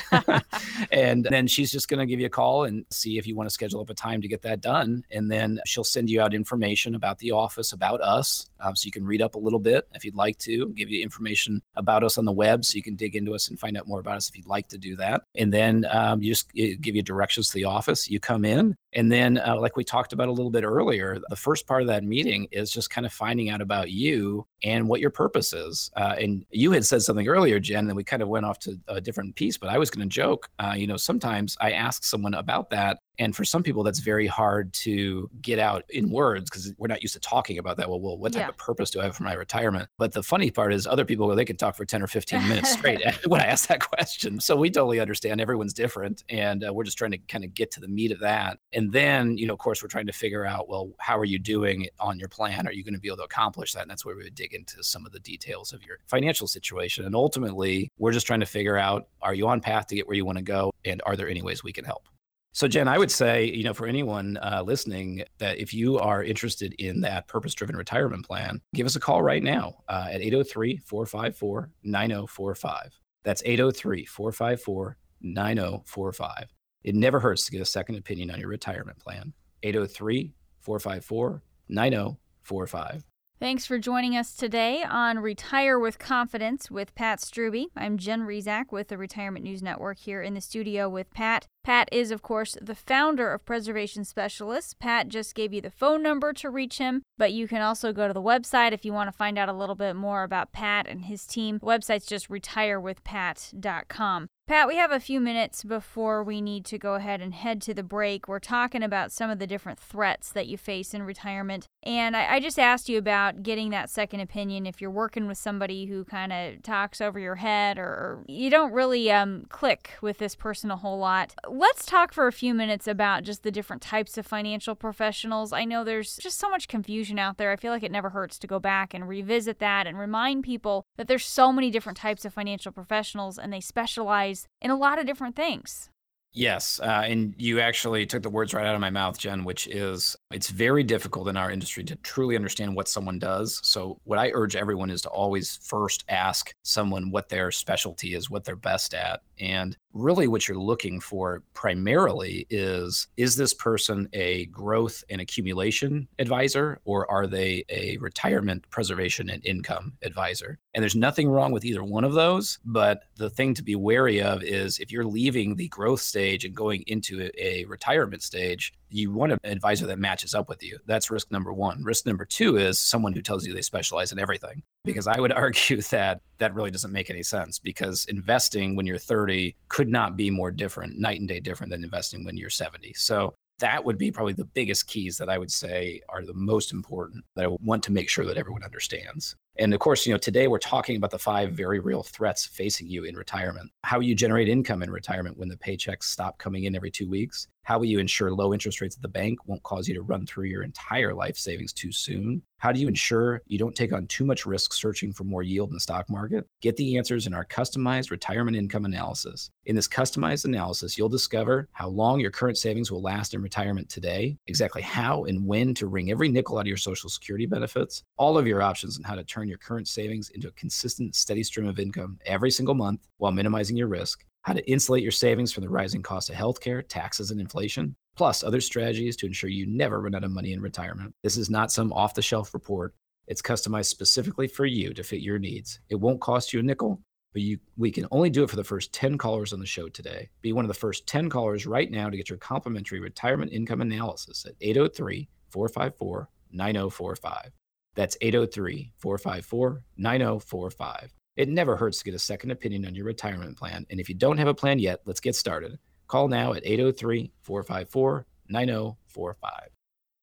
and 0.91 1.23
then 1.23 1.47
she's 1.47 1.71
just 1.71 1.87
going 1.87 2.01
to 2.01 2.05
give 2.05 2.19
you 2.19 2.25
a 2.25 2.29
call 2.29 2.65
and 2.65 2.85
see 2.89 3.17
if 3.17 3.25
you 3.25 3.33
want 3.33 3.47
to 3.47 3.53
schedule 3.53 3.79
up 3.79 3.89
a 3.89 3.93
time 3.93 4.21
to 4.21 4.27
get 4.27 4.41
that 4.41 4.59
done. 4.59 5.05
And 5.09 5.31
then 5.31 5.61
she'll 5.65 5.85
send 5.85 6.09
you 6.09 6.19
out 6.19 6.33
information 6.33 6.95
about 6.95 7.19
the 7.19 7.31
office, 7.31 7.71
about 7.71 8.01
us. 8.01 8.45
Um, 8.59 8.75
so 8.75 8.87
you 8.87 8.91
can 8.91 9.05
read 9.05 9.21
up 9.21 9.35
a 9.35 9.39
little 9.39 9.57
bit 9.57 9.87
if 9.95 10.03
you'd 10.03 10.15
like 10.15 10.37
to, 10.39 10.67
give 10.75 10.89
you 10.89 11.01
information 11.01 11.61
about 11.77 12.03
us 12.03 12.17
on 12.17 12.25
the 12.25 12.33
web 12.33 12.65
so 12.65 12.75
you 12.75 12.83
can 12.83 12.97
dig 12.97 13.15
into 13.15 13.33
us 13.33 13.47
and 13.47 13.57
find 13.57 13.68
find 13.69 13.77
out 13.77 13.87
more 13.87 13.99
about 13.99 14.17
us 14.17 14.29
if 14.29 14.35
you'd 14.35 14.47
like 14.47 14.67
to 14.67 14.77
do 14.79 14.95
that. 14.95 15.21
And 15.35 15.53
then 15.53 15.85
um, 15.91 16.23
you 16.23 16.31
just 16.31 16.51
give 16.53 16.95
you 16.95 17.03
directions 17.03 17.49
to 17.49 17.53
the 17.53 17.65
office. 17.65 18.09
You 18.09 18.19
come 18.19 18.45
in, 18.45 18.75
and 18.93 19.11
then, 19.11 19.37
uh, 19.37 19.59
like 19.59 19.77
we 19.77 19.83
talked 19.83 20.13
about 20.13 20.27
a 20.27 20.31
little 20.31 20.49
bit 20.49 20.63
earlier, 20.63 21.19
the 21.29 21.35
first 21.35 21.67
part 21.67 21.83
of 21.83 21.87
that 21.89 22.03
meeting 22.03 22.47
is 22.51 22.71
just 22.71 22.89
kind 22.89 23.05
of 23.05 23.13
finding 23.13 23.49
out 23.49 23.61
about 23.61 23.91
you 23.91 24.47
and 24.63 24.87
what 24.87 24.99
your 24.99 25.11
purpose 25.11 25.53
is. 25.53 25.91
Uh, 25.95 26.15
and 26.19 26.45
you 26.49 26.71
had 26.71 26.83
said 26.83 27.03
something 27.03 27.27
earlier, 27.27 27.59
Jen, 27.59 27.87
and 27.87 27.95
we 27.95 28.03
kind 28.03 28.23
of 28.23 28.29
went 28.29 28.45
off 28.45 28.57
to 28.59 28.79
a 28.87 28.99
different 28.99 29.35
piece, 29.35 29.57
but 29.57 29.69
I 29.69 29.77
was 29.77 29.91
going 29.91 30.07
to 30.07 30.13
joke. 30.13 30.49
Uh, 30.57 30.73
you 30.75 30.87
know, 30.87 30.97
sometimes 30.97 31.55
I 31.61 31.71
ask 31.71 32.03
someone 32.03 32.33
about 32.33 32.71
that 32.71 32.99
And 33.19 33.35
for 33.35 33.43
some 33.43 33.61
people, 33.61 33.83
that's 33.83 33.99
very 33.99 34.27
hard 34.27 34.71
to 34.73 35.29
get 35.41 35.59
out 35.59 35.83
in 35.89 36.09
words 36.09 36.49
because 36.49 36.73
we're 36.77 36.87
not 36.87 37.01
used 37.01 37.13
to 37.13 37.19
talking 37.19 37.57
about 37.57 37.77
that. 37.77 37.89
Well, 37.89 37.99
well, 37.99 38.17
what 38.17 38.33
type 38.33 38.41
yeah. 38.43 38.49
of 38.49 38.57
purpose 38.57 38.89
do 38.89 39.01
I 39.01 39.03
have 39.03 39.15
for 39.15 39.23
my 39.23 39.33
retirement? 39.33 39.89
But 39.97 40.13
the 40.13 40.23
funny 40.23 40.49
part 40.49 40.73
is, 40.73 40.87
other 40.87 41.03
people, 41.03 41.27
they 41.35 41.45
can 41.45 41.57
talk 41.57 41.75
for 41.75 41.83
10 41.85 42.01
or 42.01 42.07
15 42.07 42.47
minutes 42.47 42.71
straight 42.77 43.01
when 43.27 43.41
I 43.41 43.45
ask 43.45 43.67
that 43.67 43.81
question. 43.81 44.39
So 44.39 44.55
we 44.55 44.71
totally 44.71 45.01
understand 45.01 45.41
everyone's 45.41 45.73
different. 45.73 46.23
And 46.29 46.65
uh, 46.65 46.73
we're 46.73 46.85
just 46.85 46.97
trying 46.97 47.11
to 47.11 47.17
kind 47.17 47.43
of 47.43 47.53
get 47.53 47.71
to 47.71 47.81
the 47.81 47.89
meat 47.89 48.11
of 48.11 48.19
that. 48.19 48.57
And 48.71 48.91
then, 48.91 49.37
you 49.37 49.47
know, 49.47 49.53
of 49.53 49.59
course, 49.59 49.83
we're 49.83 49.89
trying 49.89 50.07
to 50.07 50.13
figure 50.13 50.45
out, 50.45 50.69
well, 50.69 50.91
how 50.99 51.17
are 51.19 51.25
you 51.25 51.39
doing 51.39 51.87
on 51.99 52.19
your 52.19 52.29
plan? 52.29 52.67
Are 52.67 52.71
you 52.71 52.83
going 52.85 52.93
to 52.93 52.99
be 52.99 53.09
able 53.09 53.17
to 53.17 53.23
accomplish 53.23 53.73
that? 53.73 53.81
And 53.81 53.91
that's 53.91 54.05
where 54.05 54.15
we 54.15 54.23
would 54.23 54.35
dig 54.35 54.53
into 54.53 54.81
some 54.81 55.05
of 55.05 55.11
the 55.11 55.19
details 55.19 55.73
of 55.73 55.83
your 55.83 55.97
financial 56.07 56.47
situation. 56.47 57.05
And 57.05 57.15
ultimately, 57.15 57.91
we're 57.97 58.13
just 58.13 58.27
trying 58.27 58.39
to 58.39 58.45
figure 58.45 58.77
out, 58.77 59.07
are 59.21 59.33
you 59.33 59.47
on 59.49 59.59
path 59.59 59.87
to 59.87 59.95
get 59.95 60.07
where 60.07 60.15
you 60.15 60.25
want 60.25 60.37
to 60.37 60.43
go? 60.43 60.71
And 60.85 61.01
are 61.05 61.17
there 61.17 61.27
any 61.27 61.41
ways 61.41 61.63
we 61.63 61.73
can 61.73 61.83
help? 61.83 62.07
So, 62.51 62.67
Jen, 62.67 62.87
I 62.87 62.97
would 62.97 63.11
say, 63.11 63.45
you 63.45 63.63
know, 63.63 63.73
for 63.73 63.85
anyone 63.85 64.37
uh, 64.37 64.63
listening, 64.65 65.23
that 65.37 65.59
if 65.59 65.73
you 65.73 65.99
are 65.99 66.23
interested 66.23 66.73
in 66.79 67.01
that 67.01 67.27
purpose 67.27 67.53
driven 67.53 67.75
retirement 67.75 68.25
plan, 68.25 68.59
give 68.73 68.87
us 68.87 68.95
a 68.95 68.99
call 68.99 69.21
right 69.21 69.43
now 69.43 69.75
uh, 69.87 70.07
at 70.09 70.21
803 70.21 70.77
454 70.77 71.71
9045. 71.83 72.99
That's 73.23 73.43
803 73.45 74.05
454 74.05 74.97
9045. 75.21 76.53
It 76.83 76.95
never 76.95 77.19
hurts 77.19 77.45
to 77.45 77.51
get 77.51 77.61
a 77.61 77.65
second 77.65 77.95
opinion 77.95 78.31
on 78.31 78.39
your 78.39 78.49
retirement 78.49 78.99
plan. 78.99 79.33
803 79.63 80.33
454 80.61 81.43
9045. 81.67 83.03
Thanks 83.39 83.65
for 83.65 83.79
joining 83.79 84.17
us 84.17 84.35
today 84.35 84.83
on 84.83 85.19
Retire 85.19 85.79
with 85.79 85.97
Confidence 85.97 86.69
with 86.69 86.93
Pat 86.93 87.21
Strubbe. 87.21 87.67
I'm 87.73 87.97
Jen 87.97 88.23
Rizak 88.23 88.73
with 88.73 88.89
the 88.89 88.97
Retirement 88.97 89.45
News 89.45 89.63
Network 89.63 89.99
here 89.99 90.21
in 90.21 90.33
the 90.33 90.41
studio 90.41 90.89
with 90.89 91.09
Pat. 91.13 91.47
Pat 91.63 91.87
is, 91.89 92.11
of 92.11 92.21
course, 92.21 92.57
the 92.61 92.75
founder 92.75 93.31
of 93.31 93.45
Preservation 93.45 94.03
Specialists. 94.03 94.73
Pat 94.73 95.07
just 95.07 95.35
gave 95.35 95.53
you 95.53 95.61
the 95.61 95.69
phone 95.69 96.03
number 96.03 96.33
to 96.33 96.49
reach 96.49 96.79
him, 96.79 97.01
but 97.17 97.31
you 97.31 97.47
can 97.47 97.61
also 97.61 97.93
go 97.93 98.09
to 98.09 98.13
the 98.13 98.21
website 98.21 98.73
if 98.73 98.83
you 98.83 98.91
want 98.91 99.07
to 99.07 99.17
find 99.17 99.37
out 99.37 99.47
a 99.47 99.53
little 99.53 99.75
bit 99.75 99.95
more 99.95 100.23
about 100.23 100.51
Pat 100.51 100.85
and 100.85 101.05
his 101.05 101.25
team. 101.25 101.59
The 101.59 101.65
website's 101.65 102.07
just 102.07 102.27
retirewithpat.com. 102.27 104.27
Pat, 104.49 104.67
we 104.67 104.77
have 104.77 104.91
a 104.91 104.99
few 104.99 105.19
minutes 105.19 105.63
before 105.63 106.23
we 106.23 106.41
need 106.41 106.65
to 106.65 106.79
go 106.79 106.95
ahead 106.95 107.21
and 107.21 107.35
head 107.35 107.61
to 107.61 107.71
the 107.71 107.83
break. 107.83 108.27
We're 108.27 108.39
talking 108.39 108.81
about 108.81 109.11
some 109.11 109.29
of 109.29 109.37
the 109.37 109.45
different 109.45 109.79
threats 109.79 110.31
that 110.31 110.47
you 110.47 110.57
face 110.57 110.95
in 110.95 111.03
retirement. 111.03 111.67
And 111.83 112.17
I, 112.17 112.33
I 112.33 112.39
just 112.39 112.57
asked 112.57 112.89
you 112.89 112.97
about 112.97 113.43
getting 113.43 113.69
that 113.69 113.91
second 113.91 114.21
opinion 114.21 114.65
if 114.65 114.81
you're 114.81 114.89
working 114.89 115.27
with 115.27 115.37
somebody 115.37 115.85
who 115.85 116.03
kind 116.03 116.33
of 116.33 116.63
talks 116.63 116.99
over 116.99 117.19
your 117.19 117.35
head 117.35 117.77
or, 117.77 117.83
or 117.83 118.25
you 118.27 118.49
don't 118.49 118.71
really 118.71 119.11
um, 119.11 119.45
click 119.49 119.91
with 120.01 120.17
this 120.17 120.33
person 120.33 120.71
a 120.71 120.77
whole 120.77 120.97
lot. 120.97 121.35
Let's 121.47 121.85
talk 121.85 122.11
for 122.11 122.25
a 122.25 122.31
few 122.31 122.55
minutes 122.55 122.87
about 122.87 123.21
just 123.21 123.43
the 123.43 123.51
different 123.51 123.83
types 123.83 124.17
of 124.17 124.25
financial 124.25 124.73
professionals. 124.73 125.53
I 125.53 125.63
know 125.63 125.83
there's 125.83 126.17
just 126.17 126.39
so 126.39 126.49
much 126.49 126.67
confusion 126.67 127.19
out 127.19 127.37
there. 127.37 127.51
I 127.51 127.55
feel 127.55 127.71
like 127.71 127.83
it 127.83 127.91
never 127.91 128.09
hurts 128.09 128.39
to 128.39 128.47
go 128.47 128.57
back 128.57 128.95
and 128.95 129.07
revisit 129.07 129.59
that 129.59 129.85
and 129.85 129.99
remind 129.99 130.43
people 130.43 130.87
that 130.97 131.07
there's 131.07 131.27
so 131.27 131.51
many 131.51 131.69
different 131.69 131.99
types 131.99 132.25
of 132.25 132.33
financial 132.33 132.71
professionals 132.71 133.37
and 133.37 133.53
they 133.53 133.61
specialize 133.61 134.38
in 134.61 134.71
a 134.71 134.75
lot 134.77 134.99
of 134.99 135.05
different 135.05 135.35
things. 135.35 135.89
Yes. 136.31 136.79
Uh, 136.79 137.03
and 137.05 137.33
you 137.37 137.59
actually 137.59 138.05
took 138.05 138.21
the 138.21 138.29
words 138.29 138.53
right 138.53 138.65
out 138.65 138.75
of 138.75 138.81
my 138.81 138.91
mouth, 138.91 139.17
Jen, 139.17 139.43
which 139.43 139.65
is 139.67 140.15
it's 140.31 140.49
very 140.49 140.83
difficult 140.83 141.27
in 141.27 141.35
our 141.35 141.49
industry 141.49 141.83
to 141.85 141.95
truly 141.97 142.35
understand 142.35 142.75
what 142.75 142.87
someone 142.87 143.17
does. 143.17 143.59
So, 143.63 143.99
what 144.03 144.19
I 144.19 144.31
urge 144.33 144.55
everyone 144.55 144.91
is 144.91 145.01
to 145.03 145.09
always 145.09 145.57
first 145.63 146.05
ask 146.07 146.53
someone 146.63 147.09
what 147.09 147.29
their 147.29 147.49
specialty 147.51 148.13
is, 148.13 148.29
what 148.29 148.43
they're 148.43 148.55
best 148.55 148.93
at. 148.93 149.21
And 149.39 149.77
really, 149.93 150.27
what 150.27 150.47
you're 150.47 150.57
looking 150.57 150.99
for 150.99 151.43
primarily 151.53 152.45
is 152.49 153.07
is 153.17 153.35
this 153.35 153.53
person 153.53 154.09
a 154.13 154.45
growth 154.47 155.03
and 155.09 155.21
accumulation 155.21 156.07
advisor, 156.19 156.79
or 156.83 157.09
are 157.09 157.27
they 157.27 157.63
a 157.69 157.97
retirement 157.97 158.69
preservation 158.69 159.29
and 159.29 159.45
income 159.45 159.93
advisor? 160.03 160.59
And 160.73 160.81
there's 160.81 160.95
nothing 160.95 161.29
wrong 161.29 161.51
with 161.51 161.65
either 161.65 161.83
one 161.83 162.03
of 162.03 162.13
those. 162.13 162.59
But 162.65 163.03
the 163.15 163.29
thing 163.29 163.53
to 163.55 163.63
be 163.63 163.75
wary 163.75 164.21
of 164.21 164.43
is 164.43 164.79
if 164.79 164.91
you're 164.91 165.05
leaving 165.05 165.55
the 165.55 165.69
growth 165.69 166.01
stage 166.01 166.45
and 166.45 166.55
going 166.55 166.83
into 166.87 167.29
a 167.37 167.65
retirement 167.65 168.23
stage, 168.23 168.73
you 168.89 169.11
want 169.11 169.31
an 169.31 169.39
advisor 169.43 169.85
that 169.87 169.99
matches 169.99 170.33
up 170.33 170.49
with 170.49 170.63
you. 170.63 170.79
That's 170.85 171.11
risk 171.11 171.31
number 171.31 171.53
one. 171.53 171.83
Risk 171.83 172.05
number 172.05 172.25
two 172.25 172.57
is 172.57 172.79
someone 172.79 173.13
who 173.13 173.21
tells 173.21 173.45
you 173.45 173.53
they 173.53 173.61
specialize 173.61 174.11
in 174.11 174.19
everything. 174.19 174.55
Hmm. 174.55 174.85
Because 174.85 175.07
I 175.07 175.19
would 175.19 175.31
argue 175.33 175.81
that 175.81 176.21
that 176.37 176.53
really 176.53 176.71
doesn't 176.71 176.91
make 176.91 177.09
any 177.09 177.23
sense 177.23 177.59
because 177.59 178.05
investing 178.05 178.75
when 178.75 178.85
you're 178.85 178.97
30 178.97 179.55
could 179.67 179.89
not 179.89 180.15
be 180.15 180.29
more 180.29 180.51
different, 180.51 180.99
night 180.99 181.19
and 181.19 181.27
day 181.27 181.39
different 181.39 181.71
than 181.71 181.83
investing 181.83 182.23
when 182.23 182.37
you're 182.37 182.49
70. 182.49 182.93
So 182.93 183.33
that 183.59 183.83
would 183.83 183.97
be 183.97 184.11
probably 184.11 184.33
the 184.33 184.45
biggest 184.45 184.87
keys 184.87 185.17
that 185.17 185.29
I 185.29 185.37
would 185.37 185.51
say 185.51 186.01
are 186.09 186.25
the 186.25 186.33
most 186.33 186.71
important 186.71 187.25
that 187.35 187.45
I 187.45 187.55
want 187.61 187.83
to 187.83 187.91
make 187.91 188.09
sure 188.09 188.25
that 188.25 188.37
everyone 188.37 188.63
understands. 188.63 189.35
And 189.57 189.73
of 189.73 189.79
course, 189.81 190.07
you 190.07 190.13
know, 190.13 190.17
today 190.17 190.47
we're 190.47 190.57
talking 190.57 190.95
about 190.95 191.11
the 191.11 191.19
five 191.19 191.51
very 191.51 191.79
real 191.79 192.01
threats 192.01 192.45
facing 192.45 192.87
you 192.87 193.03
in 193.03 193.15
retirement. 193.15 193.71
How 193.83 193.99
you 193.99 194.15
generate 194.15 194.47
income 194.47 194.81
in 194.81 194.89
retirement 194.89 195.37
when 195.37 195.49
the 195.49 195.57
paychecks 195.57 196.03
stop 196.03 196.37
coming 196.37 196.63
in 196.63 196.75
every 196.75 196.89
two 196.89 197.09
weeks. 197.09 197.47
How 197.63 197.77
will 197.77 197.85
you 197.85 197.99
ensure 197.99 198.31
low 198.31 198.51
interest 198.51 198.81
rates 198.81 198.95
at 198.95 199.01
the 199.01 199.07
bank 199.07 199.39
won't 199.45 199.61
cause 199.63 199.87
you 199.87 199.93
to 199.93 200.01
run 200.01 200.25
through 200.25 200.45
your 200.45 200.63
entire 200.63 201.13
life 201.13 201.37
savings 201.37 201.71
too 201.71 201.91
soon? 201.91 202.41
How 202.57 202.71
do 202.71 202.79
you 202.79 202.87
ensure 202.87 203.41
you 203.45 203.57
don't 203.57 203.75
take 203.75 203.93
on 203.93 204.07
too 204.07 204.25
much 204.25 204.45
risk 204.45 204.73
searching 204.73 205.13
for 205.13 205.23
more 205.23 205.43
yield 205.43 205.69
in 205.69 205.75
the 205.75 205.79
stock 205.79 206.09
market? 206.09 206.45
Get 206.61 206.75
the 206.77 206.97
answers 206.97 207.27
in 207.27 207.33
our 207.33 207.45
customized 207.45 208.11
retirement 208.11 208.57
income 208.57 208.85
analysis. 208.85 209.49
In 209.65 209.75
this 209.75 209.87
customized 209.87 210.45
analysis, 210.45 210.97
you'll 210.97 211.09
discover 211.09 211.69
how 211.71 211.89
long 211.89 212.19
your 212.19 212.31
current 212.31 212.57
savings 212.57 212.91
will 212.91 213.01
last 213.01 213.33
in 213.33 213.41
retirement 213.41 213.87
today, 213.87 214.37
exactly 214.47 214.81
how 214.81 215.25
and 215.25 215.45
when 215.45 215.73
to 215.75 215.87
wring 215.87 216.11
every 216.11 216.27
nickel 216.27 216.57
out 216.57 216.61
of 216.61 216.67
your 216.67 216.75
Social 216.75 217.09
Security 217.09 217.45
benefits, 217.45 218.03
all 218.17 218.37
of 218.37 218.47
your 218.47 218.61
options 218.61 218.97
on 218.97 219.03
how 219.03 219.15
to 219.15 219.23
turn 219.23 219.47
your 219.47 219.57
current 219.59 219.87
savings 219.87 220.31
into 220.31 220.47
a 220.47 220.53
consistent, 220.53 221.15
steady 221.15 221.43
stream 221.43 221.67
of 221.67 221.79
income 221.79 222.17
every 222.25 222.51
single 222.51 222.75
month 222.75 223.07
while 223.17 223.31
minimizing 223.31 223.77
your 223.77 223.87
risk 223.87 224.25
how 224.43 224.53
to 224.53 224.69
insulate 224.69 225.03
your 225.03 225.11
savings 225.11 225.51
from 225.51 225.63
the 225.63 225.69
rising 225.69 226.01
cost 226.01 226.29
of 226.29 226.35
healthcare, 226.35 226.83
taxes, 226.87 227.31
and 227.31 227.39
inflation, 227.39 227.95
plus 228.15 228.43
other 228.43 228.61
strategies 228.61 229.15
to 229.17 229.25
ensure 229.25 229.49
you 229.49 229.65
never 229.65 230.01
run 230.01 230.15
out 230.15 230.23
of 230.23 230.31
money 230.31 230.53
in 230.53 230.61
retirement. 230.61 231.13
This 231.23 231.37
is 231.37 231.49
not 231.49 231.71
some 231.71 231.91
off 231.93 232.13
the 232.13 232.21
shelf 232.21 232.53
report. 232.53 232.93
It's 233.27 233.41
customized 233.41 233.85
specifically 233.85 234.47
for 234.47 234.65
you 234.65 234.93
to 234.93 235.03
fit 235.03 235.21
your 235.21 235.39
needs. 235.39 235.79
It 235.89 235.95
won't 235.95 236.21
cost 236.21 236.51
you 236.51 236.61
a 236.61 236.63
nickel, 236.63 237.01
but 237.33 237.41
you, 237.41 237.59
we 237.77 237.91
can 237.91 238.07
only 238.11 238.29
do 238.29 238.43
it 238.43 238.49
for 238.49 238.55
the 238.55 238.63
first 238.63 238.91
10 238.93 239.17
callers 239.17 239.53
on 239.53 239.59
the 239.59 239.65
show 239.65 239.87
today. 239.87 240.29
Be 240.41 240.53
one 240.53 240.65
of 240.65 240.69
the 240.69 240.73
first 240.73 241.05
10 241.05 241.29
callers 241.29 241.67
right 241.67 241.91
now 241.91 242.09
to 242.09 242.17
get 242.17 242.29
your 242.29 242.39
complimentary 242.39 242.99
retirement 242.99 243.51
income 243.51 243.81
analysis 243.81 244.45
at 244.45 244.55
803 244.61 245.29
454 245.51 246.29
9045. 246.51 247.51
That's 247.95 248.17
803 248.21 248.93
454 248.97 249.83
9045. 249.97 251.18
It 251.39 251.47
never 251.47 251.77
hurts 251.77 251.99
to 251.99 252.03
get 252.03 252.13
a 252.13 252.19
second 252.19 252.51
opinion 252.51 252.85
on 252.85 252.93
your 252.93 253.05
retirement 253.05 253.57
plan. 253.57 253.85
And 253.89 253.97
if 253.97 254.09
you 254.09 254.15
don't 254.15 254.37
have 254.37 254.49
a 254.49 254.53
plan 254.53 254.77
yet, 254.77 254.99
let's 255.05 255.21
get 255.21 255.37
started. 255.37 255.79
Call 256.09 256.27
now 256.27 256.51
at 256.51 256.65
803 256.65 257.31
454 257.43 258.25
9045. 258.49 259.78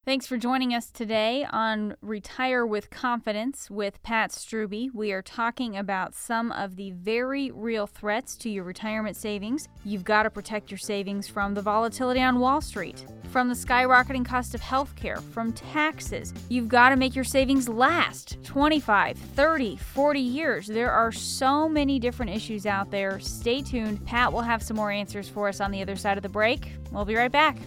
Thanks 0.07 0.25
for 0.25 0.37
joining 0.37 0.73
us 0.73 0.89
today 0.89 1.45
on 1.51 1.97
Retire 2.01 2.65
with 2.65 2.89
Confidence 2.89 3.69
with 3.69 4.01
Pat 4.03 4.31
Strubbe. 4.31 4.89
We 4.93 5.11
are 5.11 5.21
talking 5.21 5.75
about 5.75 6.15
some 6.15 6.53
of 6.53 6.77
the 6.77 6.91
very 6.91 7.51
real 7.51 7.87
threats 7.87 8.37
to 8.37 8.49
your 8.49 8.63
retirement 8.63 9.17
savings. 9.17 9.67
You've 9.83 10.05
got 10.05 10.23
to 10.23 10.29
protect 10.29 10.71
your 10.71 10.77
savings 10.77 11.27
from 11.27 11.55
the 11.55 11.61
volatility 11.61 12.21
on 12.21 12.39
Wall 12.39 12.61
Street, 12.61 13.05
from 13.33 13.49
the 13.49 13.53
skyrocketing 13.53 14.25
cost 14.25 14.55
of 14.55 14.61
healthcare, 14.61 15.21
from 15.21 15.51
taxes. 15.51 16.33
You've 16.47 16.69
got 16.69 16.91
to 16.91 16.95
make 16.95 17.13
your 17.13 17.25
savings 17.25 17.67
last 17.67 18.41
25, 18.45 19.17
30, 19.17 19.75
40 19.75 20.19
years. 20.21 20.67
There 20.67 20.89
are 20.89 21.11
so 21.11 21.67
many 21.67 21.99
different 21.99 22.31
issues 22.31 22.65
out 22.65 22.91
there. 22.91 23.19
Stay 23.19 23.61
tuned. 23.61 24.05
Pat 24.05 24.31
will 24.31 24.39
have 24.39 24.63
some 24.63 24.77
more 24.77 24.89
answers 24.89 25.27
for 25.27 25.49
us 25.49 25.59
on 25.59 25.69
the 25.69 25.81
other 25.81 25.97
side 25.97 26.15
of 26.15 26.23
the 26.23 26.29
break. 26.29 26.71
We'll 26.93 27.03
be 27.03 27.15
right 27.15 27.29
back. 27.29 27.57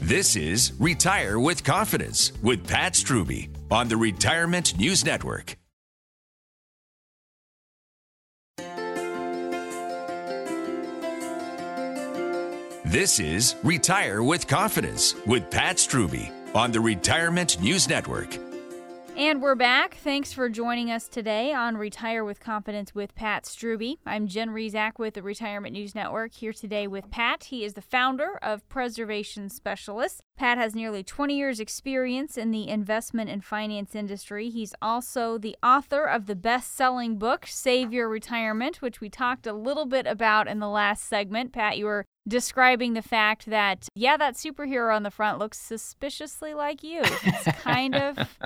This 0.00 0.36
is 0.36 0.72
Retire 0.78 1.40
with 1.40 1.64
Confidence 1.64 2.32
with 2.42 2.66
Pat 2.66 2.92
Strubbe 2.92 3.48
on 3.70 3.88
the 3.88 3.96
Retirement 3.96 4.78
News 4.78 5.04
Network. 5.04 5.56
This 12.84 13.18
is 13.18 13.56
Retire 13.64 14.22
with 14.22 14.46
Confidence 14.46 15.14
with 15.26 15.50
Pat 15.50 15.76
Strubbe 15.76 16.30
on 16.54 16.72
the 16.72 16.80
Retirement 16.80 17.60
News 17.60 17.88
Network. 17.88 18.45
And 19.16 19.40
we're 19.40 19.54
back. 19.54 19.94
Thanks 19.94 20.34
for 20.34 20.50
joining 20.50 20.90
us 20.90 21.08
today 21.08 21.50
on 21.50 21.78
Retire 21.78 22.22
with 22.22 22.38
Confidence 22.38 22.94
with 22.94 23.14
Pat 23.14 23.44
Strubbe. 23.44 23.96
I'm 24.04 24.26
Jen 24.26 24.50
Rizak 24.50 24.98
with 24.98 25.14
the 25.14 25.22
Retirement 25.22 25.72
News 25.72 25.94
Network 25.94 26.34
here 26.34 26.52
today 26.52 26.86
with 26.86 27.10
Pat. 27.10 27.44
He 27.44 27.64
is 27.64 27.72
the 27.72 27.80
founder 27.80 28.38
of 28.42 28.68
Preservation 28.68 29.48
Specialists. 29.48 30.20
Pat 30.36 30.58
has 30.58 30.74
nearly 30.74 31.02
20 31.02 31.36
years' 31.36 31.60
experience 31.60 32.36
in 32.36 32.50
the 32.50 32.68
investment 32.68 33.30
and 33.30 33.42
finance 33.42 33.94
industry. 33.94 34.50
He's 34.50 34.74
also 34.82 35.38
the 35.38 35.56
author 35.62 36.04
of 36.04 36.26
the 36.26 36.36
best 36.36 36.76
selling 36.76 37.16
book, 37.16 37.46
Save 37.46 37.92
Your 37.92 38.08
Retirement, 38.08 38.82
which 38.82 39.00
we 39.00 39.08
talked 39.08 39.46
a 39.46 39.54
little 39.54 39.86
bit 39.86 40.06
about 40.06 40.46
in 40.46 40.58
the 40.58 40.68
last 40.68 41.04
segment. 41.04 41.52
Pat, 41.52 41.78
you 41.78 41.86
were 41.86 42.04
describing 42.28 42.92
the 42.92 43.02
fact 43.02 43.46
that, 43.46 43.88
yeah, 43.94 44.18
that 44.18 44.34
superhero 44.34 44.94
on 44.94 45.04
the 45.04 45.10
front 45.10 45.38
looks 45.38 45.58
suspiciously 45.58 46.52
like 46.52 46.82
you. 46.82 47.00
It's 47.02 47.62
kind 47.62 47.94
of. 47.94 48.18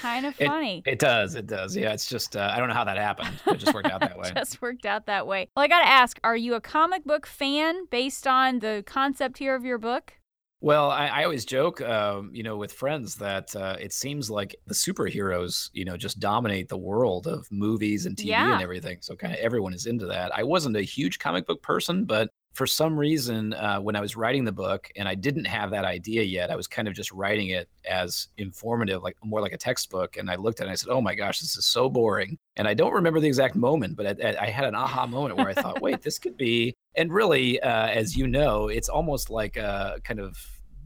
kind 0.00 0.26
of 0.26 0.34
funny. 0.34 0.82
It, 0.84 0.92
it, 0.92 0.98
does. 0.98 1.34
It 1.34 1.46
does. 1.46 1.76
Yeah. 1.76 1.92
It's 1.92 2.08
just, 2.08 2.36
uh, 2.36 2.50
I 2.52 2.58
don't 2.58 2.68
know 2.68 2.74
how 2.74 2.84
that 2.84 2.98
happened. 2.98 3.40
It 3.46 3.58
just 3.58 3.72
worked 3.72 3.90
out 3.90 4.00
that 4.00 4.18
way. 4.18 4.28
It 4.28 4.34
just 4.36 4.60
worked 4.60 4.84
out 4.84 5.06
that 5.06 5.26
way. 5.26 5.48
Well, 5.56 5.64
I 5.64 5.68
got 5.68 5.80
to 5.80 5.88
ask 5.88 6.18
are 6.22 6.36
you 6.36 6.54
a 6.54 6.60
comic 6.60 7.04
book 7.04 7.26
fan 7.26 7.86
based 7.86 8.26
on 8.26 8.58
the 8.58 8.82
concept 8.86 9.38
here 9.38 9.54
of 9.54 9.64
your 9.64 9.78
book? 9.78 10.14
Well, 10.62 10.92
I, 10.92 11.08
I 11.08 11.24
always 11.24 11.44
joke, 11.44 11.80
um, 11.80 12.30
you 12.32 12.44
know, 12.44 12.56
with 12.56 12.72
friends 12.72 13.16
that 13.16 13.54
uh, 13.56 13.74
it 13.80 13.92
seems 13.92 14.30
like 14.30 14.54
the 14.68 14.74
superheroes, 14.74 15.68
you 15.72 15.84
know, 15.84 15.96
just 15.96 16.20
dominate 16.20 16.68
the 16.68 16.78
world 16.78 17.26
of 17.26 17.50
movies 17.50 18.06
and 18.06 18.16
TV 18.16 18.26
yeah. 18.26 18.52
and 18.52 18.62
everything. 18.62 18.98
So 19.00 19.16
kind 19.16 19.34
of 19.34 19.40
everyone 19.40 19.74
is 19.74 19.86
into 19.86 20.06
that. 20.06 20.32
I 20.32 20.44
wasn't 20.44 20.76
a 20.76 20.82
huge 20.82 21.18
comic 21.18 21.48
book 21.48 21.62
person, 21.62 22.04
but 22.04 22.30
for 22.54 22.64
some 22.64 22.96
reason, 22.96 23.54
uh, 23.54 23.80
when 23.80 23.96
I 23.96 24.00
was 24.00 24.14
writing 24.14 24.44
the 24.44 24.52
book 24.52 24.88
and 24.94 25.08
I 25.08 25.16
didn't 25.16 25.46
have 25.46 25.72
that 25.72 25.84
idea 25.84 26.22
yet, 26.22 26.48
I 26.48 26.54
was 26.54 26.68
kind 26.68 26.86
of 26.86 26.94
just 26.94 27.10
writing 27.10 27.48
it 27.48 27.68
as 27.84 28.28
informative, 28.38 29.02
like 29.02 29.16
more 29.24 29.40
like 29.40 29.52
a 29.52 29.58
textbook. 29.58 30.16
And 30.16 30.30
I 30.30 30.36
looked 30.36 30.60
at 30.60 30.64
it 30.64 30.68
and 30.68 30.72
I 30.72 30.76
said, 30.76 30.90
oh 30.90 31.00
my 31.00 31.16
gosh, 31.16 31.40
this 31.40 31.56
is 31.56 31.66
so 31.66 31.88
boring. 31.88 32.38
And 32.54 32.68
I 32.68 32.74
don't 32.74 32.92
remember 32.92 33.18
the 33.18 33.26
exact 33.26 33.56
moment, 33.56 33.96
but 33.96 34.22
I, 34.24 34.36
I 34.40 34.50
had 34.50 34.66
an 34.66 34.76
aha 34.76 35.06
moment 35.06 35.36
where 35.36 35.48
I 35.48 35.54
thought, 35.54 35.82
wait, 35.82 36.02
this 36.02 36.20
could 36.20 36.36
be. 36.36 36.76
And 36.94 37.12
really, 37.12 37.60
uh, 37.60 37.86
as 37.86 38.16
you 38.16 38.26
know, 38.26 38.68
it's 38.68 38.88
almost 38.88 39.30
like 39.30 39.56
a 39.56 39.98
kind 40.04 40.20
of 40.20 40.36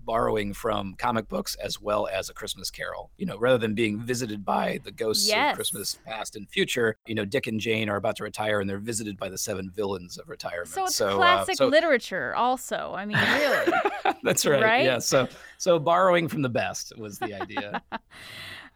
borrowing 0.06 0.54
from 0.54 0.94
comic 0.94 1.28
books 1.28 1.56
as 1.56 1.80
well 1.80 2.08
as 2.10 2.30
a 2.30 2.32
Christmas 2.32 2.70
Carol. 2.70 3.10
You 3.18 3.26
know, 3.26 3.36
rather 3.36 3.58
than 3.58 3.74
being 3.74 4.00
visited 4.00 4.44
by 4.44 4.78
the 4.84 4.92
ghosts 4.92 5.28
yes. 5.28 5.52
of 5.52 5.56
Christmas 5.56 5.98
past 6.06 6.36
and 6.36 6.48
future, 6.48 6.96
you 7.06 7.14
know, 7.14 7.24
Dick 7.24 7.48
and 7.48 7.60
Jane 7.60 7.90
are 7.90 7.96
about 7.96 8.16
to 8.16 8.22
retire 8.22 8.60
and 8.60 8.70
they're 8.70 8.78
visited 8.78 9.18
by 9.18 9.28
the 9.28 9.36
seven 9.36 9.70
villains 9.74 10.16
of 10.16 10.28
retirement. 10.28 10.68
So 10.68 10.84
it's 10.84 10.96
so, 10.96 11.16
classic 11.16 11.54
uh, 11.54 11.56
so... 11.56 11.66
literature, 11.66 12.34
also. 12.34 12.94
I 12.96 13.04
mean, 13.04 13.18
really. 13.18 13.72
That's 14.22 14.46
right. 14.46 14.62
right. 14.62 14.84
Yeah. 14.84 14.98
So 15.00 15.28
so 15.58 15.78
borrowing 15.78 16.28
from 16.28 16.42
the 16.42 16.48
best 16.48 16.96
was 16.96 17.18
the 17.18 17.34
idea. 17.34 17.82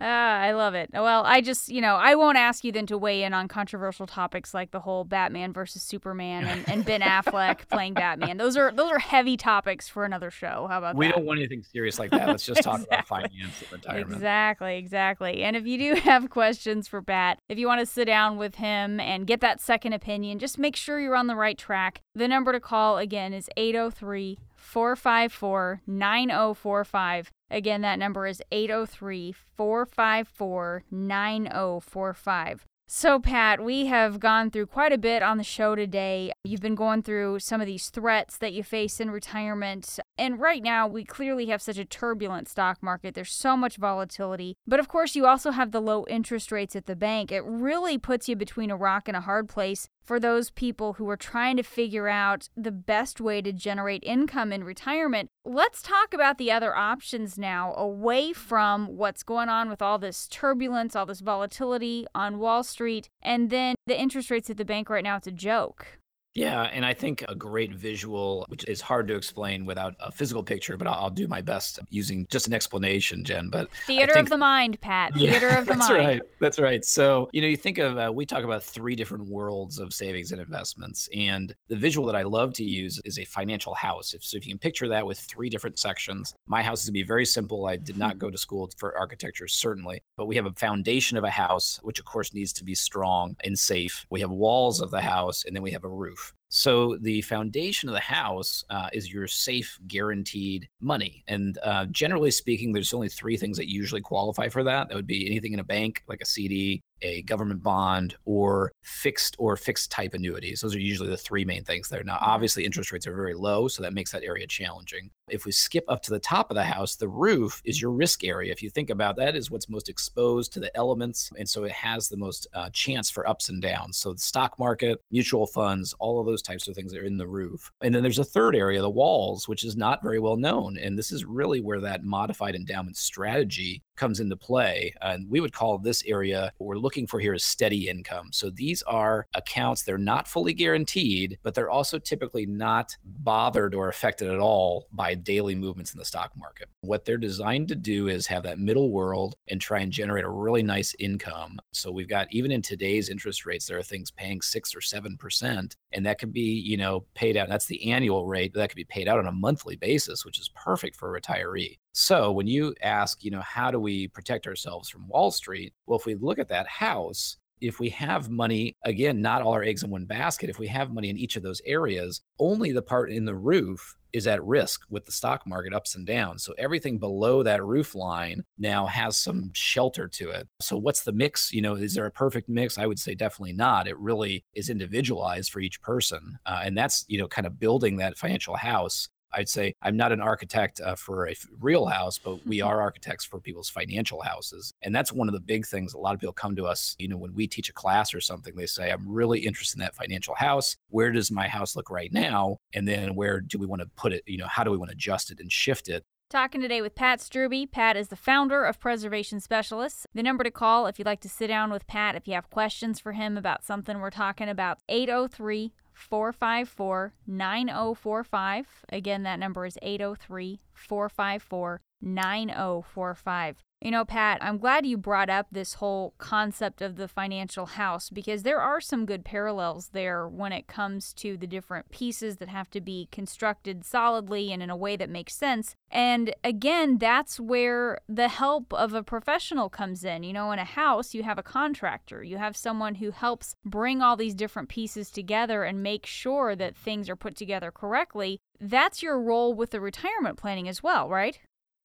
Ah, 0.00 0.40
I 0.40 0.52
love 0.52 0.74
it. 0.74 0.90
Well, 0.92 1.24
I 1.26 1.40
just, 1.42 1.68
you 1.68 1.80
know, 1.80 1.96
I 1.96 2.14
won't 2.14 2.38
ask 2.38 2.64
you 2.64 2.72
then 2.72 2.86
to 2.86 2.96
weigh 2.96 3.22
in 3.22 3.34
on 3.34 3.48
controversial 3.48 4.06
topics 4.06 4.54
like 4.54 4.70
the 4.70 4.80
whole 4.80 5.04
Batman 5.04 5.52
versus 5.52 5.82
Superman 5.82 6.46
and, 6.46 6.68
and 6.68 6.84
Ben 6.84 7.02
Affleck 7.02 7.68
playing 7.70 7.94
Batman. 7.94 8.38
Those 8.38 8.56
are 8.56 8.72
those 8.72 8.90
are 8.90 8.98
heavy 8.98 9.36
topics 9.36 9.88
for 9.88 10.04
another 10.04 10.30
show. 10.30 10.66
How 10.70 10.78
about 10.78 10.96
we 10.96 11.06
that? 11.06 11.16
don't 11.16 11.26
want 11.26 11.38
anything 11.38 11.62
serious 11.62 11.98
like 11.98 12.10
that. 12.12 12.28
Let's 12.28 12.46
just 12.46 12.60
exactly. 12.60 12.86
talk 12.86 12.86
about 12.86 13.06
finance 13.08 13.62
and 13.62 13.72
retirement. 13.72 14.12
Exactly, 14.12 14.76
exactly. 14.78 15.42
And 15.42 15.54
if 15.54 15.66
you 15.66 15.76
do 15.76 16.00
have 16.00 16.30
questions 16.30 16.88
for 16.88 17.00
Bat, 17.00 17.38
if 17.48 17.58
you 17.58 17.66
want 17.66 17.80
to 17.80 17.86
sit 17.86 18.06
down 18.06 18.38
with 18.38 18.56
him 18.56 19.00
and 19.00 19.26
get 19.26 19.40
that 19.40 19.60
second 19.60 19.92
opinion, 19.92 20.38
just 20.38 20.58
make 20.58 20.76
sure 20.76 20.98
you're 20.98 21.16
on 21.16 21.26
the 21.26 21.36
right 21.36 21.58
track. 21.58 22.00
The 22.14 22.28
number 22.28 22.52
to 22.52 22.60
call 22.60 22.96
again 22.98 23.34
is 23.34 23.48
803 23.56 24.38
454 24.56 25.82
9045. 25.86 27.30
Again, 27.50 27.80
that 27.80 27.98
number 27.98 28.26
is 28.26 28.42
803 28.52 29.34
454 29.56 30.84
9045. 30.90 32.64
So, 32.92 33.20
Pat, 33.20 33.62
we 33.62 33.86
have 33.86 34.18
gone 34.18 34.50
through 34.50 34.66
quite 34.66 34.92
a 34.92 34.98
bit 34.98 35.22
on 35.22 35.38
the 35.38 35.44
show 35.44 35.76
today. 35.76 36.32
You've 36.42 36.60
been 36.60 36.74
going 36.74 37.02
through 37.02 37.38
some 37.38 37.60
of 37.60 37.68
these 37.68 37.88
threats 37.88 38.36
that 38.38 38.52
you 38.52 38.64
face 38.64 38.98
in 38.98 39.12
retirement. 39.12 40.00
And 40.20 40.38
right 40.38 40.62
now, 40.62 40.86
we 40.86 41.02
clearly 41.02 41.46
have 41.46 41.62
such 41.62 41.78
a 41.78 41.84
turbulent 41.86 42.46
stock 42.46 42.82
market. 42.82 43.14
There's 43.14 43.32
so 43.32 43.56
much 43.56 43.78
volatility. 43.78 44.54
But 44.66 44.78
of 44.78 44.86
course, 44.86 45.16
you 45.16 45.24
also 45.24 45.50
have 45.50 45.72
the 45.72 45.80
low 45.80 46.04
interest 46.10 46.52
rates 46.52 46.76
at 46.76 46.84
the 46.84 46.94
bank. 46.94 47.32
It 47.32 47.40
really 47.40 47.96
puts 47.96 48.28
you 48.28 48.36
between 48.36 48.70
a 48.70 48.76
rock 48.76 49.08
and 49.08 49.16
a 49.16 49.22
hard 49.22 49.48
place 49.48 49.88
for 50.02 50.20
those 50.20 50.50
people 50.50 50.94
who 50.94 51.08
are 51.08 51.16
trying 51.16 51.56
to 51.56 51.62
figure 51.62 52.06
out 52.06 52.50
the 52.54 52.70
best 52.70 53.18
way 53.18 53.40
to 53.40 53.50
generate 53.50 54.04
income 54.04 54.52
in 54.52 54.62
retirement. 54.62 55.30
Let's 55.46 55.80
talk 55.80 56.12
about 56.12 56.36
the 56.36 56.52
other 56.52 56.76
options 56.76 57.38
now, 57.38 57.72
away 57.74 58.34
from 58.34 58.88
what's 58.98 59.22
going 59.22 59.48
on 59.48 59.70
with 59.70 59.80
all 59.80 59.98
this 59.98 60.28
turbulence, 60.28 60.94
all 60.94 61.06
this 61.06 61.20
volatility 61.20 62.06
on 62.14 62.38
Wall 62.38 62.62
Street, 62.62 63.08
and 63.22 63.48
then 63.48 63.74
the 63.86 63.98
interest 63.98 64.30
rates 64.30 64.50
at 64.50 64.58
the 64.58 64.66
bank 64.66 64.90
right 64.90 65.04
now, 65.04 65.16
it's 65.16 65.26
a 65.26 65.32
joke. 65.32 65.99
Yeah, 66.34 66.62
and 66.62 66.86
I 66.86 66.94
think 66.94 67.24
a 67.28 67.34
great 67.34 67.74
visual, 67.74 68.44
which 68.48 68.64
is 68.68 68.80
hard 68.80 69.08
to 69.08 69.16
explain 69.16 69.66
without 69.66 69.94
a 69.98 70.12
physical 70.12 70.44
picture, 70.44 70.76
but 70.76 70.86
I'll, 70.86 71.04
I'll 71.04 71.10
do 71.10 71.26
my 71.26 71.40
best 71.40 71.80
using 71.90 72.26
just 72.30 72.46
an 72.46 72.52
explanation, 72.54 73.24
Jen. 73.24 73.48
But 73.50 73.68
theater 73.86 74.14
think, 74.14 74.26
of 74.26 74.30
the 74.30 74.38
mind, 74.38 74.80
Pat. 74.80 75.14
Theater 75.14 75.48
yeah, 75.48 75.58
of 75.58 75.64
the 75.66 75.74
that's 75.74 75.88
mind. 75.88 75.98
That's 75.98 76.06
right. 76.06 76.22
That's 76.40 76.58
right. 76.60 76.84
So 76.84 77.28
you 77.32 77.42
know, 77.42 77.48
you 77.48 77.56
think 77.56 77.78
of 77.78 77.98
uh, 77.98 78.12
we 78.14 78.26
talk 78.26 78.44
about 78.44 78.62
three 78.62 78.94
different 78.94 79.28
worlds 79.28 79.80
of 79.80 79.92
savings 79.92 80.30
and 80.30 80.40
investments, 80.40 81.08
and 81.16 81.54
the 81.68 81.76
visual 81.76 82.06
that 82.06 82.14
I 82.14 82.22
love 82.22 82.52
to 82.54 82.64
use 82.64 83.00
is 83.04 83.18
a 83.18 83.24
financial 83.24 83.74
house. 83.74 84.14
If 84.14 84.22
so, 84.22 84.36
if 84.36 84.46
you 84.46 84.52
can 84.52 84.58
picture 84.58 84.86
that 84.88 85.04
with 85.04 85.18
three 85.18 85.48
different 85.48 85.80
sections, 85.80 86.34
my 86.46 86.62
house 86.62 86.82
is 86.82 86.86
going 86.86 86.94
to 86.94 87.04
be 87.04 87.08
very 87.08 87.26
simple. 87.26 87.66
I 87.66 87.76
did 87.76 87.98
not 87.98 88.18
go 88.18 88.30
to 88.30 88.38
school 88.38 88.70
for 88.76 88.96
architecture, 88.96 89.48
certainly, 89.48 90.00
but 90.16 90.26
we 90.26 90.36
have 90.36 90.46
a 90.46 90.52
foundation 90.52 91.18
of 91.18 91.24
a 91.24 91.30
house, 91.30 91.80
which 91.82 91.98
of 91.98 92.04
course 92.04 92.32
needs 92.32 92.52
to 92.52 92.64
be 92.64 92.76
strong 92.76 93.34
and 93.42 93.58
safe. 93.58 94.06
We 94.10 94.20
have 94.20 94.30
walls 94.30 94.80
of 94.80 94.92
the 94.92 95.00
house, 95.00 95.44
and 95.44 95.56
then 95.56 95.62
we 95.64 95.72
have 95.72 95.82
a 95.82 95.88
roof 95.88 96.19
proof. 96.20 96.39
So 96.50 96.96
the 97.00 97.22
foundation 97.22 97.88
of 97.88 97.94
the 97.94 98.00
house 98.00 98.64
uh, 98.70 98.88
is 98.92 99.12
your 99.12 99.28
safe, 99.28 99.78
guaranteed 99.86 100.68
money. 100.80 101.22
And 101.28 101.56
uh, 101.62 101.86
generally 101.86 102.32
speaking, 102.32 102.72
there's 102.72 102.92
only 102.92 103.08
three 103.08 103.36
things 103.36 103.56
that 103.56 103.70
usually 103.70 104.00
qualify 104.00 104.48
for 104.48 104.64
that. 104.64 104.88
That 104.88 104.96
would 104.96 105.06
be 105.06 105.26
anything 105.26 105.52
in 105.52 105.60
a 105.60 105.64
bank, 105.64 106.02
like 106.08 106.20
a 106.20 106.26
CD, 106.26 106.82
a 107.02 107.22
government 107.22 107.62
bond 107.62 108.14
or 108.24 108.72
fixed 108.82 109.36
or 109.38 109.56
fixed 109.56 109.90
type 109.90 110.14
annuities. 110.14 110.60
Those 110.60 110.74
are 110.74 110.80
usually 110.80 111.08
the 111.08 111.16
three 111.16 111.44
main 111.44 111.64
things 111.64 111.88
there. 111.88 112.02
Now, 112.04 112.16
mm-hmm. 112.16 112.30
obviously, 112.30 112.64
interest 112.64 112.92
rates 112.92 113.06
are 113.06 113.14
very 113.14 113.34
low, 113.34 113.68
so 113.68 113.82
that 113.82 113.94
makes 113.94 114.12
that 114.12 114.24
area 114.24 114.46
challenging. 114.46 115.10
If 115.28 115.44
we 115.44 115.52
skip 115.52 115.84
up 115.88 116.02
to 116.02 116.10
the 116.10 116.18
top 116.18 116.50
of 116.50 116.56
the 116.56 116.64
house, 116.64 116.96
the 116.96 117.08
roof 117.08 117.62
is 117.64 117.80
your 117.80 117.92
risk 117.92 118.24
area. 118.24 118.52
If 118.52 118.62
you 118.62 118.70
think 118.70 118.90
about 118.90 119.16
that, 119.16 119.36
is 119.36 119.50
what's 119.50 119.68
most 119.68 119.88
exposed 119.88 120.52
to 120.54 120.60
the 120.60 120.74
elements, 120.76 121.30
and 121.38 121.48
so 121.48 121.64
it 121.64 121.72
has 121.72 122.08
the 122.08 122.16
most 122.16 122.46
uh, 122.54 122.70
chance 122.72 123.10
for 123.10 123.28
ups 123.28 123.48
and 123.48 123.62
downs. 123.62 123.96
So 123.96 124.12
the 124.12 124.18
stock 124.18 124.58
market, 124.58 125.00
mutual 125.10 125.46
funds, 125.46 125.94
all 125.98 126.20
of 126.20 126.26
those 126.26 126.39
types 126.42 126.68
of 126.68 126.74
things 126.74 126.92
that 126.92 127.00
are 127.00 127.06
in 127.06 127.16
the 127.16 127.26
roof. 127.26 127.70
And 127.80 127.94
then 127.94 128.02
there's 128.02 128.18
a 128.18 128.24
third 128.24 128.54
area, 128.54 128.80
the 128.80 128.90
walls, 128.90 129.48
which 129.48 129.64
is 129.64 129.76
not 129.76 130.02
very 130.02 130.18
well 130.18 130.36
known, 130.36 130.78
and 130.78 130.98
this 130.98 131.12
is 131.12 131.24
really 131.24 131.60
where 131.60 131.80
that 131.80 132.04
modified 132.04 132.54
endowment 132.54 132.96
strategy 132.96 133.82
comes 134.00 134.18
into 134.18 134.36
play. 134.36 134.94
And 135.02 135.28
we 135.30 135.40
would 135.40 135.52
call 135.52 135.78
this 135.78 136.02
area 136.06 136.52
what 136.56 136.66
we're 136.66 136.76
looking 136.76 137.06
for 137.06 137.20
here 137.20 137.34
is 137.34 137.44
steady 137.44 137.88
income. 137.88 138.30
So 138.32 138.48
these 138.48 138.82
are 138.82 139.26
accounts, 139.34 139.82
they're 139.82 139.98
not 139.98 140.26
fully 140.26 140.54
guaranteed, 140.54 141.38
but 141.42 141.54
they're 141.54 141.70
also 141.70 141.98
typically 141.98 142.46
not 142.46 142.96
bothered 143.04 143.74
or 143.74 143.88
affected 143.88 144.30
at 144.30 144.40
all 144.40 144.88
by 144.90 145.14
daily 145.14 145.54
movements 145.54 145.92
in 145.92 145.98
the 145.98 146.04
stock 146.04 146.32
market. 146.34 146.68
What 146.80 147.04
they're 147.04 147.18
designed 147.18 147.68
to 147.68 147.74
do 147.74 148.08
is 148.08 148.26
have 148.26 148.42
that 148.44 148.58
middle 148.58 148.90
world 148.90 149.36
and 149.48 149.60
try 149.60 149.80
and 149.80 149.92
generate 149.92 150.24
a 150.24 150.30
really 150.30 150.62
nice 150.62 150.94
income. 150.98 151.60
So 151.72 151.92
we've 151.92 152.08
got, 152.08 152.28
even 152.30 152.50
in 152.50 152.62
today's 152.62 153.10
interest 153.10 153.44
rates, 153.44 153.66
there 153.66 153.78
are 153.78 153.82
things 153.82 154.10
paying 154.10 154.40
six 154.40 154.74
or 154.74 154.80
7%, 154.80 155.76
and 155.92 156.06
that 156.06 156.18
could 156.18 156.32
be, 156.32 156.40
you 156.40 156.78
know, 156.78 157.04
paid 157.14 157.36
out. 157.36 157.50
That's 157.50 157.66
the 157.66 157.92
annual 157.92 158.26
rate, 158.26 158.54
that 158.54 158.70
could 158.70 158.76
be 158.76 158.84
paid 158.84 159.08
out 159.08 159.18
on 159.18 159.26
a 159.26 159.32
monthly 159.32 159.76
basis, 159.76 160.24
which 160.24 160.38
is 160.38 160.48
perfect 160.54 160.96
for 160.96 161.14
a 161.14 161.20
retiree. 161.20 161.76
So 161.92 162.30
when 162.32 162.46
you 162.46 162.74
ask, 162.82 163.24
you 163.24 163.30
know, 163.30 163.40
how 163.40 163.70
do 163.70 163.80
we 163.80 164.08
protect 164.08 164.46
ourselves 164.46 164.88
from 164.88 165.08
Wall 165.08 165.30
Street? 165.30 165.74
Well, 165.86 165.98
if 165.98 166.06
we 166.06 166.14
look 166.14 166.38
at 166.38 166.48
that 166.48 166.66
house, 166.66 167.36
if 167.60 167.78
we 167.78 167.90
have 167.90 168.30
money, 168.30 168.76
again, 168.84 169.20
not 169.20 169.42
all 169.42 169.52
our 169.52 169.62
eggs 169.62 169.82
in 169.82 169.90
one 169.90 170.06
basket, 170.06 170.48
if 170.48 170.58
we 170.58 170.66
have 170.68 170.92
money 170.92 171.10
in 171.10 171.18
each 171.18 171.36
of 171.36 171.42
those 171.42 171.60
areas, 171.66 172.22
only 172.38 172.72
the 172.72 172.82
part 172.82 173.10
in 173.10 173.24
the 173.24 173.34
roof 173.34 173.96
is 174.12 174.26
at 174.26 174.42
risk 174.42 174.80
with 174.90 175.04
the 175.04 175.12
stock 175.12 175.46
market 175.46 175.72
ups 175.72 175.94
and 175.94 176.06
downs. 176.06 176.42
So 176.42 176.52
everything 176.58 176.98
below 176.98 177.42
that 177.42 177.64
roof 177.64 177.94
line 177.94 178.44
now 178.58 178.86
has 178.86 179.16
some 179.16 179.50
shelter 179.52 180.08
to 180.08 180.30
it. 180.30 180.48
So 180.60 180.76
what's 180.76 181.02
the 181.02 181.12
mix? 181.12 181.52
You 181.52 181.62
know, 181.62 181.74
is 181.74 181.94
there 181.94 182.06
a 182.06 182.10
perfect 182.10 182.48
mix? 182.48 182.78
I 182.78 182.86
would 182.86 182.98
say 182.98 183.14
definitely 183.14 183.52
not. 183.52 183.86
It 183.86 183.98
really 183.98 184.44
is 184.54 184.70
individualized 184.70 185.52
for 185.52 185.60
each 185.60 185.80
person. 185.80 186.38
Uh, 186.44 186.62
and 186.64 186.76
that's, 186.76 187.04
you 187.08 187.18
know, 187.18 187.28
kind 187.28 187.46
of 187.46 187.60
building 187.60 187.98
that 187.98 188.18
financial 188.18 188.56
house 188.56 189.08
I'd 189.32 189.48
say 189.48 189.74
I'm 189.82 189.96
not 189.96 190.12
an 190.12 190.20
architect 190.20 190.80
uh, 190.80 190.94
for 190.94 191.28
a 191.28 191.34
real 191.60 191.86
house, 191.86 192.18
but 192.18 192.46
we 192.46 192.58
mm-hmm. 192.58 192.68
are 192.68 192.80
architects 192.80 193.24
for 193.24 193.40
people's 193.40 193.68
financial 193.68 194.22
houses. 194.22 194.72
And 194.82 194.94
that's 194.94 195.12
one 195.12 195.28
of 195.28 195.34
the 195.34 195.40
big 195.40 195.66
things. 195.66 195.94
A 195.94 195.98
lot 195.98 196.14
of 196.14 196.20
people 196.20 196.32
come 196.32 196.56
to 196.56 196.66
us, 196.66 196.96
you 196.98 197.08
know, 197.08 197.16
when 197.16 197.34
we 197.34 197.46
teach 197.46 197.68
a 197.68 197.72
class 197.72 198.14
or 198.14 198.20
something, 198.20 198.54
they 198.54 198.66
say, 198.66 198.90
I'm 198.90 199.08
really 199.08 199.40
interested 199.40 199.76
in 199.76 199.80
that 199.80 199.94
financial 199.94 200.34
house. 200.34 200.76
Where 200.88 201.10
does 201.12 201.30
my 201.30 201.48
house 201.48 201.76
look 201.76 201.90
right 201.90 202.12
now? 202.12 202.58
And 202.74 202.86
then 202.86 203.14
where 203.14 203.40
do 203.40 203.58
we 203.58 203.66
want 203.66 203.82
to 203.82 203.88
put 203.96 204.12
it? 204.12 204.22
You 204.26 204.38
know, 204.38 204.46
how 204.46 204.64
do 204.64 204.70
we 204.70 204.76
want 204.76 204.90
to 204.90 204.94
adjust 204.96 205.30
it 205.30 205.40
and 205.40 205.50
shift 205.50 205.88
it? 205.88 206.04
Talking 206.30 206.60
today 206.60 206.80
with 206.80 206.94
Pat 206.94 207.18
Strubbe. 207.18 207.72
Pat 207.72 207.96
is 207.96 208.06
the 208.06 208.14
founder 208.14 208.64
of 208.64 208.78
Preservation 208.78 209.40
Specialists. 209.40 210.06
The 210.14 210.22
number 210.22 210.44
to 210.44 210.50
call 210.52 210.86
if 210.86 210.96
you'd 210.96 211.06
like 211.06 211.20
to 211.22 211.28
sit 211.28 211.48
down 211.48 211.72
with 211.72 211.88
Pat, 211.88 212.14
if 212.14 212.28
you 212.28 212.34
have 212.34 212.50
questions 212.50 213.00
for 213.00 213.10
him 213.12 213.36
about 213.36 213.64
something 213.64 213.98
we're 213.98 214.10
talking 214.10 214.48
about, 214.48 214.78
803 214.88 215.72
454 216.00 217.12
9045. 217.26 218.66
Again, 218.90 219.22
that 219.22 219.38
number 219.38 219.66
is 219.66 219.78
803 219.82 220.60
454 220.74 221.80
9045. 222.00 223.62
You 223.82 223.90
know, 223.90 224.04
Pat, 224.04 224.38
I'm 224.42 224.58
glad 224.58 224.84
you 224.84 224.98
brought 224.98 225.30
up 225.30 225.46
this 225.50 225.74
whole 225.74 226.12
concept 226.18 226.82
of 226.82 226.96
the 226.96 227.08
financial 227.08 227.64
house 227.64 228.10
because 228.10 228.42
there 228.42 228.60
are 228.60 228.78
some 228.78 229.06
good 229.06 229.24
parallels 229.24 229.88
there 229.94 230.28
when 230.28 230.52
it 230.52 230.66
comes 230.66 231.14
to 231.14 231.38
the 231.38 231.46
different 231.46 231.90
pieces 231.90 232.36
that 232.36 232.50
have 232.50 232.68
to 232.72 232.82
be 232.82 233.08
constructed 233.10 233.82
solidly 233.86 234.52
and 234.52 234.62
in 234.62 234.68
a 234.68 234.76
way 234.76 234.96
that 234.96 235.08
makes 235.08 235.34
sense. 235.34 235.76
And 235.90 236.34
again, 236.44 236.98
that's 236.98 237.40
where 237.40 238.00
the 238.06 238.28
help 238.28 238.74
of 238.74 238.92
a 238.92 239.02
professional 239.02 239.70
comes 239.70 240.04
in. 240.04 240.24
You 240.24 240.34
know, 240.34 240.52
in 240.52 240.58
a 240.58 240.64
house, 240.64 241.14
you 241.14 241.22
have 241.22 241.38
a 241.38 241.42
contractor, 241.42 242.22
you 242.22 242.36
have 242.36 242.58
someone 242.58 242.96
who 242.96 243.12
helps 243.12 243.54
bring 243.64 244.02
all 244.02 244.14
these 244.14 244.34
different 244.34 244.68
pieces 244.68 245.10
together 245.10 245.64
and 245.64 245.82
make 245.82 246.04
sure 246.04 246.54
that 246.54 246.76
things 246.76 247.08
are 247.08 247.16
put 247.16 247.34
together 247.34 247.70
correctly. 247.70 248.40
That's 248.60 249.02
your 249.02 249.18
role 249.18 249.54
with 249.54 249.70
the 249.70 249.80
retirement 249.80 250.36
planning 250.36 250.68
as 250.68 250.82
well, 250.82 251.08
right? 251.08 251.38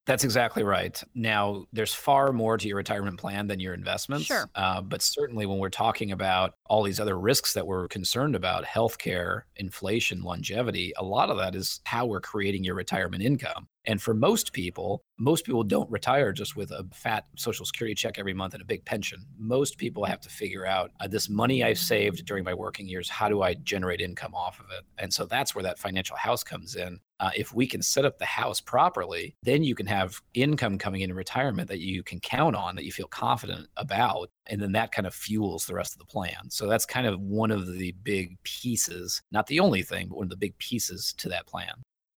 That's 0.05 0.23
exactly 0.23 0.63
right. 0.63 1.01
Now, 1.15 1.65
there's 1.73 1.93
far 1.93 2.31
more 2.31 2.57
to 2.57 2.67
your 2.67 2.77
retirement 2.77 3.19
plan 3.19 3.47
than 3.47 3.59
your 3.59 3.73
investments. 3.73 4.25
Sure. 4.25 4.47
Uh, 4.53 4.81
but 4.81 5.01
certainly, 5.01 5.45
when 5.47 5.57
we're 5.57 5.69
talking 5.69 6.11
about 6.11 6.55
all 6.67 6.83
these 6.83 6.99
other 6.99 7.17
risks 7.17 7.53
that 7.53 7.67
we're 7.67 7.87
concerned 7.87 8.35
about 8.35 8.65
healthcare, 8.65 9.43
inflation, 9.55 10.23
longevity 10.23 10.93
a 10.97 11.03
lot 11.03 11.29
of 11.29 11.37
that 11.37 11.55
is 11.55 11.81
how 11.85 12.05
we're 12.05 12.21
creating 12.21 12.63
your 12.63 12.75
retirement 12.75 13.23
income. 13.23 13.67
And 13.87 14.01
for 14.01 14.15
most 14.15 14.51
people, 14.51 15.03
most 15.19 15.45
people 15.45 15.63
don't 15.63 15.89
retire 15.91 16.31
just 16.31 16.55
with 16.55 16.71
a 16.71 16.87
fat 16.91 17.25
social 17.37 17.65
security 17.65 17.93
check 17.93 18.17
every 18.17 18.33
month 18.33 18.53
and 18.53 18.61
a 18.61 18.65
big 18.65 18.83
pension. 18.83 19.25
Most 19.37 19.77
people 19.77 20.05
have 20.05 20.19
to 20.21 20.29
figure 20.29 20.65
out 20.65 20.91
uh, 20.99 21.07
this 21.07 21.29
money 21.29 21.63
I've 21.63 21.77
saved 21.77 22.25
during 22.25 22.43
my 22.43 22.53
working 22.53 22.87
years, 22.87 23.09
how 23.09 23.29
do 23.29 23.43
I 23.43 23.53
generate 23.53 24.01
income 24.01 24.33
off 24.33 24.59
of 24.59 24.65
it? 24.71 24.85
And 24.97 25.13
so 25.13 25.25
that's 25.25 25.53
where 25.53 25.63
that 25.63 25.77
financial 25.77 26.17
house 26.17 26.43
comes 26.43 26.75
in. 26.75 26.99
Uh, 27.19 27.29
if 27.37 27.53
we 27.53 27.67
can 27.67 27.81
set 27.81 28.05
up 28.05 28.17
the 28.17 28.25
house 28.25 28.59
properly, 28.59 29.35
then 29.43 29.63
you 29.63 29.75
can 29.75 29.85
have 29.85 30.19
income 30.33 30.77
coming 30.77 31.01
in 31.01 31.13
retirement 31.13 31.69
that 31.69 31.79
you 31.79 32.03
can 32.03 32.19
count 32.19 32.55
on, 32.55 32.75
that 32.75 32.85
you 32.85 32.91
feel 32.91 33.07
confident 33.07 33.67
about. 33.77 34.29
And 34.47 34.61
then 34.61 34.71
that 34.73 34.91
kind 34.91 35.07
of 35.07 35.13
fuels 35.13 35.65
the 35.65 35.73
rest 35.73 35.93
of 35.93 35.99
the 35.99 36.05
plan. 36.05 36.49
So 36.49 36.67
that's 36.67 36.85
kind 36.85 37.07
of 37.07 37.19
one 37.19 37.51
of 37.51 37.73
the 37.73 37.93
big 38.03 38.37
pieces, 38.43 39.21
not 39.31 39.47
the 39.47 39.59
only 39.59 39.81
thing, 39.81 40.07
but 40.07 40.17
one 40.17 40.25
of 40.25 40.29
the 40.29 40.37
big 40.37 40.57
pieces 40.57 41.13
to 41.17 41.29
that 41.29 41.47
plan. 41.47 41.73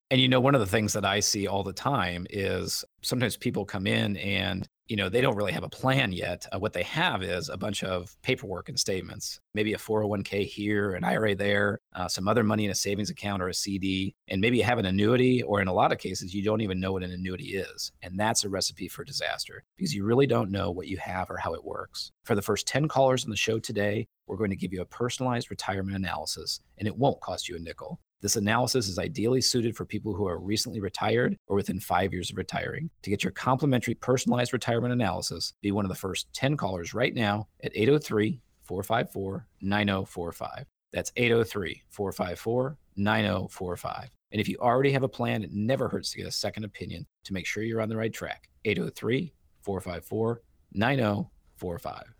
And 0.10 0.22
you 0.22 0.28
know, 0.28 0.40
one 0.40 0.56
of 0.56 0.62
the 0.62 0.68
things 0.68 0.94
that 0.94 1.06
I 1.06 1.20
see 1.20 1.48
all 1.48 1.64
the 1.64 1.74
time 1.74 2.26
is 2.30 2.86
sometimes 3.02 3.36
people 3.36 3.66
come 3.66 3.88
in 3.88 4.16
and 4.18 4.68
you 4.88 4.96
know 4.96 5.10
they 5.10 5.22
don't 5.22 5.36
really 5.36 5.52
have 5.52 5.64
a 5.64 5.70
plan 5.70 6.12
yet. 6.12 6.46
Uh, 6.52 6.60
what 6.60 6.74
they 6.74 6.84
have 6.84 7.24
is 7.24 7.50
a 7.50 7.58
bunch 7.58 7.84
of 7.84 8.16
paperwork 8.22 8.70
and 8.70 8.80
statements, 8.80 9.40
maybe 9.54 9.74
a 9.74 9.78
401k 9.78 10.46
here, 10.46 10.94
an 10.94 11.04
IRA 11.04 11.36
there, 11.36 11.80
uh, 11.94 12.08
some 12.08 12.28
other 12.28 12.44
money 12.44 12.66
in 12.66 12.72
a 12.72 12.76
savings 12.76 13.10
account 13.10 13.42
or 13.42 13.50
a 13.50 13.54
CD, 13.54 14.16
and 14.28 14.42
maybe 14.42 14.58
you 14.58 14.64
have 14.64 14.80
an 14.80 14.86
annuity, 14.86 15.44
or 15.44 15.62
in 15.62 15.68
a 15.68 15.74
lot 15.74 15.92
of 15.92 15.98
cases 15.98 16.34
you 16.34 16.44
don't 16.44 16.62
even 16.62 16.80
know 16.80 16.94
what 16.94 17.04
an 17.04 17.12
annuity 17.12 17.56
is, 17.58 17.92
and 18.02 18.20
that's 18.20 18.44
a 18.44 18.50
recipe 18.50 18.88
for 18.88 19.04
disaster 19.04 19.64
because 19.76 19.94
you 19.94 20.04
really 20.04 20.28
don't 20.28 20.52
know 20.52 20.72
what 20.72 20.88
you 20.88 20.98
have 20.98 21.30
or 21.30 21.38
how 21.38 21.54
it 21.54 21.64
works. 21.64 22.12
For 22.24 22.36
the 22.36 22.42
first 22.42 22.68
10 22.68 22.88
callers 22.88 23.24
on 23.24 23.30
the 23.30 23.38
show 23.38 23.60
today, 23.60 24.08
we're 24.28 24.38
going 24.38 24.50
to 24.50 24.56
give 24.56 24.74
you 24.74 24.82
a 24.82 24.86
personalized 24.86 25.50
retirement 25.50 25.96
analysis, 25.96 26.60
and 26.78 26.88
it 26.88 26.98
won't 26.98 27.22
cost 27.22 27.48
you 27.48 27.56
a 27.56 27.60
nickel. 27.60 28.00
This 28.20 28.36
analysis 28.36 28.88
is 28.88 28.98
ideally 28.98 29.42
suited 29.42 29.76
for 29.76 29.86
people 29.86 30.14
who 30.14 30.26
are 30.28 30.40
recently 30.40 30.80
retired 30.80 31.38
or 31.48 31.56
within 31.56 31.80
five 31.80 32.14
years 32.14 32.32
of 32.32 32.38
retiring. 32.38 32.90
To 33.04 33.12
get 33.12 33.24
your 33.24 33.32
complimentary 33.32 33.94
personalized 33.94 34.54
retirement 34.54 34.92
analysis, 34.92 35.54
be 35.62 35.72
one 35.72 35.86
of 35.86 35.90
the 35.90 35.96
first 35.96 36.28
10 36.34 36.58
callers 36.58 36.96
right 36.96 37.14
now 37.14 37.48
at 37.64 37.72
803 37.76 38.42
454 38.64 39.48
9045. 39.62 40.66
That's 40.92 41.12
803 41.16 41.84
454 41.90 42.78
9045. 42.96 44.10
And 44.32 44.42
if 44.42 44.50
you 44.50 44.58
already 44.58 44.92
have 44.92 45.04
a 45.04 45.10
plan, 45.10 45.44
it 45.44 45.54
never 45.54 45.88
hurts 45.88 46.12
to 46.12 46.18
get 46.18 46.28
a 46.28 46.32
second 46.32 46.64
opinion 46.64 47.06
to 47.26 47.34
make 47.34 47.46
sure 47.46 47.64
you're 47.64 47.82
on 47.82 47.90
the 47.90 47.98
right 47.98 48.14
track. 48.14 48.50
803 48.66 49.32
454 49.62 50.42
9045. 50.74 52.17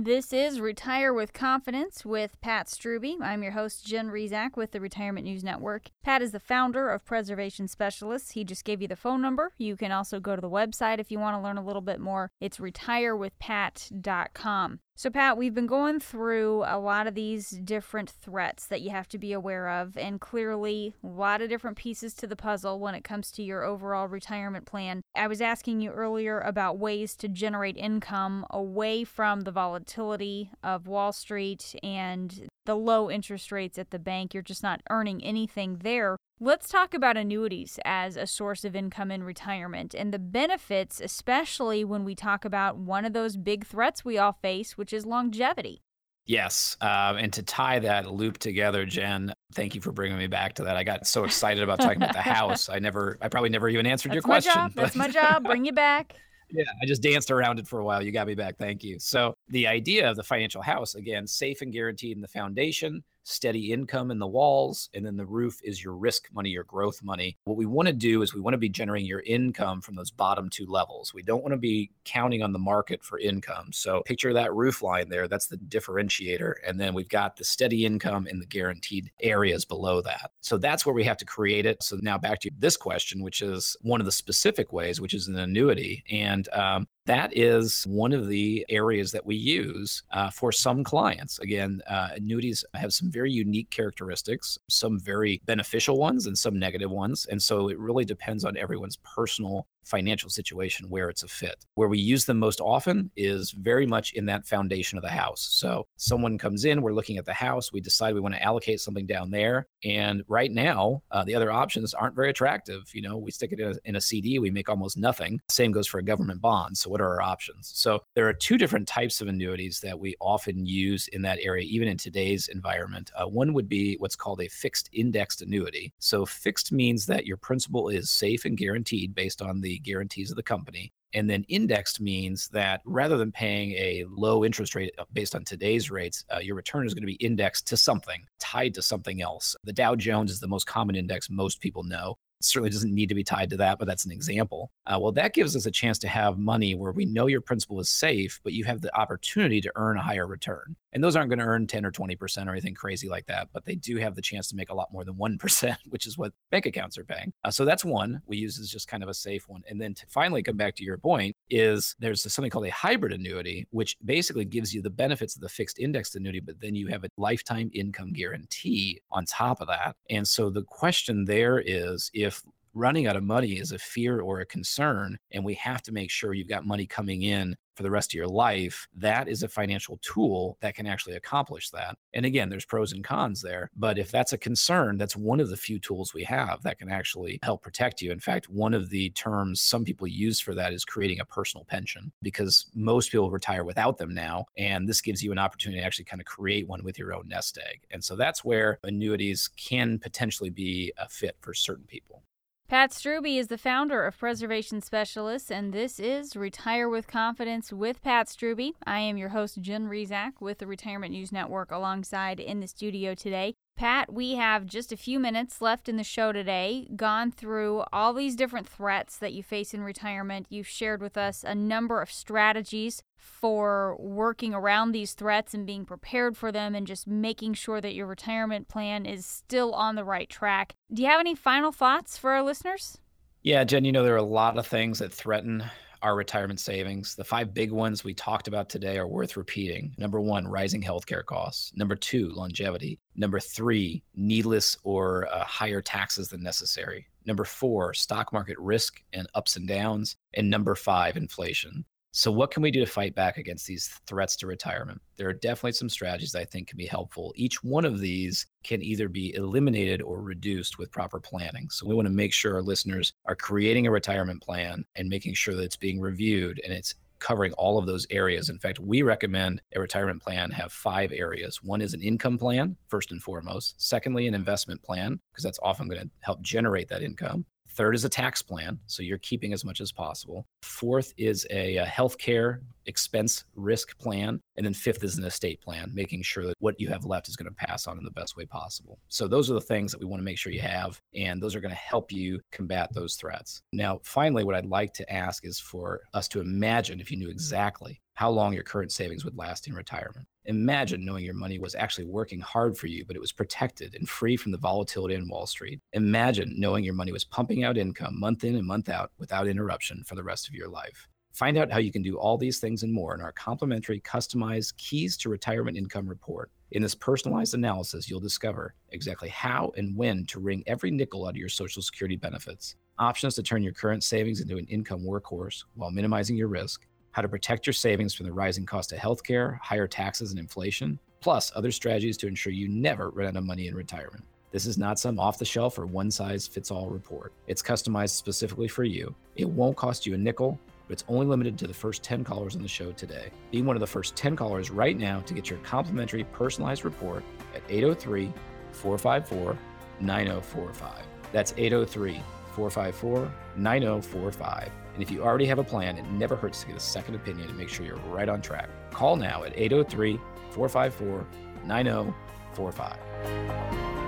This 0.00 0.32
is 0.32 0.60
Retire 0.60 1.12
with 1.12 1.32
Confidence 1.32 2.04
with 2.04 2.40
Pat 2.40 2.68
Strubbe. 2.68 3.16
I'm 3.20 3.42
your 3.42 3.50
host, 3.50 3.84
Jen 3.84 4.10
Rizak 4.10 4.56
with 4.56 4.70
the 4.70 4.80
Retirement 4.80 5.26
News 5.26 5.42
Network. 5.42 5.90
Pat 6.04 6.22
is 6.22 6.30
the 6.30 6.38
founder 6.38 6.88
of 6.88 7.04
Preservation 7.04 7.66
Specialists. 7.66 8.30
He 8.30 8.44
just 8.44 8.64
gave 8.64 8.80
you 8.80 8.86
the 8.86 8.94
phone 8.94 9.20
number. 9.20 9.50
You 9.58 9.76
can 9.76 9.90
also 9.90 10.20
go 10.20 10.36
to 10.36 10.40
the 10.40 10.48
website 10.48 11.00
if 11.00 11.10
you 11.10 11.18
want 11.18 11.36
to 11.36 11.42
learn 11.42 11.58
a 11.58 11.64
little 11.64 11.82
bit 11.82 11.98
more. 11.98 12.30
It's 12.40 12.58
retirewithpat.com. 12.58 14.78
So, 14.98 15.10
Pat, 15.10 15.36
we've 15.36 15.54
been 15.54 15.68
going 15.68 16.00
through 16.00 16.64
a 16.66 16.76
lot 16.76 17.06
of 17.06 17.14
these 17.14 17.50
different 17.50 18.10
threats 18.10 18.66
that 18.66 18.80
you 18.80 18.90
have 18.90 19.06
to 19.10 19.16
be 19.16 19.32
aware 19.32 19.68
of, 19.68 19.96
and 19.96 20.20
clearly 20.20 20.92
a 21.04 21.06
lot 21.06 21.40
of 21.40 21.48
different 21.48 21.76
pieces 21.76 22.14
to 22.14 22.26
the 22.26 22.34
puzzle 22.34 22.80
when 22.80 22.96
it 22.96 23.04
comes 23.04 23.30
to 23.30 23.44
your 23.44 23.62
overall 23.62 24.08
retirement 24.08 24.66
plan. 24.66 25.02
I 25.14 25.28
was 25.28 25.40
asking 25.40 25.82
you 25.82 25.92
earlier 25.92 26.40
about 26.40 26.78
ways 26.78 27.14
to 27.18 27.28
generate 27.28 27.76
income 27.76 28.44
away 28.50 29.04
from 29.04 29.42
the 29.42 29.52
volatility 29.52 30.50
of 30.64 30.88
Wall 30.88 31.12
Street 31.12 31.76
and 31.80 32.48
the 32.68 32.76
low 32.76 33.10
interest 33.10 33.50
rates 33.50 33.78
at 33.78 33.90
the 33.90 33.98
bank. 33.98 34.34
You're 34.34 34.42
just 34.42 34.62
not 34.62 34.82
earning 34.90 35.24
anything 35.24 35.78
there. 35.82 36.18
Let's 36.38 36.68
talk 36.68 36.92
about 36.92 37.16
annuities 37.16 37.80
as 37.82 38.14
a 38.18 38.26
source 38.26 38.62
of 38.62 38.76
income 38.76 39.10
in 39.10 39.24
retirement 39.24 39.94
and 39.94 40.12
the 40.12 40.18
benefits, 40.18 41.00
especially 41.00 41.82
when 41.82 42.04
we 42.04 42.14
talk 42.14 42.44
about 42.44 42.76
one 42.76 43.06
of 43.06 43.14
those 43.14 43.38
big 43.38 43.66
threats 43.66 44.04
we 44.04 44.18
all 44.18 44.34
face, 44.34 44.76
which 44.76 44.92
is 44.92 45.06
longevity. 45.06 45.80
Yes. 46.26 46.76
Um, 46.82 47.16
and 47.16 47.32
to 47.32 47.42
tie 47.42 47.78
that 47.78 48.12
loop 48.12 48.36
together, 48.36 48.84
Jen, 48.84 49.32
thank 49.54 49.74
you 49.74 49.80
for 49.80 49.90
bringing 49.90 50.18
me 50.18 50.26
back 50.26 50.56
to 50.56 50.64
that. 50.64 50.76
I 50.76 50.84
got 50.84 51.06
so 51.06 51.24
excited 51.24 51.62
about 51.62 51.80
talking 51.80 52.02
about 52.02 52.12
the 52.12 52.20
house. 52.20 52.68
I 52.68 52.80
never, 52.80 53.16
I 53.22 53.28
probably 53.28 53.48
never 53.48 53.70
even 53.70 53.86
answered 53.86 54.10
That's 54.10 54.16
your 54.16 54.22
question. 54.22 54.52
Job. 54.52 54.72
That's 54.74 54.94
my 54.94 55.08
job. 55.08 55.44
Bring 55.44 55.64
you 55.64 55.72
back. 55.72 56.16
Yeah, 56.50 56.64
I 56.82 56.86
just 56.86 57.02
danced 57.02 57.30
around 57.30 57.58
it 57.58 57.68
for 57.68 57.80
a 57.80 57.84
while. 57.84 58.02
You 58.02 58.10
got 58.10 58.26
me 58.26 58.34
back. 58.34 58.56
Thank 58.58 58.82
you. 58.82 58.98
So, 58.98 59.34
the 59.48 59.66
idea 59.66 60.10
of 60.10 60.16
the 60.16 60.22
financial 60.22 60.62
house 60.62 60.94
again, 60.94 61.26
safe 61.26 61.60
and 61.60 61.72
guaranteed 61.72 62.16
in 62.16 62.22
the 62.22 62.28
foundation, 62.28 63.02
steady 63.28 63.72
income 63.72 64.10
in 64.10 64.18
the 64.18 64.26
walls, 64.26 64.88
and 64.94 65.04
then 65.04 65.16
the 65.16 65.26
roof 65.26 65.60
is 65.62 65.82
your 65.82 65.94
risk 65.94 66.28
money, 66.32 66.50
your 66.50 66.64
growth 66.64 67.02
money. 67.02 67.36
What 67.44 67.56
we 67.56 67.66
want 67.66 67.88
to 67.88 67.92
do 67.92 68.22
is 68.22 68.34
we 68.34 68.40
want 68.40 68.54
to 68.54 68.58
be 68.58 68.68
generating 68.68 69.06
your 69.06 69.22
income 69.26 69.80
from 69.80 69.94
those 69.94 70.10
bottom 70.10 70.48
two 70.48 70.66
levels. 70.66 71.12
We 71.12 71.22
don't 71.22 71.42
want 71.42 71.52
to 71.52 71.58
be 71.58 71.90
counting 72.04 72.42
on 72.42 72.52
the 72.52 72.58
market 72.58 73.02
for 73.02 73.18
income. 73.18 73.72
So 73.72 74.02
picture 74.06 74.32
that 74.32 74.54
roof 74.54 74.82
line 74.82 75.08
there. 75.08 75.28
That's 75.28 75.46
the 75.46 75.56
differentiator. 75.56 76.54
And 76.66 76.80
then 76.80 76.94
we've 76.94 77.08
got 77.08 77.36
the 77.36 77.44
steady 77.44 77.84
income 77.84 78.26
in 78.26 78.40
the 78.40 78.46
guaranteed 78.46 79.10
areas 79.20 79.64
below 79.64 80.00
that. 80.02 80.30
So 80.40 80.56
that's 80.56 80.86
where 80.86 80.94
we 80.94 81.04
have 81.04 81.18
to 81.18 81.24
create 81.24 81.66
it. 81.66 81.82
So 81.82 81.98
now 82.00 82.18
back 82.18 82.40
to 82.40 82.50
this 82.58 82.76
question, 82.76 83.22
which 83.22 83.42
is 83.42 83.76
one 83.82 84.00
of 84.00 84.06
the 84.06 84.12
specific 84.12 84.72
ways, 84.72 85.00
which 85.00 85.14
is 85.14 85.28
an 85.28 85.38
annuity. 85.38 86.02
And 86.10 86.48
um, 86.54 86.88
that 87.08 87.34
is 87.34 87.84
one 87.88 88.12
of 88.12 88.28
the 88.28 88.66
areas 88.68 89.10
that 89.12 89.24
we 89.24 89.34
use 89.34 90.02
uh, 90.12 90.28
for 90.28 90.52
some 90.52 90.84
clients. 90.84 91.38
Again, 91.38 91.80
uh, 91.88 92.10
annuities 92.16 92.66
have 92.74 92.92
some 92.92 93.10
very 93.10 93.32
unique 93.32 93.70
characteristics, 93.70 94.58
some 94.68 95.00
very 95.00 95.40
beneficial 95.46 95.98
ones 95.98 96.26
and 96.26 96.36
some 96.36 96.58
negative 96.58 96.90
ones. 96.90 97.26
And 97.30 97.42
so 97.42 97.68
it 97.68 97.78
really 97.78 98.04
depends 98.04 98.44
on 98.44 98.58
everyone's 98.58 98.98
personal 98.98 99.66
financial 99.88 100.30
situation 100.30 100.88
where 100.88 101.08
it's 101.08 101.22
a 101.22 101.28
fit. 101.28 101.66
Where 101.74 101.88
we 101.88 101.98
use 101.98 102.24
them 102.24 102.38
most 102.38 102.60
often 102.60 103.10
is 103.16 103.50
very 103.52 103.86
much 103.86 104.12
in 104.12 104.26
that 104.26 104.46
foundation 104.46 104.98
of 104.98 105.02
the 105.02 105.10
house. 105.10 105.48
So 105.50 105.86
someone 105.96 106.38
comes 106.38 106.64
in, 106.64 106.82
we're 106.82 106.92
looking 106.92 107.18
at 107.18 107.24
the 107.24 107.32
house, 107.32 107.72
we 107.72 107.80
decide 107.80 108.14
we 108.14 108.20
want 108.20 108.34
to 108.34 108.42
allocate 108.42 108.80
something 108.80 109.06
down 109.06 109.30
there. 109.30 109.66
And 109.84 110.22
right 110.28 110.50
now, 110.50 111.02
uh, 111.10 111.24
the 111.24 111.34
other 111.34 111.50
options 111.50 111.94
aren't 111.94 112.16
very 112.16 112.30
attractive. 112.30 112.90
You 112.92 113.02
know, 113.02 113.16
we 113.16 113.30
stick 113.30 113.52
it 113.52 113.60
in 113.60 113.72
a, 113.72 113.74
in 113.84 113.96
a 113.96 114.00
CD, 114.00 114.38
we 114.38 114.50
make 114.50 114.68
almost 114.68 114.96
nothing. 114.96 115.40
Same 115.50 115.72
goes 115.72 115.86
for 115.86 115.98
a 115.98 116.02
government 116.02 116.40
bond. 116.40 116.76
So 116.76 116.90
what 116.90 117.00
are 117.00 117.08
our 117.08 117.22
options? 117.22 117.70
So 117.74 118.02
there 118.14 118.28
are 118.28 118.32
two 118.32 118.58
different 118.58 118.86
types 118.88 119.20
of 119.20 119.28
annuities 119.28 119.80
that 119.80 119.98
we 119.98 120.14
often 120.20 120.66
use 120.66 121.08
in 121.08 121.22
that 121.22 121.38
area, 121.42 121.64
even 121.64 121.88
in 121.88 121.96
today's 121.96 122.48
environment. 122.48 123.10
Uh, 123.16 123.26
one 123.26 123.54
would 123.54 123.68
be 123.68 123.96
what's 123.96 124.16
called 124.16 124.40
a 124.40 124.48
fixed 124.48 124.88
indexed 124.92 125.42
annuity. 125.42 125.92
So 125.98 126.26
fixed 126.26 126.72
means 126.72 127.06
that 127.06 127.26
your 127.26 127.36
principal 127.36 127.88
is 127.88 128.10
safe 128.10 128.44
and 128.44 128.56
guaranteed 128.56 129.14
based 129.14 129.42
on 129.42 129.60
the 129.60 129.77
guarantees 129.78 130.30
of 130.30 130.36
the 130.36 130.42
company. 130.42 130.92
And 131.14 131.28
then 131.28 131.44
indexed 131.48 132.00
means 132.00 132.48
that 132.48 132.82
rather 132.84 133.16
than 133.16 133.32
paying 133.32 133.72
a 133.72 134.04
low 134.10 134.44
interest 134.44 134.74
rate 134.74 134.92
uh, 134.98 135.04
based 135.12 135.34
on 135.34 135.44
today's 135.44 135.90
rates, 135.90 136.24
uh, 136.34 136.38
your 136.38 136.54
return 136.54 136.86
is 136.86 136.92
going 136.92 137.02
to 137.02 137.06
be 137.06 137.14
indexed 137.14 137.66
to 137.68 137.76
something, 137.76 138.26
tied 138.38 138.74
to 138.74 138.82
something 138.82 139.22
else. 139.22 139.56
The 139.64 139.72
Dow 139.72 139.94
Jones 139.96 140.30
is 140.30 140.40
the 140.40 140.48
most 140.48 140.66
common 140.66 140.96
index 140.96 141.30
most 141.30 141.60
people 141.60 141.82
know. 141.82 142.18
It 142.40 142.44
certainly 142.44 142.70
doesn't 142.70 142.94
need 142.94 143.08
to 143.08 143.14
be 143.14 143.24
tied 143.24 143.50
to 143.50 143.56
that, 143.56 143.78
but 143.78 143.88
that's 143.88 144.04
an 144.04 144.12
example. 144.12 144.70
Uh, 144.86 144.98
well, 145.00 145.12
that 145.12 145.34
gives 145.34 145.56
us 145.56 145.66
a 145.66 145.70
chance 145.70 145.98
to 146.00 146.08
have 146.08 146.38
money 146.38 146.74
where 146.74 146.92
we 146.92 147.04
know 147.04 147.26
your 147.26 147.40
principal 147.40 147.80
is 147.80 147.88
safe, 147.88 148.38
but 148.44 148.52
you 148.52 148.64
have 148.64 148.80
the 148.80 148.96
opportunity 148.96 149.60
to 149.62 149.72
earn 149.74 149.96
a 149.96 150.02
higher 150.02 150.26
return. 150.26 150.76
And 150.92 151.04
those 151.04 151.16
aren't 151.16 151.28
going 151.28 151.38
to 151.38 151.44
earn 151.44 151.66
10 151.66 151.84
or 151.84 151.92
20% 151.92 152.46
or 152.46 152.52
anything 152.52 152.74
crazy 152.74 153.08
like 153.08 153.26
that, 153.26 153.48
but 153.52 153.64
they 153.64 153.74
do 153.74 153.96
have 153.96 154.14
the 154.14 154.22
chance 154.22 154.48
to 154.48 154.56
make 154.56 154.70
a 154.70 154.74
lot 154.74 154.92
more 154.92 155.04
than 155.04 155.14
1%, 155.14 155.76
which 155.88 156.06
is 156.06 156.16
what 156.16 156.32
bank 156.50 156.66
accounts 156.66 156.96
are 156.98 157.04
paying. 157.04 157.32
Uh, 157.44 157.50
so 157.50 157.64
that's 157.64 157.84
one 157.84 158.22
we 158.26 158.36
use 158.36 158.58
as 158.58 158.70
just 158.70 158.88
kind 158.88 159.02
of 159.02 159.08
a 159.08 159.14
safe 159.14 159.48
one. 159.48 159.62
And 159.68 159.80
then 159.80 159.94
to 159.94 160.06
finally 160.06 160.42
come 160.42 160.56
back 160.56 160.76
to 160.76 160.84
your 160.84 160.98
point 160.98 161.36
is 161.50 161.94
there's 161.98 162.30
something 162.32 162.50
called 162.50 162.66
a 162.66 162.70
hybrid 162.70 163.12
annuity, 163.12 163.66
which 163.70 163.96
basically 164.04 164.44
gives 164.44 164.74
you 164.74 164.82
the 164.82 164.90
benefits 164.90 165.36
of 165.36 165.42
the 165.42 165.48
fixed 165.48 165.78
indexed 165.78 166.16
annuity, 166.16 166.40
but 166.40 166.60
then 166.60 166.74
you 166.74 166.88
have 166.88 167.04
a 167.04 167.10
lifetime 167.16 167.70
income 167.74 168.12
guarantee 168.12 169.00
on 169.10 169.24
top 169.24 169.60
of 169.60 169.68
that. 169.68 169.96
And 170.10 170.26
so 170.26 170.50
the 170.50 170.62
question 170.62 171.24
there 171.24 171.58
is 171.58 172.10
if 172.14 172.42
running 172.74 173.06
out 173.06 173.16
of 173.16 173.24
money 173.24 173.58
is 173.58 173.72
a 173.72 173.78
fear 173.78 174.20
or 174.20 174.40
a 174.40 174.46
concern, 174.46 175.18
and 175.32 175.44
we 175.44 175.54
have 175.54 175.82
to 175.82 175.92
make 175.92 176.10
sure 176.10 176.32
you've 176.32 176.48
got 176.48 176.66
money 176.66 176.86
coming 176.86 177.22
in 177.22 177.56
for 177.78 177.84
the 177.84 177.90
rest 177.92 178.10
of 178.10 178.14
your 178.14 178.26
life, 178.26 178.88
that 178.96 179.28
is 179.28 179.44
a 179.44 179.48
financial 179.48 180.00
tool 180.02 180.58
that 180.60 180.74
can 180.74 180.84
actually 180.84 181.14
accomplish 181.14 181.70
that. 181.70 181.96
And 182.12 182.26
again, 182.26 182.48
there's 182.48 182.64
pros 182.64 182.92
and 182.92 183.04
cons 183.04 183.40
there. 183.40 183.70
But 183.76 183.98
if 183.98 184.10
that's 184.10 184.32
a 184.32 184.38
concern, 184.38 184.98
that's 184.98 185.14
one 185.14 185.38
of 185.38 185.48
the 185.48 185.56
few 185.56 185.78
tools 185.78 186.12
we 186.12 186.24
have 186.24 186.60
that 186.64 186.80
can 186.80 186.90
actually 186.90 187.38
help 187.44 187.62
protect 187.62 188.02
you. 188.02 188.10
In 188.10 188.18
fact, 188.18 188.50
one 188.50 188.74
of 188.74 188.90
the 188.90 189.10
terms 189.10 189.60
some 189.60 189.84
people 189.84 190.08
use 190.08 190.40
for 190.40 190.56
that 190.56 190.72
is 190.72 190.84
creating 190.84 191.20
a 191.20 191.24
personal 191.24 191.64
pension 191.66 192.10
because 192.20 192.66
most 192.74 193.12
people 193.12 193.30
retire 193.30 193.62
without 193.62 193.96
them 193.96 194.12
now. 194.12 194.46
And 194.56 194.88
this 194.88 195.00
gives 195.00 195.22
you 195.22 195.30
an 195.30 195.38
opportunity 195.38 195.80
to 195.80 195.86
actually 195.86 196.06
kind 196.06 196.20
of 196.20 196.26
create 196.26 196.66
one 196.66 196.82
with 196.82 196.98
your 196.98 197.14
own 197.14 197.28
nest 197.28 197.60
egg. 197.64 197.82
And 197.92 198.02
so 198.02 198.16
that's 198.16 198.44
where 198.44 198.80
annuities 198.82 199.48
can 199.56 200.00
potentially 200.00 200.50
be 200.50 200.92
a 200.98 201.08
fit 201.08 201.36
for 201.40 201.54
certain 201.54 201.86
people. 201.86 202.24
Pat 202.68 202.90
Strubbe 202.90 203.38
is 203.38 203.46
the 203.46 203.56
founder 203.56 204.04
of 204.04 204.18
Preservation 204.18 204.82
Specialists, 204.82 205.50
and 205.50 205.72
this 205.72 205.98
is 205.98 206.36
Retire 206.36 206.86
with 206.86 207.06
Confidence 207.06 207.72
with 207.72 208.02
Pat 208.02 208.28
Strubbe. 208.28 208.74
I 208.86 209.00
am 209.00 209.16
your 209.16 209.30
host, 209.30 209.62
Jen 209.62 209.86
Rizak, 209.86 210.32
with 210.38 210.58
the 210.58 210.66
Retirement 210.66 211.12
News 211.12 211.32
Network, 211.32 211.70
alongside 211.70 212.38
in 212.38 212.60
the 212.60 212.68
studio 212.68 213.14
today. 213.14 213.54
Pat, 213.78 214.12
we 214.12 214.34
have 214.34 214.66
just 214.66 214.92
a 214.92 214.98
few 214.98 215.18
minutes 215.18 215.62
left 215.62 215.88
in 215.88 215.96
the 215.96 216.04
show 216.04 216.30
today, 216.30 216.86
gone 216.94 217.30
through 217.30 217.84
all 217.90 218.12
these 218.12 218.36
different 218.36 218.68
threats 218.68 219.16
that 219.16 219.32
you 219.32 219.42
face 219.42 219.72
in 219.72 219.82
retirement. 219.82 220.44
You've 220.50 220.68
shared 220.68 221.00
with 221.00 221.16
us 221.16 221.44
a 221.44 221.54
number 221.54 222.02
of 222.02 222.12
strategies 222.12 223.02
for 223.18 223.96
working 223.98 224.54
around 224.54 224.92
these 224.92 225.12
threats 225.12 225.52
and 225.52 225.66
being 225.66 225.84
prepared 225.84 226.36
for 226.36 226.50
them 226.50 226.74
and 226.74 226.86
just 226.86 227.06
making 227.06 227.54
sure 227.54 227.80
that 227.80 227.94
your 227.94 228.06
retirement 228.06 228.68
plan 228.68 229.04
is 229.04 229.26
still 229.26 229.74
on 229.74 229.96
the 229.96 230.04
right 230.04 230.30
track. 230.30 230.74
Do 230.92 231.02
you 231.02 231.08
have 231.08 231.20
any 231.20 231.34
final 231.34 231.72
thoughts 231.72 232.16
for 232.16 232.30
our 232.30 232.42
listeners? 232.42 232.98
Yeah, 233.42 233.64
Jen, 233.64 233.84
you 233.84 233.92
know, 233.92 234.02
there 234.02 234.14
are 234.14 234.18
a 234.18 234.22
lot 234.22 234.58
of 234.58 234.66
things 234.66 234.98
that 234.98 235.12
threaten 235.12 235.64
our 236.02 236.14
retirement 236.14 236.60
savings. 236.60 237.14
The 237.14 237.24
five 237.24 237.52
big 237.52 237.72
ones 237.72 238.04
we 238.04 238.14
talked 238.14 238.48
about 238.48 238.68
today 238.68 238.98
are 238.98 239.06
worth 239.08 239.36
repeating. 239.36 239.94
Number 239.98 240.20
one, 240.20 240.46
rising 240.46 240.82
healthcare 240.82 241.24
costs. 241.24 241.72
Number 241.74 241.96
two, 241.96 242.30
longevity. 242.30 243.00
Number 243.16 243.40
three, 243.40 244.02
needless 244.14 244.76
or 244.84 245.28
uh, 245.32 245.44
higher 245.44 245.82
taxes 245.82 246.28
than 246.28 246.42
necessary. 246.42 247.06
Number 247.26 247.44
four, 247.44 247.94
stock 247.94 248.32
market 248.32 248.58
risk 248.58 249.02
and 249.12 249.26
ups 249.34 249.56
and 249.56 249.66
downs. 249.66 250.16
And 250.34 250.48
number 250.48 250.74
five, 250.74 251.16
inflation. 251.16 251.84
So, 252.18 252.32
what 252.32 252.50
can 252.50 252.64
we 252.64 252.72
do 252.72 252.80
to 252.80 252.90
fight 252.90 253.14
back 253.14 253.38
against 253.38 253.64
these 253.64 254.00
threats 254.08 254.34
to 254.38 254.48
retirement? 254.48 255.00
There 255.14 255.28
are 255.28 255.32
definitely 255.32 255.70
some 255.70 255.88
strategies 255.88 256.34
I 256.34 256.44
think 256.44 256.66
can 256.66 256.76
be 256.76 256.84
helpful. 256.84 257.32
Each 257.36 257.62
one 257.62 257.84
of 257.84 258.00
these 258.00 258.44
can 258.64 258.82
either 258.82 259.08
be 259.08 259.36
eliminated 259.36 260.02
or 260.02 260.20
reduced 260.20 260.78
with 260.78 260.90
proper 260.90 261.20
planning. 261.20 261.70
So, 261.70 261.86
we 261.86 261.94
want 261.94 262.08
to 262.08 262.12
make 262.12 262.32
sure 262.32 262.56
our 262.56 262.62
listeners 262.62 263.12
are 263.26 263.36
creating 263.36 263.86
a 263.86 263.92
retirement 263.92 264.42
plan 264.42 264.84
and 264.96 265.08
making 265.08 265.34
sure 265.34 265.54
that 265.54 265.62
it's 265.62 265.76
being 265.76 266.00
reviewed 266.00 266.60
and 266.64 266.72
it's 266.72 266.96
covering 267.20 267.52
all 267.52 267.78
of 267.78 267.86
those 267.86 268.04
areas. 268.10 268.48
In 268.48 268.58
fact, 268.58 268.80
we 268.80 269.02
recommend 269.02 269.62
a 269.76 269.80
retirement 269.80 270.20
plan 270.20 270.50
have 270.50 270.72
five 270.72 271.12
areas. 271.12 271.62
One 271.62 271.80
is 271.80 271.94
an 271.94 272.02
income 272.02 272.36
plan, 272.36 272.76
first 272.88 273.12
and 273.12 273.22
foremost. 273.22 273.80
Secondly, 273.80 274.26
an 274.26 274.34
investment 274.34 274.82
plan, 274.82 275.20
because 275.30 275.44
that's 275.44 275.60
often 275.62 275.86
going 275.86 276.02
to 276.02 276.10
help 276.22 276.42
generate 276.42 276.88
that 276.88 277.02
income. 277.02 277.46
Third 277.78 277.94
is 277.94 278.04
a 278.04 278.08
tax 278.08 278.42
plan, 278.42 278.80
so 278.86 279.04
you're 279.04 279.18
keeping 279.18 279.52
as 279.52 279.64
much 279.64 279.80
as 279.80 279.92
possible. 279.92 280.48
Fourth 280.62 281.14
is 281.16 281.46
a, 281.48 281.76
a 281.76 281.86
healthcare 281.86 282.58
expense 282.88 283.44
risk 283.54 283.96
plan. 283.98 284.40
And 284.56 284.66
then 284.66 284.74
fifth 284.74 285.04
is 285.04 285.16
an 285.16 285.24
estate 285.24 285.60
plan, 285.60 285.92
making 285.94 286.22
sure 286.22 286.46
that 286.46 286.56
what 286.58 286.80
you 286.80 286.88
have 286.88 287.04
left 287.04 287.28
is 287.28 287.36
going 287.36 287.48
to 287.48 287.66
pass 287.66 287.86
on 287.86 287.98
in 287.98 288.04
the 288.04 288.10
best 288.10 288.36
way 288.36 288.44
possible. 288.46 288.98
So 289.08 289.28
those 289.28 289.50
are 289.50 289.54
the 289.54 289.60
things 289.60 289.92
that 289.92 290.00
we 290.00 290.06
want 290.06 290.20
to 290.20 290.24
make 290.24 290.38
sure 290.38 290.52
you 290.52 290.60
have, 290.60 291.00
and 291.14 291.40
those 291.40 291.54
are 291.54 291.60
going 291.60 291.70
to 291.70 291.76
help 291.76 292.10
you 292.10 292.40
combat 292.50 292.92
those 292.92 293.14
threats. 293.14 293.62
Now, 293.72 294.00
finally, 294.02 294.42
what 294.42 294.56
I'd 294.56 294.66
like 294.66 294.92
to 294.94 295.12
ask 295.12 295.44
is 295.44 295.60
for 295.60 296.00
us 296.14 296.26
to 296.28 296.40
imagine 296.40 297.00
if 297.00 297.10
you 297.10 297.16
knew 297.16 297.30
exactly 297.30 298.00
how 298.14 298.28
long 298.28 298.52
your 298.52 298.64
current 298.64 298.90
savings 298.90 299.24
would 299.24 299.36
last 299.36 299.68
in 299.68 299.74
retirement. 299.74 300.26
Imagine 300.46 301.04
knowing 301.04 301.24
your 301.24 301.34
money 301.34 301.60
was 301.60 301.76
actually 301.76 302.06
working 302.06 302.40
hard 302.40 302.76
for 302.76 302.88
you, 302.88 303.04
but 303.04 303.14
it 303.14 303.20
was 303.20 303.30
protected 303.30 303.94
and 303.94 304.08
free 304.08 304.36
from 304.36 304.50
the 304.50 304.58
volatility 304.58 305.14
in 305.14 305.28
Wall 305.28 305.46
Street. 305.46 305.78
Imagine 305.92 306.52
knowing 306.58 306.82
your 306.82 306.94
money 306.94 307.12
was 307.12 307.24
pumping 307.24 307.62
out 307.62 307.76
income 307.76 308.18
month 308.18 308.42
in 308.42 308.56
and 308.56 308.66
month 308.66 308.88
out 308.88 309.12
without 309.18 309.46
interruption 309.46 310.02
for 310.04 310.16
the 310.16 310.24
rest 310.24 310.48
of 310.48 310.54
your 310.54 310.68
life. 310.68 311.06
Find 311.38 311.56
out 311.56 311.70
how 311.70 311.78
you 311.78 311.92
can 311.92 312.02
do 312.02 312.18
all 312.18 312.36
these 312.36 312.58
things 312.58 312.82
and 312.82 312.92
more 312.92 313.14
in 313.14 313.20
our 313.20 313.30
complimentary 313.30 314.00
customized 314.00 314.76
Keys 314.76 315.16
to 315.18 315.28
Retirement 315.28 315.76
Income 315.76 316.08
report. 316.08 316.50
In 316.72 316.82
this 316.82 316.96
personalized 316.96 317.54
analysis, 317.54 318.10
you'll 318.10 318.18
discover 318.18 318.74
exactly 318.88 319.28
how 319.28 319.72
and 319.76 319.96
when 319.96 320.26
to 320.26 320.40
wring 320.40 320.64
every 320.66 320.90
nickel 320.90 321.26
out 321.26 321.30
of 321.30 321.36
your 321.36 321.48
Social 321.48 321.80
Security 321.80 322.16
benefits, 322.16 322.74
options 322.98 323.36
to 323.36 323.44
turn 323.44 323.62
your 323.62 323.72
current 323.72 324.02
savings 324.02 324.40
into 324.40 324.56
an 324.56 324.64
income 324.64 325.04
workhorse 325.04 325.62
while 325.76 325.92
minimizing 325.92 326.36
your 326.36 326.48
risk, 326.48 326.88
how 327.12 327.22
to 327.22 327.28
protect 327.28 327.68
your 327.68 327.72
savings 327.72 328.14
from 328.14 328.26
the 328.26 328.32
rising 328.32 328.66
cost 328.66 328.90
of 328.90 328.98
healthcare, 328.98 329.60
higher 329.60 329.86
taxes, 329.86 330.32
and 330.32 330.40
inflation, 330.40 330.98
plus 331.20 331.52
other 331.54 331.70
strategies 331.70 332.16
to 332.16 332.26
ensure 332.26 332.52
you 332.52 332.66
never 332.66 333.10
run 333.10 333.28
out 333.28 333.36
of 333.36 333.44
money 333.44 333.68
in 333.68 333.76
retirement. 333.76 334.24
This 334.50 334.66
is 334.66 334.76
not 334.76 334.98
some 334.98 335.20
off 335.20 335.38
the 335.38 335.44
shelf 335.44 335.78
or 335.78 335.86
one 335.86 336.10
size 336.10 336.48
fits 336.48 336.72
all 336.72 336.88
report. 336.88 337.32
It's 337.46 337.62
customized 337.62 338.16
specifically 338.16 338.66
for 338.66 338.82
you. 338.82 339.14
It 339.36 339.48
won't 339.48 339.76
cost 339.76 340.04
you 340.04 340.14
a 340.14 340.18
nickel, 340.18 340.58
but 340.88 340.94
it's 340.94 341.04
only 341.06 341.26
limited 341.26 341.58
to 341.58 341.66
the 341.66 341.74
first 341.74 342.02
10 342.02 342.24
callers 342.24 342.56
on 342.56 342.62
the 342.62 342.68
show 342.68 342.90
today. 342.92 343.30
Be 343.50 343.60
one 343.60 343.76
of 343.76 343.80
the 343.80 343.86
first 343.86 344.16
10 344.16 344.34
callers 344.34 344.70
right 344.70 344.96
now 344.96 345.20
to 345.20 345.34
get 345.34 345.50
your 345.50 345.58
complimentary 345.60 346.24
personalized 346.24 346.84
report 346.84 347.22
at 347.54 347.62
803 347.68 348.32
454 348.72 349.58
9045. 350.00 351.04
That's 351.30 351.52
803 351.56 352.22
454 352.54 353.30
9045. 353.56 354.70
And 354.94 355.02
if 355.02 355.10
you 355.10 355.22
already 355.22 355.46
have 355.46 355.58
a 355.58 355.64
plan, 355.64 355.98
it 355.98 356.10
never 356.10 356.34
hurts 356.34 356.62
to 356.62 356.68
get 356.68 356.76
a 356.76 356.80
second 356.80 357.14
opinion 357.14 357.48
to 357.48 357.54
make 357.54 357.68
sure 357.68 357.84
you're 357.84 357.96
right 358.08 358.28
on 358.28 358.40
track. 358.40 358.68
Call 358.90 359.16
now 359.16 359.44
at 359.44 359.52
803 359.56 360.18
454 360.50 361.26
9045. 361.66 364.07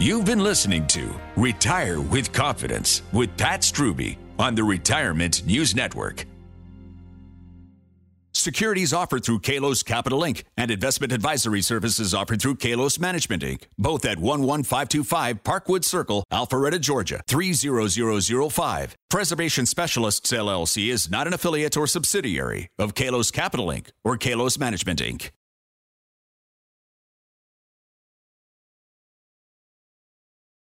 You've 0.00 0.24
been 0.24 0.42
listening 0.42 0.86
to 0.86 1.14
Retire 1.36 2.00
with 2.00 2.32
Confidence 2.32 3.02
with 3.12 3.36
Pat 3.36 3.60
Strubbe 3.60 4.16
on 4.38 4.54
the 4.54 4.64
Retirement 4.64 5.44
News 5.44 5.74
Network. 5.74 6.24
Securities 8.32 8.94
offered 8.94 9.26
through 9.26 9.40
Kalos 9.40 9.84
Capital 9.84 10.20
Inc. 10.20 10.44
and 10.56 10.70
investment 10.70 11.12
advisory 11.12 11.60
services 11.60 12.14
offered 12.14 12.40
through 12.40 12.54
Kalos 12.54 12.98
Management 12.98 13.42
Inc. 13.42 13.64
Both 13.76 14.06
at 14.06 14.16
11525 14.16 15.44
Parkwood 15.44 15.84
Circle, 15.84 16.24
Alpharetta, 16.32 16.80
Georgia 16.80 17.20
30005. 17.26 18.96
Preservation 19.10 19.66
Specialists 19.66 20.32
LLC 20.32 20.88
is 20.88 21.10
not 21.10 21.26
an 21.26 21.34
affiliate 21.34 21.76
or 21.76 21.86
subsidiary 21.86 22.68
of 22.78 22.94
Kalos 22.94 23.30
Capital 23.30 23.66
Inc. 23.66 23.88
or 24.02 24.16
Kalos 24.16 24.58
Management 24.58 25.00
Inc. 25.00 25.28